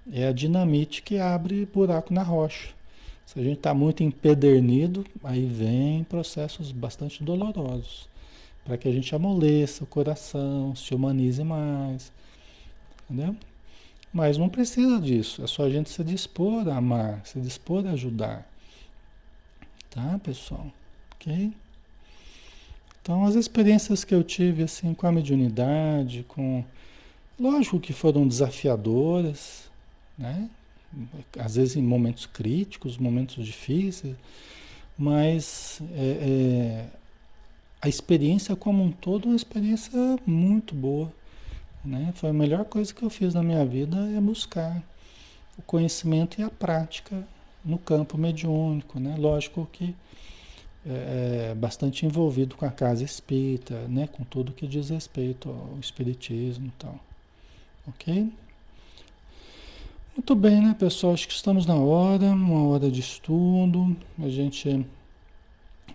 É 0.09 0.27
a 0.27 0.31
dinamite 0.31 1.01
que 1.01 1.17
abre 1.17 1.65
buraco 1.65 2.13
na 2.13 2.23
rocha. 2.23 2.69
Se 3.25 3.37
a 3.37 3.43
gente 3.43 3.57
está 3.57 3.73
muito 3.73 4.01
empedernido, 4.01 5.05
aí 5.23 5.45
vem 5.45 6.05
processos 6.05 6.71
bastante 6.71 7.23
dolorosos. 7.23 8.07
Para 8.63 8.77
que 8.77 8.87
a 8.87 8.91
gente 8.91 9.13
amoleça 9.13 9.83
o 9.83 9.87
coração, 9.87 10.73
se 10.73 10.95
humanize 10.95 11.43
mais 11.43 12.11
Entendeu? 13.09 13.35
Mas 14.13 14.37
não 14.37 14.47
precisa 14.47 14.99
disso. 15.01 15.43
É 15.43 15.47
só 15.47 15.63
a 15.63 15.69
gente 15.69 15.89
se 15.89 16.03
dispor 16.03 16.67
a 16.67 16.77
amar, 16.77 17.25
se 17.25 17.39
dispor 17.39 17.85
a 17.87 17.91
ajudar. 17.91 18.47
Tá, 19.89 20.19
pessoal? 20.23 20.67
Ok? 21.15 21.51
Então, 23.01 23.25
as 23.25 23.33
experiências 23.33 24.03
que 24.03 24.13
eu 24.13 24.23
tive 24.23 24.63
assim 24.63 24.93
com 24.93 25.07
a 25.07 25.11
mediunidade, 25.11 26.23
com. 26.27 26.63
Lógico 27.39 27.79
que 27.79 27.93
foram 27.93 28.27
desafiadoras, 28.27 29.69
né? 30.17 30.49
Às 31.37 31.55
vezes 31.55 31.77
em 31.77 31.81
momentos 31.81 32.25
críticos, 32.25 32.97
momentos 32.97 33.45
difíceis, 33.45 34.15
mas 34.97 35.81
é, 35.93 36.01
é, 36.03 36.87
a 37.81 37.87
experiência 37.87 38.55
como 38.55 38.83
um 38.83 38.91
todo 38.91 39.25
é 39.25 39.27
uma 39.27 39.35
experiência 39.35 39.91
muito 40.25 40.75
boa. 40.75 41.13
Né? 41.85 42.11
Foi 42.15 42.31
a 42.31 42.33
melhor 42.33 42.65
coisa 42.65 42.93
que 42.93 43.03
eu 43.03 43.09
fiz 43.09 43.33
na 43.33 43.41
minha 43.41 43.65
vida 43.65 43.97
é 44.13 44.19
buscar 44.19 44.83
o 45.57 45.61
conhecimento 45.61 46.41
e 46.41 46.43
a 46.43 46.49
prática 46.49 47.25
no 47.63 47.77
campo 47.77 48.17
mediúnico, 48.17 48.99
né? 48.99 49.15
Lógico 49.17 49.67
que 49.71 49.95
é, 50.85 51.51
é 51.51 51.55
bastante 51.55 52.05
envolvido 52.05 52.55
com 52.55 52.65
a 52.65 52.71
casa 52.71 53.03
espírita, 53.03 53.87
né? 53.87 54.07
Com 54.07 54.23
tudo 54.23 54.51
que 54.51 54.67
diz 54.67 54.89
respeito 54.89 55.49
ao 55.49 55.79
espiritismo 55.79 56.67
e 56.67 56.71
tal. 56.71 57.08
Ok? 57.89 58.31
Muito 60.15 60.35
bem, 60.35 60.61
né, 60.61 60.75
pessoal? 60.77 61.13
Acho 61.13 61.27
que 61.27 61.33
estamos 61.33 61.65
na 61.65 61.75
hora, 61.75 62.25
uma 62.25 62.67
hora 62.67 62.91
de 62.91 62.99
estudo. 62.99 63.95
A 64.21 64.27
gente 64.27 64.85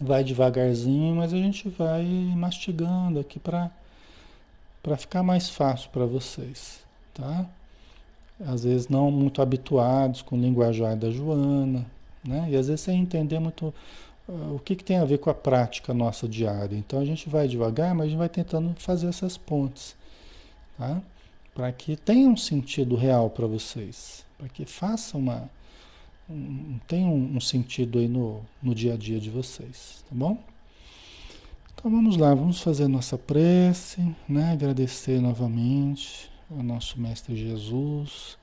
vai 0.00 0.24
devagarzinho, 0.24 1.16
mas 1.16 1.32
a 1.32 1.36
gente 1.36 1.68
vai 1.68 2.04
mastigando 2.34 3.20
aqui 3.20 3.38
para 3.38 3.70
para 4.82 4.98
ficar 4.98 5.22
mais 5.22 5.48
fácil 5.48 5.88
para 5.90 6.04
vocês, 6.04 6.80
tá? 7.14 7.46
Às 8.46 8.64
vezes 8.64 8.88
não 8.88 9.10
muito 9.10 9.40
habituados 9.40 10.20
com 10.20 10.36
o 10.36 10.40
linguajar 10.40 10.94
da 10.94 11.10
Joana, 11.10 11.86
né? 12.22 12.48
E 12.50 12.56
às 12.56 12.68
vezes 12.68 12.82
sem 12.82 13.00
entender 13.00 13.38
muito 13.38 13.72
uh, 14.28 14.54
o 14.54 14.58
que, 14.58 14.76
que 14.76 14.84
tem 14.84 14.98
a 14.98 15.04
ver 15.06 15.18
com 15.18 15.30
a 15.30 15.34
prática 15.34 15.94
nossa 15.94 16.28
diária. 16.28 16.76
Então 16.76 17.00
a 17.00 17.04
gente 17.04 17.28
vai 17.30 17.48
devagar, 17.48 17.94
mas 17.94 18.06
a 18.06 18.08
gente 18.10 18.18
vai 18.18 18.28
tentando 18.28 18.74
fazer 18.78 19.06
essas 19.06 19.38
pontes, 19.38 19.96
tá? 20.76 21.00
Para 21.54 21.72
que 21.72 21.96
tenha 21.96 22.28
um 22.28 22.36
sentido 22.36 22.96
real 22.96 23.30
para 23.30 23.46
vocês, 23.46 24.24
para 24.36 24.48
que 24.48 24.64
faça 24.64 25.16
uma 25.16 25.48
um, 26.28 26.78
tenha 26.88 27.06
um, 27.06 27.36
um 27.36 27.40
sentido 27.40 27.98
aí 27.98 28.08
no, 28.08 28.40
no 28.62 28.74
dia 28.74 28.94
a 28.94 28.96
dia 28.96 29.20
de 29.20 29.30
vocês, 29.30 30.04
tá 30.08 30.14
bom? 30.14 30.42
Então 31.74 31.90
vamos 31.90 32.16
lá, 32.16 32.34
vamos 32.34 32.60
fazer 32.60 32.88
nossa 32.88 33.18
prece, 33.18 34.00
né? 34.26 34.52
agradecer 34.52 35.20
novamente 35.20 36.30
ao 36.50 36.62
nosso 36.62 36.98
Mestre 36.98 37.36
Jesus, 37.36 38.38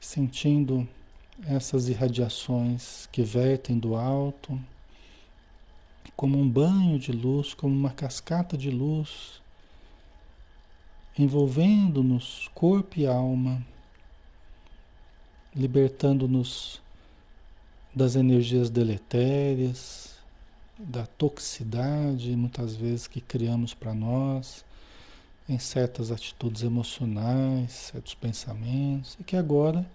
sentindo 0.00 0.86
essas 1.44 1.88
irradiações 1.88 3.08
que 3.10 3.22
vertem 3.22 3.78
do 3.78 3.96
alto, 3.96 4.58
como 6.16 6.38
um 6.38 6.48
banho 6.48 6.98
de 6.98 7.10
luz, 7.10 7.52
como 7.52 7.74
uma 7.74 7.90
cascata 7.90 8.56
de 8.56 8.70
luz, 8.70 9.42
envolvendo-nos 11.18 12.50
corpo 12.54 12.98
e 12.98 13.06
alma, 13.06 13.64
libertando-nos 15.54 16.80
das 17.94 18.16
energias 18.16 18.68
deletérias, 18.68 20.16
da 20.78 21.06
toxicidade, 21.06 22.36
muitas 22.36 22.76
vezes, 22.76 23.06
que 23.06 23.20
criamos 23.20 23.72
para 23.72 23.94
nós, 23.94 24.64
em 25.48 25.58
certas 25.58 26.10
atitudes 26.10 26.62
emocionais, 26.62 27.72
certos 27.72 28.14
pensamentos, 28.14 29.16
e 29.18 29.24
que 29.24 29.36
agora 29.36 29.86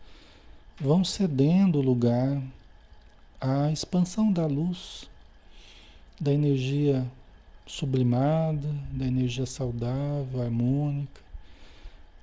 vão 0.80 1.04
cedendo 1.04 1.80
lugar 1.80 2.42
à 3.40 3.72
expansão 3.72 4.34
da 4.34 4.48
luz, 4.48 5.08
da 6.20 6.34
energia 6.34 7.06
sublimada, 7.72 8.68
da 8.92 9.06
energia 9.06 9.46
saudável, 9.46 10.42
harmônica, 10.42 11.22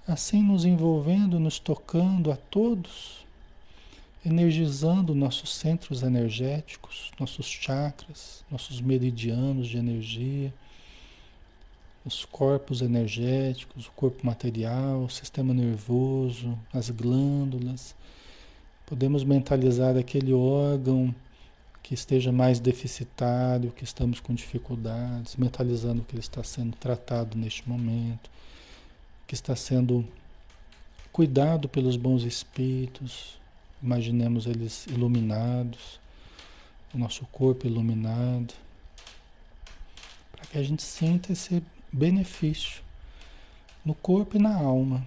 assim 0.06 0.42
nos 0.42 0.66
envolvendo, 0.66 1.40
nos 1.40 1.58
tocando 1.58 2.30
a 2.30 2.36
todos, 2.36 3.26
energizando 4.24 5.14
nossos 5.14 5.54
centros 5.54 6.02
energéticos, 6.02 7.10
nossos 7.18 7.46
chakras, 7.46 8.44
nossos 8.50 8.82
meridianos 8.82 9.68
de 9.68 9.78
energia, 9.78 10.52
os 12.04 12.26
corpos 12.26 12.82
energéticos, 12.82 13.86
o 13.86 13.92
corpo 13.92 14.26
material, 14.26 15.04
o 15.04 15.10
sistema 15.10 15.54
nervoso, 15.54 16.58
as 16.74 16.90
glândulas. 16.90 17.94
Podemos 18.84 19.24
mentalizar 19.24 19.96
aquele 19.96 20.34
órgão 20.34 21.14
que 21.82 21.94
esteja 21.94 22.30
mais 22.30 22.60
deficitário, 22.60 23.72
que 23.72 23.84
estamos 23.84 24.20
com 24.20 24.34
dificuldades, 24.34 25.36
mentalizando 25.36 26.02
que 26.02 26.14
ele 26.14 26.20
está 26.20 26.42
sendo 26.44 26.76
tratado 26.76 27.36
neste 27.36 27.68
momento, 27.68 28.30
que 29.26 29.34
está 29.34 29.56
sendo 29.56 30.06
cuidado 31.12 31.68
pelos 31.68 31.96
bons 31.96 32.24
espíritos, 32.24 33.38
imaginemos 33.82 34.46
eles 34.46 34.86
iluminados, 34.86 35.98
o 36.92 36.98
nosso 36.98 37.26
corpo 37.26 37.66
iluminado, 37.66 38.54
para 40.32 40.44
que 40.46 40.58
a 40.58 40.62
gente 40.62 40.82
sinta 40.82 41.32
esse 41.32 41.62
benefício 41.92 42.82
no 43.84 43.94
corpo 43.94 44.36
e 44.36 44.38
na 44.38 44.54
alma. 44.54 45.06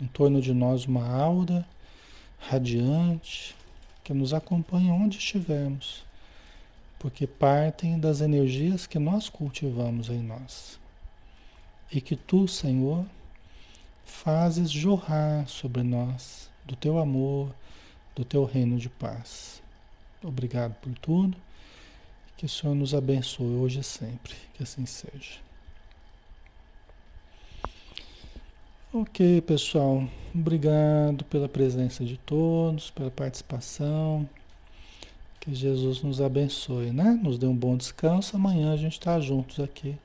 Em 0.00 0.06
torno 0.06 0.40
de 0.40 0.52
nós 0.52 0.86
uma 0.86 1.06
aura 1.06 1.64
radiante 2.38 3.54
que 4.02 4.12
nos 4.12 4.32
acompanha 4.32 4.92
onde 4.92 5.18
estivermos, 5.18 6.04
porque 6.98 7.26
partem 7.26 7.98
das 7.98 8.20
energias 8.20 8.86
que 8.86 8.98
nós 8.98 9.28
cultivamos 9.28 10.08
em 10.08 10.20
nós. 10.22 10.78
E 11.92 12.00
que 12.00 12.14
tu, 12.14 12.46
Senhor, 12.46 13.04
fazes 14.04 14.70
jorrar 14.70 15.48
sobre 15.48 15.82
nós 15.82 16.50
do 16.64 16.76
teu 16.76 16.98
amor, 16.98 17.52
do 18.14 18.24
teu 18.24 18.44
reino 18.44 18.78
de 18.78 18.88
paz. 18.88 19.62
Obrigado 20.22 20.74
por 20.74 20.92
tudo. 20.98 21.36
Que 22.36 22.46
o 22.46 22.48
Senhor 22.48 22.74
nos 22.74 22.94
abençoe 22.94 23.54
hoje 23.54 23.80
e 23.80 23.84
sempre. 23.84 24.34
Que 24.54 24.62
assim 24.62 24.86
seja. 24.86 25.49
Ok, 28.92 29.40
pessoal. 29.42 30.02
Obrigado 30.34 31.24
pela 31.26 31.48
presença 31.48 32.04
de 32.04 32.16
todos, 32.16 32.90
pela 32.90 33.08
participação. 33.08 34.28
Que 35.38 35.54
Jesus 35.54 36.02
nos 36.02 36.20
abençoe, 36.20 36.90
né? 36.90 37.16
Nos 37.22 37.38
dê 37.38 37.46
um 37.46 37.54
bom 37.54 37.76
descanso. 37.76 38.34
Amanhã 38.34 38.72
a 38.72 38.76
gente 38.76 38.94
está 38.94 39.20
juntos 39.20 39.60
aqui 39.60 39.96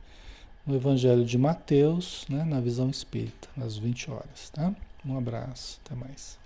no 0.67 0.75
Evangelho 0.75 1.25
de 1.25 1.35
Mateus, 1.35 2.27
né? 2.29 2.43
Na 2.43 2.59
visão 2.59 2.87
espírita, 2.87 3.47
às 3.57 3.75
20 3.75 4.11
horas, 4.11 4.51
tá? 4.51 4.71
Um 5.03 5.17
abraço, 5.17 5.81
até 5.83 5.95
mais. 5.95 6.37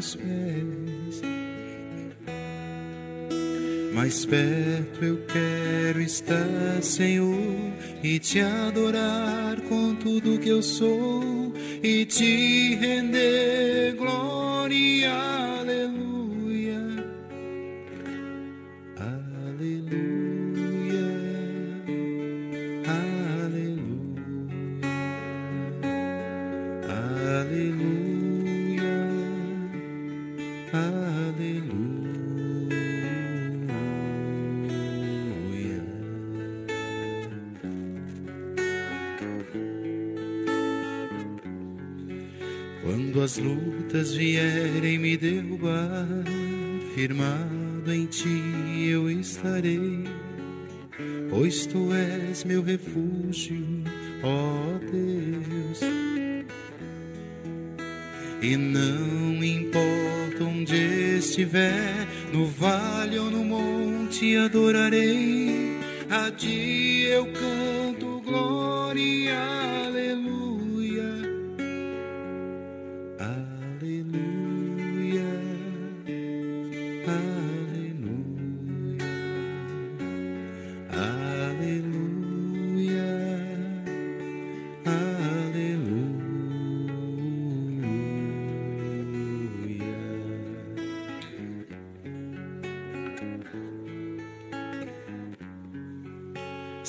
Seus 0.00 0.16
pés. 0.16 1.22
Mais 3.94 4.26
perto 4.26 5.02
eu 5.02 5.18
quero 5.26 6.02
estar, 6.02 6.82
Senhor, 6.82 7.72
e 8.02 8.18
te 8.18 8.40
adorar 8.40 9.58
com 9.62 9.94
tudo 9.94 10.38
que 10.38 10.50
eu 10.50 10.62
sou 10.62 11.54
e 11.82 12.04
te 12.04 12.74
render 12.74 13.35